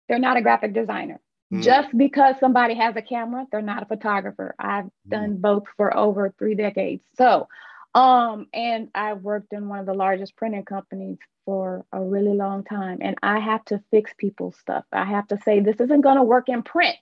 they're 0.09 0.19
not 0.19 0.37
a 0.37 0.43
graphic 0.43 0.75
designer. 0.75 1.21
Mm. 1.53 1.63
just 1.63 1.97
because 1.97 2.37
somebody 2.41 2.75
has 2.75 2.97
a 2.97 3.03
camera 3.03 3.47
they're 3.53 3.63
not 3.63 3.83
a 3.83 3.87
photographer. 3.87 4.55
I've 4.59 4.87
mm. 4.87 4.91
done 5.09 5.37
both 5.37 5.65
for 5.77 5.95
over 5.97 6.35
three 6.39 6.55
decades. 6.55 7.03
So 7.17 7.49
um 7.95 8.47
and 8.53 8.89
i 8.95 9.13
worked 9.13 9.53
in 9.53 9.69
one 9.69 9.79
of 9.79 9.87
the 9.87 9.95
largest 9.95 10.37
printing 10.37 10.65
companies 10.65 11.19
for 11.45 11.85
a 11.93 12.01
really 12.03 12.35
long 12.35 12.65
time 12.65 12.99
and 13.03 13.17
i 13.23 13.39
have 13.39 13.65
to 13.67 13.83
fix 13.91 14.13
people's 14.17 14.57
stuff. 14.57 14.85
I 14.93 15.05
have 15.05 15.29
to 15.29 15.39
say 15.45 15.61
this 15.61 15.81
isn't 15.81 16.01
going 16.01 16.17
to 16.17 16.23
work 16.23 16.49
in 16.49 16.63
print 16.63 16.97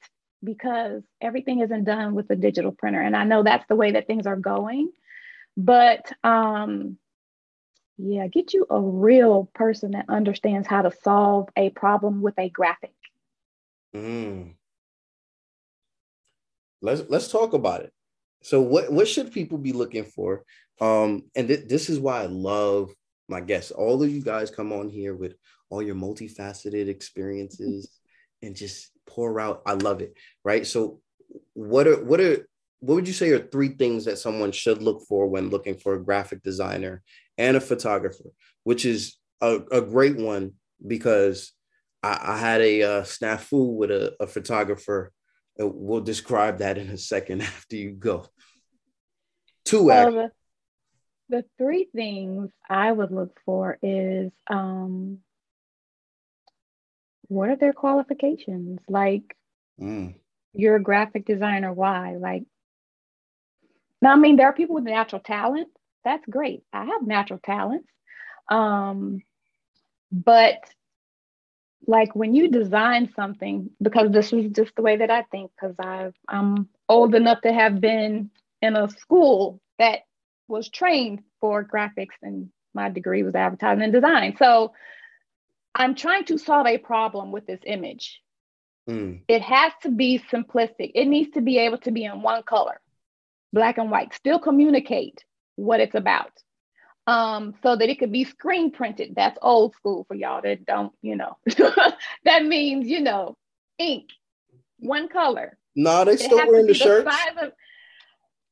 because 0.45 1.03
everything 1.21 1.61
isn't 1.61 1.85
done 1.85 2.15
with 2.15 2.29
a 2.31 2.37
digital 2.37 2.73
printer 2.73 3.01
and 3.01 3.17
i 3.17 3.23
know 3.23 3.45
that's 3.45 3.67
the 3.69 3.77
way 3.77 3.93
that 3.93 4.09
things 4.09 4.27
are 4.27 4.37
going 4.37 4.91
but 5.57 6.13
um, 6.25 6.99
yeah, 7.99 8.27
get 8.27 8.55
you 8.55 8.67
a 8.71 8.81
real 8.81 9.49
person 9.55 9.93
that 9.93 10.07
understands 10.09 10.67
how 10.67 10.83
to 10.83 10.93
solve 11.03 11.49
a 11.57 11.71
problem 11.71 12.23
with 12.23 12.35
a 12.39 12.49
graphic. 12.49 12.95
Mm. 13.95 14.55
Let's 16.81 17.03
let's 17.09 17.29
talk 17.29 17.53
about 17.53 17.83
it. 17.83 17.93
So 18.43 18.61
what 18.61 18.91
what 18.91 19.09
should 19.09 19.33
people 19.33 19.59
be 19.59 19.73
looking 19.73 20.05
for? 20.05 20.45
Um, 20.81 21.25
and 21.37 21.49
th- 21.49 21.69
this 21.69 21.89
is 21.89 22.01
why 22.01 22.23
I 22.23 22.27
love 22.27 22.91
my 23.29 23.41
guests. 23.41 23.71
All 23.71 24.03
of 24.03 24.11
you 24.11 24.23
guys 24.23 24.51
come 24.51 24.73
on 24.73 24.89
here 24.89 25.15
with 25.15 25.35
all 25.71 25.83
your 25.83 25.95
multifaceted 25.95 26.89
experiences 26.89 27.89
and 28.43 28.57
just 28.57 28.91
pour 29.07 29.39
out. 29.39 29.63
I 29.65 29.75
love 29.75 30.01
it. 30.01 30.15
Right. 30.45 30.67
So 30.67 31.01
what 31.55 31.87
are 31.87 32.03
what 32.03 32.21
are 32.21 32.47
what 32.83 32.97
would 32.97 33.07
you 33.07 33.15
say 33.15 33.31
are 33.31 33.39
three 33.39 33.69
things 33.69 34.07
that 34.07 34.19
someone 34.19 34.51
should 34.51 34.83
look 34.83 35.05
for 35.09 35.29
when 35.29 35.51
looking 35.51 35.77
for 35.77 35.95
a 35.95 36.03
graphic 36.03 36.43
designer 36.43 37.01
and 37.39 37.57
a 37.57 37.61
photographer, 37.61 38.25
which 38.65 38.85
is 38.85 39.19
a, 39.41 39.61
a 39.71 39.81
great 39.81 40.17
one 40.17 40.55
because 40.85 41.53
I, 42.03 42.19
I 42.21 42.39
had 42.39 42.61
a 42.61 42.83
uh, 42.83 43.03
snafu 43.03 43.73
with 43.73 43.93
a, 43.93 44.17
a 44.19 44.27
photographer. 44.27 45.13
We'll 45.57 46.01
describe 46.01 46.59
that 46.59 46.77
in 46.77 46.89
a 46.89 46.99
second 46.99 47.43
after 47.43 47.77
you 47.77 47.93
go. 47.93 48.27
Two 49.65 49.85
well, 49.85 50.11
the, 50.11 50.31
the 51.29 51.45
three 51.59 51.89
things 51.95 52.51
I 52.69 52.91
would 52.91 53.13
look 53.13 53.39
for 53.47 53.79
is 53.81 54.33
um, 54.51 55.19
what 57.29 57.49
are 57.49 57.57
their 57.57 57.73
qualifications? 57.73 58.81
Like, 58.89 59.37
mm. 59.81 60.17
you're 60.53 60.77
a 60.77 60.83
graphic 60.83 61.27
designer, 61.27 61.73
why? 61.73 62.17
Like, 62.19 62.43
now, 64.03 64.13
I 64.13 64.17
mean, 64.17 64.37
there 64.37 64.49
are 64.49 64.53
people 64.53 64.75
with 64.75 64.85
natural 64.85 65.23
talent. 65.23 65.69
That's 66.05 66.27
great. 66.29 66.65
I 66.73 66.85
have 66.85 67.07
natural 67.07 67.39
talents. 67.39 67.89
Um, 68.49 69.23
but 70.11 70.59
like 71.87 72.15
when 72.15 72.35
you 72.35 72.49
design 72.49 73.13
something, 73.15 73.71
because 73.81 74.11
this 74.11 74.33
is 74.33 74.51
just 74.51 74.75
the 74.75 74.83
way 74.83 74.97
that 74.97 75.11
I 75.11 75.23
think, 75.23 75.53
because 75.55 75.77
I'm 76.29 76.69
old 76.89 77.15
enough 77.15 77.41
to 77.43 77.53
have 77.53 77.81
been 77.81 78.31
in 78.61 78.77
a 78.77 78.91
school 78.91 79.61
that 79.79 80.01
was 80.49 80.69
trained 80.69 81.23
for 81.41 81.65
graphics 81.65 82.17
and 82.23 82.51
my 82.75 82.89
degree 82.91 83.23
was 83.23 83.37
advertising 83.37 83.85
and 83.85 83.93
design. 83.93 84.37
So 84.37 84.73
I'm 85.75 85.95
trying 85.95 86.25
to 86.27 86.39
solve 86.39 86.67
a 86.67 86.79
problem 86.79 87.31
with 87.31 87.47
this 87.47 87.61
image. 87.65 88.21
Mm. 88.89 89.23
It 89.29 89.43
has 89.43 89.73
to 89.83 89.91
be 89.91 90.21
simplistic. 90.31 90.91
It 90.95 91.07
needs 91.07 91.31
to 91.35 91.41
be 91.41 91.59
able 91.59 91.79
to 91.79 91.93
be 91.93 92.05
in 92.05 92.23
one 92.23 92.43
color 92.43 92.81
black 93.53 93.79
and 93.79 93.91
white, 93.91 94.15
still 94.15 94.39
communicate 94.39 95.25
what 95.57 95.81
it's 95.81 95.95
about. 95.95 96.33
Um, 97.07 97.55
so 97.65 97.75
that 97.75 97.89
it 97.89 97.99
could 97.99 98.13
be 98.13 98.25
screen 98.25 98.71
printed. 98.71 99.15
That's 99.17 99.37
old 99.43 99.75
school 99.75 100.05
for 100.07 100.15
y'all 100.15 100.41
that 100.43 100.65
don't, 100.65 100.93
you 101.03 101.17
know. 101.17 101.37
that 102.25 102.45
means, 102.45 102.87
you 102.87 103.01
know, 103.01 103.37
ink, 103.79 104.11
one 104.79 105.09
color. 105.09 105.59
No, 105.75 106.05
they 106.05 106.17
still 106.17 106.37
wearing 106.37 106.67
the 106.67 106.75
shirts. 106.75 107.13
Of, 107.41 107.53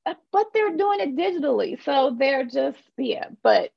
uh, 0.06 0.14
but 0.32 0.46
they're 0.52 0.76
doing 0.76 1.00
it 1.00 1.16
digitally. 1.16 1.82
So 1.84 2.16
they're 2.18 2.44
just, 2.44 2.78
yeah, 2.98 3.26
but 3.42 3.70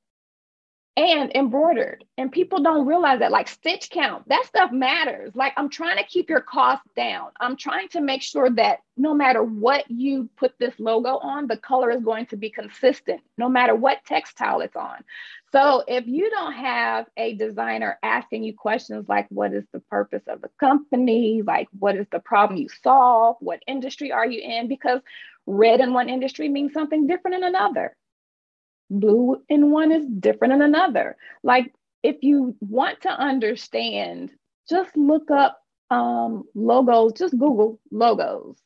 and 0.96 1.34
embroidered. 1.34 2.04
And 2.18 2.30
people 2.30 2.62
don't 2.62 2.86
realize 2.86 3.18
that, 3.18 3.32
like 3.32 3.48
stitch 3.48 3.90
count, 3.90 4.28
that 4.28 4.44
stuff 4.46 4.70
matters. 4.70 5.32
Like, 5.34 5.52
I'm 5.56 5.68
trying 5.68 5.96
to 5.98 6.04
keep 6.04 6.30
your 6.30 6.40
costs 6.40 6.86
down. 6.96 7.30
I'm 7.40 7.56
trying 7.56 7.88
to 7.90 8.00
make 8.00 8.22
sure 8.22 8.48
that 8.50 8.78
no 8.96 9.12
matter 9.12 9.42
what 9.42 9.90
you 9.90 10.28
put 10.36 10.56
this 10.58 10.74
logo 10.78 11.18
on, 11.18 11.48
the 11.48 11.56
color 11.56 11.90
is 11.90 12.02
going 12.02 12.26
to 12.26 12.36
be 12.36 12.48
consistent, 12.48 13.20
no 13.36 13.48
matter 13.48 13.74
what 13.74 14.04
textile 14.06 14.60
it's 14.60 14.76
on. 14.76 15.02
So, 15.50 15.82
if 15.88 16.06
you 16.06 16.30
don't 16.30 16.52
have 16.52 17.06
a 17.16 17.34
designer 17.34 17.98
asking 18.02 18.44
you 18.44 18.54
questions 18.54 19.08
like, 19.08 19.26
what 19.30 19.52
is 19.52 19.64
the 19.72 19.80
purpose 19.80 20.22
of 20.28 20.42
the 20.42 20.50
company? 20.60 21.42
Like, 21.44 21.68
what 21.76 21.96
is 21.96 22.06
the 22.12 22.20
problem 22.20 22.60
you 22.60 22.68
solve? 22.82 23.36
What 23.40 23.62
industry 23.66 24.12
are 24.12 24.26
you 24.26 24.40
in? 24.40 24.68
Because 24.68 25.00
red 25.46 25.80
in 25.80 25.92
one 25.92 26.08
industry 26.08 26.48
means 26.48 26.72
something 26.72 27.08
different 27.08 27.36
in 27.36 27.44
another 27.44 27.96
blue 28.90 29.42
in 29.48 29.70
one 29.70 29.92
is 29.92 30.06
different 30.06 30.54
in 30.54 30.62
another. 30.62 31.16
Like 31.42 31.74
if 32.02 32.18
you 32.22 32.56
want 32.60 33.02
to 33.02 33.10
understand, 33.10 34.30
just 34.68 34.96
look 34.96 35.30
up 35.30 35.60
um, 35.90 36.44
logos, 36.54 37.14
just 37.14 37.38
Google 37.38 37.80
logos 37.90 38.58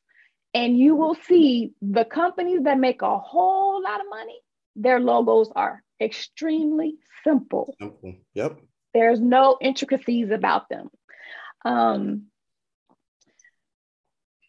And 0.54 0.78
you 0.78 0.96
will 0.96 1.14
see 1.14 1.72
the 1.82 2.04
companies 2.04 2.62
that 2.64 2.78
make 2.78 3.02
a 3.02 3.18
whole 3.18 3.82
lot 3.82 4.00
of 4.00 4.06
money, 4.10 4.40
their 4.76 5.00
logos 5.00 5.50
are 5.54 5.82
extremely 6.00 6.96
simple. 7.24 7.74
Simple. 7.80 8.14
Yep. 8.34 8.60
There's 8.94 9.20
no 9.20 9.58
intricacies 9.60 10.30
about 10.30 10.68
them. 10.68 10.90
Um, 11.64 12.24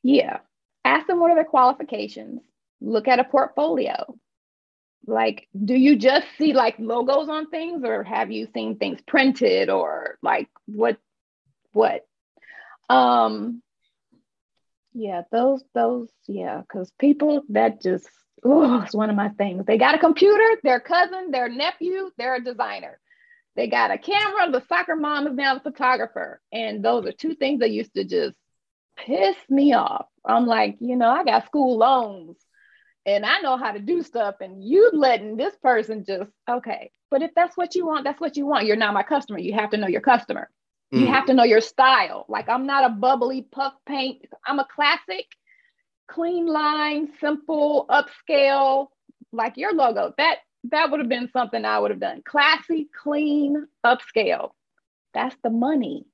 yeah. 0.04 0.40
Ask 0.86 1.08
them 1.08 1.20
what 1.20 1.32
are 1.32 1.36
their 1.36 1.46
qualifications. 1.46 2.42
Look 2.82 3.08
at 3.08 3.20
a 3.20 3.24
portfolio. 3.24 4.19
Like, 5.10 5.48
do 5.54 5.76
you 5.76 5.98
just 5.98 6.28
see 6.38 6.54
like 6.54 6.76
logos 6.80 7.30
on 7.30 7.50
things 7.50 7.84
or 7.84 8.04
have 8.04 8.32
you 8.32 8.48
seen 8.54 8.78
things 8.78 9.00
printed 9.08 9.70
or 9.70 10.18
like 10.22 10.50
what 10.66 10.98
what? 11.74 12.06
Um 12.90 13.62
yeah, 14.94 15.24
those 15.32 15.64
those 15.74 16.10
yeah, 16.28 16.62
because 16.62 16.92
people 17.00 17.44
that 17.50 17.82
just 17.82 18.08
oh, 18.44 18.82
it's 18.82 18.96
one 18.96 19.10
of 19.10 19.16
my 19.16 19.30
things. 19.30 19.66
They 19.66 19.78
got 19.78 19.96
a 19.96 20.00
computer, 20.00 20.60
their 20.64 20.80
cousin, 20.80 21.32
their 21.32 21.50
nephew, 21.50 22.12
they're 22.18 22.36
a 22.36 22.44
designer. 22.44 23.00
They 23.56 23.68
got 23.68 23.92
a 23.92 23.98
camera, 23.98 24.52
the 24.52 24.64
soccer 24.68 24.96
mom 24.96 25.28
is 25.28 25.36
now 25.36 25.58
a 25.58 25.60
photographer. 25.60 26.40
And 26.52 26.84
those 26.84 27.06
are 27.06 27.12
two 27.12 27.36
things 27.36 27.60
that 27.60 27.72
used 27.72 27.94
to 27.96 28.06
just 28.06 28.36
piss 28.98 29.36
me 29.50 29.74
off. 29.74 30.06
I'm 30.24 30.46
like, 30.46 30.78
you 30.80 30.96
know, 30.96 31.10
I 31.10 31.24
got 31.24 31.46
school 31.46 31.78
loans 31.78 32.38
and 33.16 33.26
I 33.26 33.40
know 33.42 33.58
how 33.58 33.72
to 33.72 33.80
do 33.80 34.02
stuff, 34.04 34.36
and 34.42 34.64
you 34.64 34.90
letting 34.94 35.38
this 35.38 35.56
person 35.62 36.06
just 36.06 36.30
okay. 36.50 36.92
But 37.12 37.22
if 37.22 37.32
that's 37.36 37.58
what 37.58 37.76
you 37.76 37.86
want, 37.86 38.04
that's 38.04 38.22
what 38.22 38.38
you 38.38 38.46
want. 38.46 38.66
You're 38.66 38.76
not 38.76 38.94
my 38.94 39.04
customer. 39.04 39.40
You 39.40 39.54
have 39.54 39.72
to 39.72 39.78
know 39.78 39.88
your 39.88 40.02
customer. 40.02 40.50
Mm. 40.94 41.02
You 41.02 41.08
have 41.08 41.26
to 41.28 41.34
know 41.34 41.44
your 41.44 41.62
style. 41.62 42.26
Like 42.28 42.50
I'm 42.50 42.66
not 42.66 42.86
a 42.86 42.94
bubbly 42.94 43.44
puff 43.44 43.74
paint. 43.88 44.26
I'm 44.46 44.60
a 44.60 44.68
classic, 44.74 45.26
clean 46.08 46.46
line, 46.48 47.10
simple, 47.20 47.86
upscale, 47.90 48.88
like 49.32 49.58
your 49.58 49.74
logo. 49.74 50.14
That 50.18 50.40
that 50.66 50.92
would 50.92 51.00
have 51.00 51.10
been 51.10 51.30
something 51.32 51.64
I 51.64 51.80
would 51.80 51.92
have 51.92 52.00
done. 52.00 52.22
Classy, 52.26 52.90
clean, 53.02 53.68
upscale. 53.86 54.52
That's 55.14 55.36
the 55.44 55.50
money. 55.50 56.06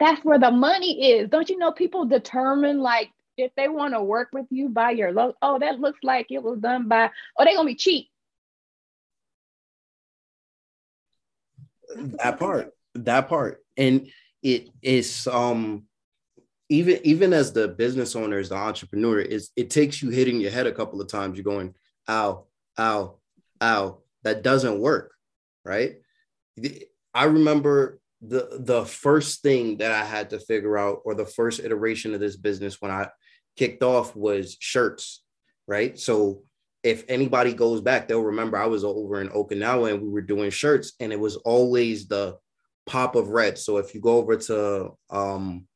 That's 0.00 0.24
where 0.24 0.38
the 0.38 0.50
money 0.50 1.12
is. 1.12 1.28
Don't 1.28 1.48
you 1.48 1.58
know 1.58 1.72
people 1.72 2.04
determine 2.04 2.80
like 2.80 3.10
if 3.36 3.52
they 3.56 3.68
want 3.68 3.94
to 3.94 4.02
work 4.02 4.28
with 4.32 4.46
you 4.50 4.68
by 4.68 4.90
your 4.90 5.12
logo, 5.12 5.36
oh, 5.42 5.58
that 5.58 5.80
looks 5.80 6.00
like 6.02 6.26
it 6.30 6.42
was 6.42 6.58
done 6.58 6.88
by, 6.88 7.10
oh, 7.38 7.44
they're 7.44 7.54
gonna 7.54 7.66
be 7.66 7.74
cheap. 7.74 8.08
That 11.96 12.38
part, 12.38 12.72
that 12.94 13.28
part. 13.28 13.62
And 13.76 14.08
it 14.42 14.70
is 14.82 15.26
um 15.26 15.84
even 16.68 17.00
even 17.04 17.32
as 17.32 17.52
the 17.52 17.68
business 17.68 18.16
owner, 18.16 18.38
as 18.38 18.48
the 18.48 18.56
entrepreneur, 18.56 19.20
is 19.20 19.50
it 19.56 19.70
takes 19.70 20.02
you 20.02 20.10
hitting 20.10 20.40
your 20.40 20.50
head 20.50 20.66
a 20.66 20.72
couple 20.72 21.00
of 21.00 21.08
times. 21.08 21.36
You're 21.36 21.44
going, 21.44 21.74
ow, 22.08 22.46
ow, 22.78 23.18
ow. 23.62 23.98
That 24.22 24.42
doesn't 24.42 24.80
work, 24.80 25.12
right? 25.64 25.96
I 27.12 27.24
remember 27.24 28.00
the 28.22 28.58
the 28.60 28.84
first 28.86 29.42
thing 29.42 29.78
that 29.78 29.92
I 29.92 30.04
had 30.04 30.30
to 30.30 30.38
figure 30.38 30.78
out, 30.78 31.02
or 31.04 31.14
the 31.14 31.26
first 31.26 31.60
iteration 31.60 32.14
of 32.14 32.20
this 32.20 32.36
business 32.36 32.80
when 32.80 32.90
I 32.90 33.08
kicked 33.56 33.82
off 33.82 34.14
was 34.16 34.56
shirts, 34.60 35.22
right? 35.66 35.98
So 35.98 36.42
if 36.82 37.04
anybody 37.08 37.54
goes 37.54 37.80
back, 37.80 38.06
they'll 38.06 38.20
remember 38.20 38.58
I 38.58 38.66
was 38.66 38.84
over 38.84 39.20
in 39.20 39.30
Okinawa 39.30 39.92
and 39.92 40.02
we 40.02 40.08
were 40.08 40.20
doing 40.20 40.50
shirts, 40.50 40.92
and 41.00 41.12
it 41.12 41.18
was 41.18 41.36
always 41.36 42.06
the 42.06 42.36
pop 42.86 43.16
of 43.16 43.28
red. 43.28 43.58
So 43.58 43.78
if 43.78 43.94
you 43.94 44.00
go 44.00 44.18
over 44.18 44.36
to 44.36 44.90
um, 45.10 45.66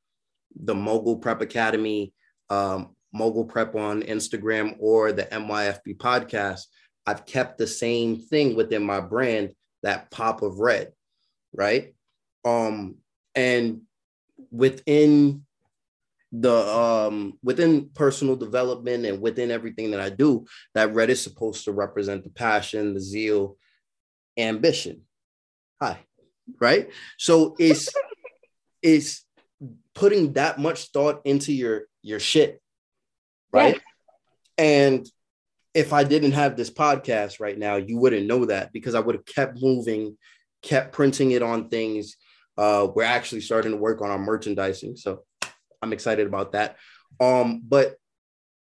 the 0.54 0.74
Mogul 0.74 1.16
Prep 1.16 1.40
Academy, 1.40 2.12
um, 2.50 2.94
Mogul 3.12 3.46
Prep 3.46 3.74
on 3.74 4.02
Instagram, 4.02 4.76
or 4.78 5.12
the 5.12 5.24
MYFB 5.24 5.96
podcast, 5.96 6.62
I've 7.06 7.24
kept 7.24 7.56
the 7.56 7.66
same 7.66 8.16
thing 8.16 8.54
within 8.54 8.82
my 8.82 9.00
brand, 9.00 9.52
that 9.82 10.10
pop 10.10 10.42
of 10.42 10.58
red, 10.58 10.92
right? 11.54 11.94
Um, 12.44 12.96
and 13.34 13.82
within 14.50 15.46
the 16.32 16.52
um 16.52 17.38
within 17.42 17.88
personal 17.94 18.36
development 18.36 19.06
and 19.06 19.20
within 19.20 19.50
everything 19.50 19.92
that 19.92 20.00
I 20.00 20.10
do, 20.10 20.46
that 20.74 20.94
red 20.94 21.10
is 21.10 21.22
supposed 21.22 21.64
to 21.64 21.72
represent 21.72 22.24
the 22.24 22.30
passion, 22.30 22.94
the 22.94 23.00
zeal, 23.00 23.56
ambition. 24.36 25.02
Hi, 25.80 25.98
right? 26.60 26.90
So 27.16 27.54
it's 27.58 27.88
it's 28.82 29.24
putting 29.94 30.34
that 30.34 30.58
much 30.58 30.90
thought 30.92 31.22
into 31.24 31.52
your 31.52 31.82
your 32.02 32.20
shit, 32.20 32.60
right? 33.52 33.74
Yes. 33.74 33.82
And 34.58 35.10
if 35.74 35.92
I 35.92 36.04
didn't 36.04 36.32
have 36.32 36.56
this 36.56 36.70
podcast 36.70 37.40
right 37.40 37.58
now, 37.58 37.76
you 37.76 37.98
wouldn't 37.98 38.26
know 38.26 38.46
that 38.46 38.72
because 38.72 38.94
I 38.94 39.00
would 39.00 39.14
have 39.14 39.24
kept 39.24 39.62
moving, 39.62 40.16
kept 40.62 40.92
printing 40.92 41.30
it 41.30 41.42
on 41.42 41.68
things. 41.68 42.16
Uh, 42.56 42.88
we're 42.92 43.04
actually 43.04 43.40
starting 43.40 43.72
to 43.72 43.78
work 43.78 44.02
on 44.02 44.10
our 44.10 44.18
merchandising. 44.18 44.96
So 44.96 45.22
I'm 45.82 45.92
excited 45.92 46.26
about 46.26 46.52
that. 46.52 46.76
Um, 47.20 47.62
but 47.66 47.96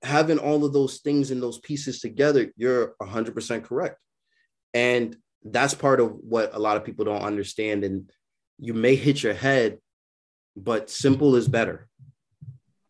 having 0.04 0.40
all 0.40 0.66
of 0.66 0.74
those 0.74 1.00
things 1.00 1.32
and 1.32 1.42
those 1.42 1.60
pieces 1.60 2.00
together, 2.00 2.52
you're 2.56 2.96
100% 3.02 3.64
correct. 3.64 3.98
And 4.74 5.16
that's 5.44 5.74
part 5.74 6.00
of 6.00 6.12
what 6.12 6.54
a 6.54 6.60
lot 6.60 6.78
of 6.78 6.86
people 6.86 7.06
don't 7.06 7.22
understand. 7.22 7.84
And 7.84 8.12
you 8.60 8.74
may 8.74 8.96
hit 8.96 9.24
your 9.24 9.34
head, 9.34 9.80
but 10.56 10.90
simple 10.90 11.36
is 11.36 11.48
better. 11.48 11.88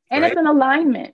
And 0.09 0.21
right? 0.21 0.31
it's 0.31 0.39
an 0.39 0.47
alignment. 0.47 1.13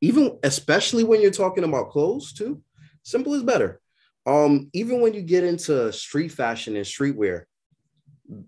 Even 0.00 0.38
especially 0.42 1.04
when 1.04 1.20
you're 1.20 1.30
talking 1.30 1.64
about 1.64 1.90
clothes 1.90 2.32
too, 2.32 2.62
simple 3.02 3.34
is 3.34 3.42
better. 3.42 3.80
Um, 4.26 4.70
even 4.72 5.00
when 5.00 5.14
you 5.14 5.22
get 5.22 5.44
into 5.44 5.92
street 5.92 6.28
fashion 6.32 6.76
and 6.76 6.84
streetwear, 6.84 7.44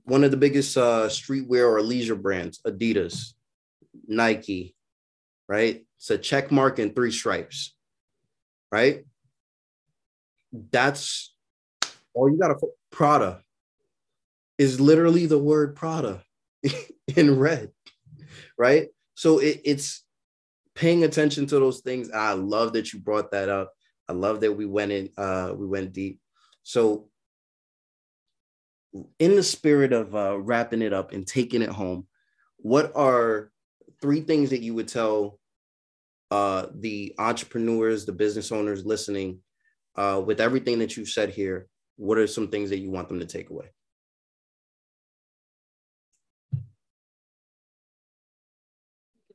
one 0.04 0.24
of 0.24 0.30
the 0.30 0.36
biggest 0.36 0.76
uh, 0.76 1.06
streetwear 1.08 1.68
or 1.70 1.80
leisure 1.80 2.16
brands, 2.16 2.60
Adidas, 2.66 3.34
Nike, 4.08 4.74
right? 5.48 5.84
It's 5.98 6.10
a 6.10 6.18
check 6.18 6.50
mark 6.50 6.78
and 6.78 6.94
three 6.94 7.12
stripes, 7.12 7.74
right? 8.72 9.04
That's 10.52 11.34
all 12.14 12.30
you 12.30 12.38
got 12.38 12.48
to 12.48 12.68
Prada 12.90 13.42
is 14.56 14.80
literally 14.80 15.26
the 15.26 15.38
word 15.38 15.76
Prada 15.76 16.22
in 17.16 17.38
red, 17.38 17.70
right? 18.58 18.88
So 19.14 19.38
it, 19.38 19.60
it's 19.64 20.04
paying 20.74 21.04
attention 21.04 21.46
to 21.46 21.58
those 21.58 21.80
things. 21.80 22.10
I 22.10 22.32
love 22.32 22.72
that 22.72 22.92
you 22.92 23.00
brought 23.00 23.32
that 23.32 23.48
up. 23.48 23.72
I 24.08 24.12
love 24.12 24.40
that 24.40 24.52
we 24.52 24.64
went 24.64 24.92
in, 24.92 25.10
uh, 25.18 25.52
we 25.54 25.66
went 25.66 25.92
deep. 25.92 26.18
So, 26.62 27.08
in 29.18 29.36
the 29.36 29.42
spirit 29.42 29.92
of 29.92 30.14
uh, 30.14 30.38
wrapping 30.38 30.80
it 30.80 30.94
up 30.94 31.12
and 31.12 31.26
taking 31.26 31.60
it 31.60 31.68
home, 31.68 32.06
what 32.56 32.92
are 32.96 33.50
three 34.00 34.20
things 34.20 34.50
that 34.50 34.62
you 34.62 34.74
would 34.74 34.88
tell 34.88 35.38
uh, 36.30 36.66
the 36.74 37.14
entrepreneurs, 37.18 38.04
the 38.04 38.12
business 38.12 38.52
owners 38.52 38.84
listening, 38.84 39.40
uh, 39.96 40.22
with 40.24 40.40
everything 40.40 40.78
that 40.78 40.96
you've 40.96 41.08
said 41.08 41.30
here, 41.30 41.66
what 41.96 42.18
are 42.18 42.26
some 42.26 42.48
things 42.48 42.70
that 42.70 42.78
you 42.78 42.90
want 42.90 43.08
them 43.08 43.18
to 43.18 43.26
take 43.26 43.50
away? 43.50 43.66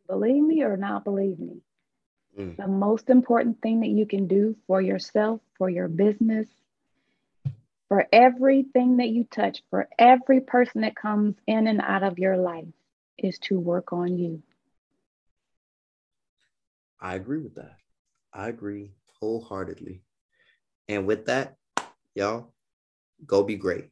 Believe 0.07 0.43
me 0.43 0.63
or 0.63 0.77
not 0.77 1.03
believe 1.03 1.39
me. 1.39 1.61
Mm. 2.37 2.57
The 2.57 2.67
most 2.67 3.09
important 3.09 3.61
thing 3.61 3.81
that 3.81 3.89
you 3.89 4.05
can 4.05 4.27
do 4.27 4.55
for 4.67 4.81
yourself, 4.81 5.41
for 5.57 5.69
your 5.69 5.87
business, 5.87 6.47
for 7.89 8.07
everything 8.11 8.97
that 8.97 9.09
you 9.09 9.23
touch, 9.25 9.61
for 9.69 9.87
every 9.99 10.41
person 10.41 10.81
that 10.81 10.95
comes 10.95 11.35
in 11.47 11.67
and 11.67 11.81
out 11.81 12.03
of 12.03 12.17
your 12.19 12.37
life 12.37 12.65
is 13.17 13.37
to 13.39 13.59
work 13.59 13.93
on 13.93 14.17
you. 14.17 14.41
I 17.03 17.15
agree 17.15 17.39
with 17.39 17.55
that. 17.55 17.75
I 18.33 18.47
agree 18.47 18.93
wholeheartedly. 19.19 20.03
And 20.87 21.05
with 21.05 21.25
that, 21.25 21.57
y'all, 22.15 22.53
go 23.27 23.43
be 23.43 23.57
great. 23.57 23.89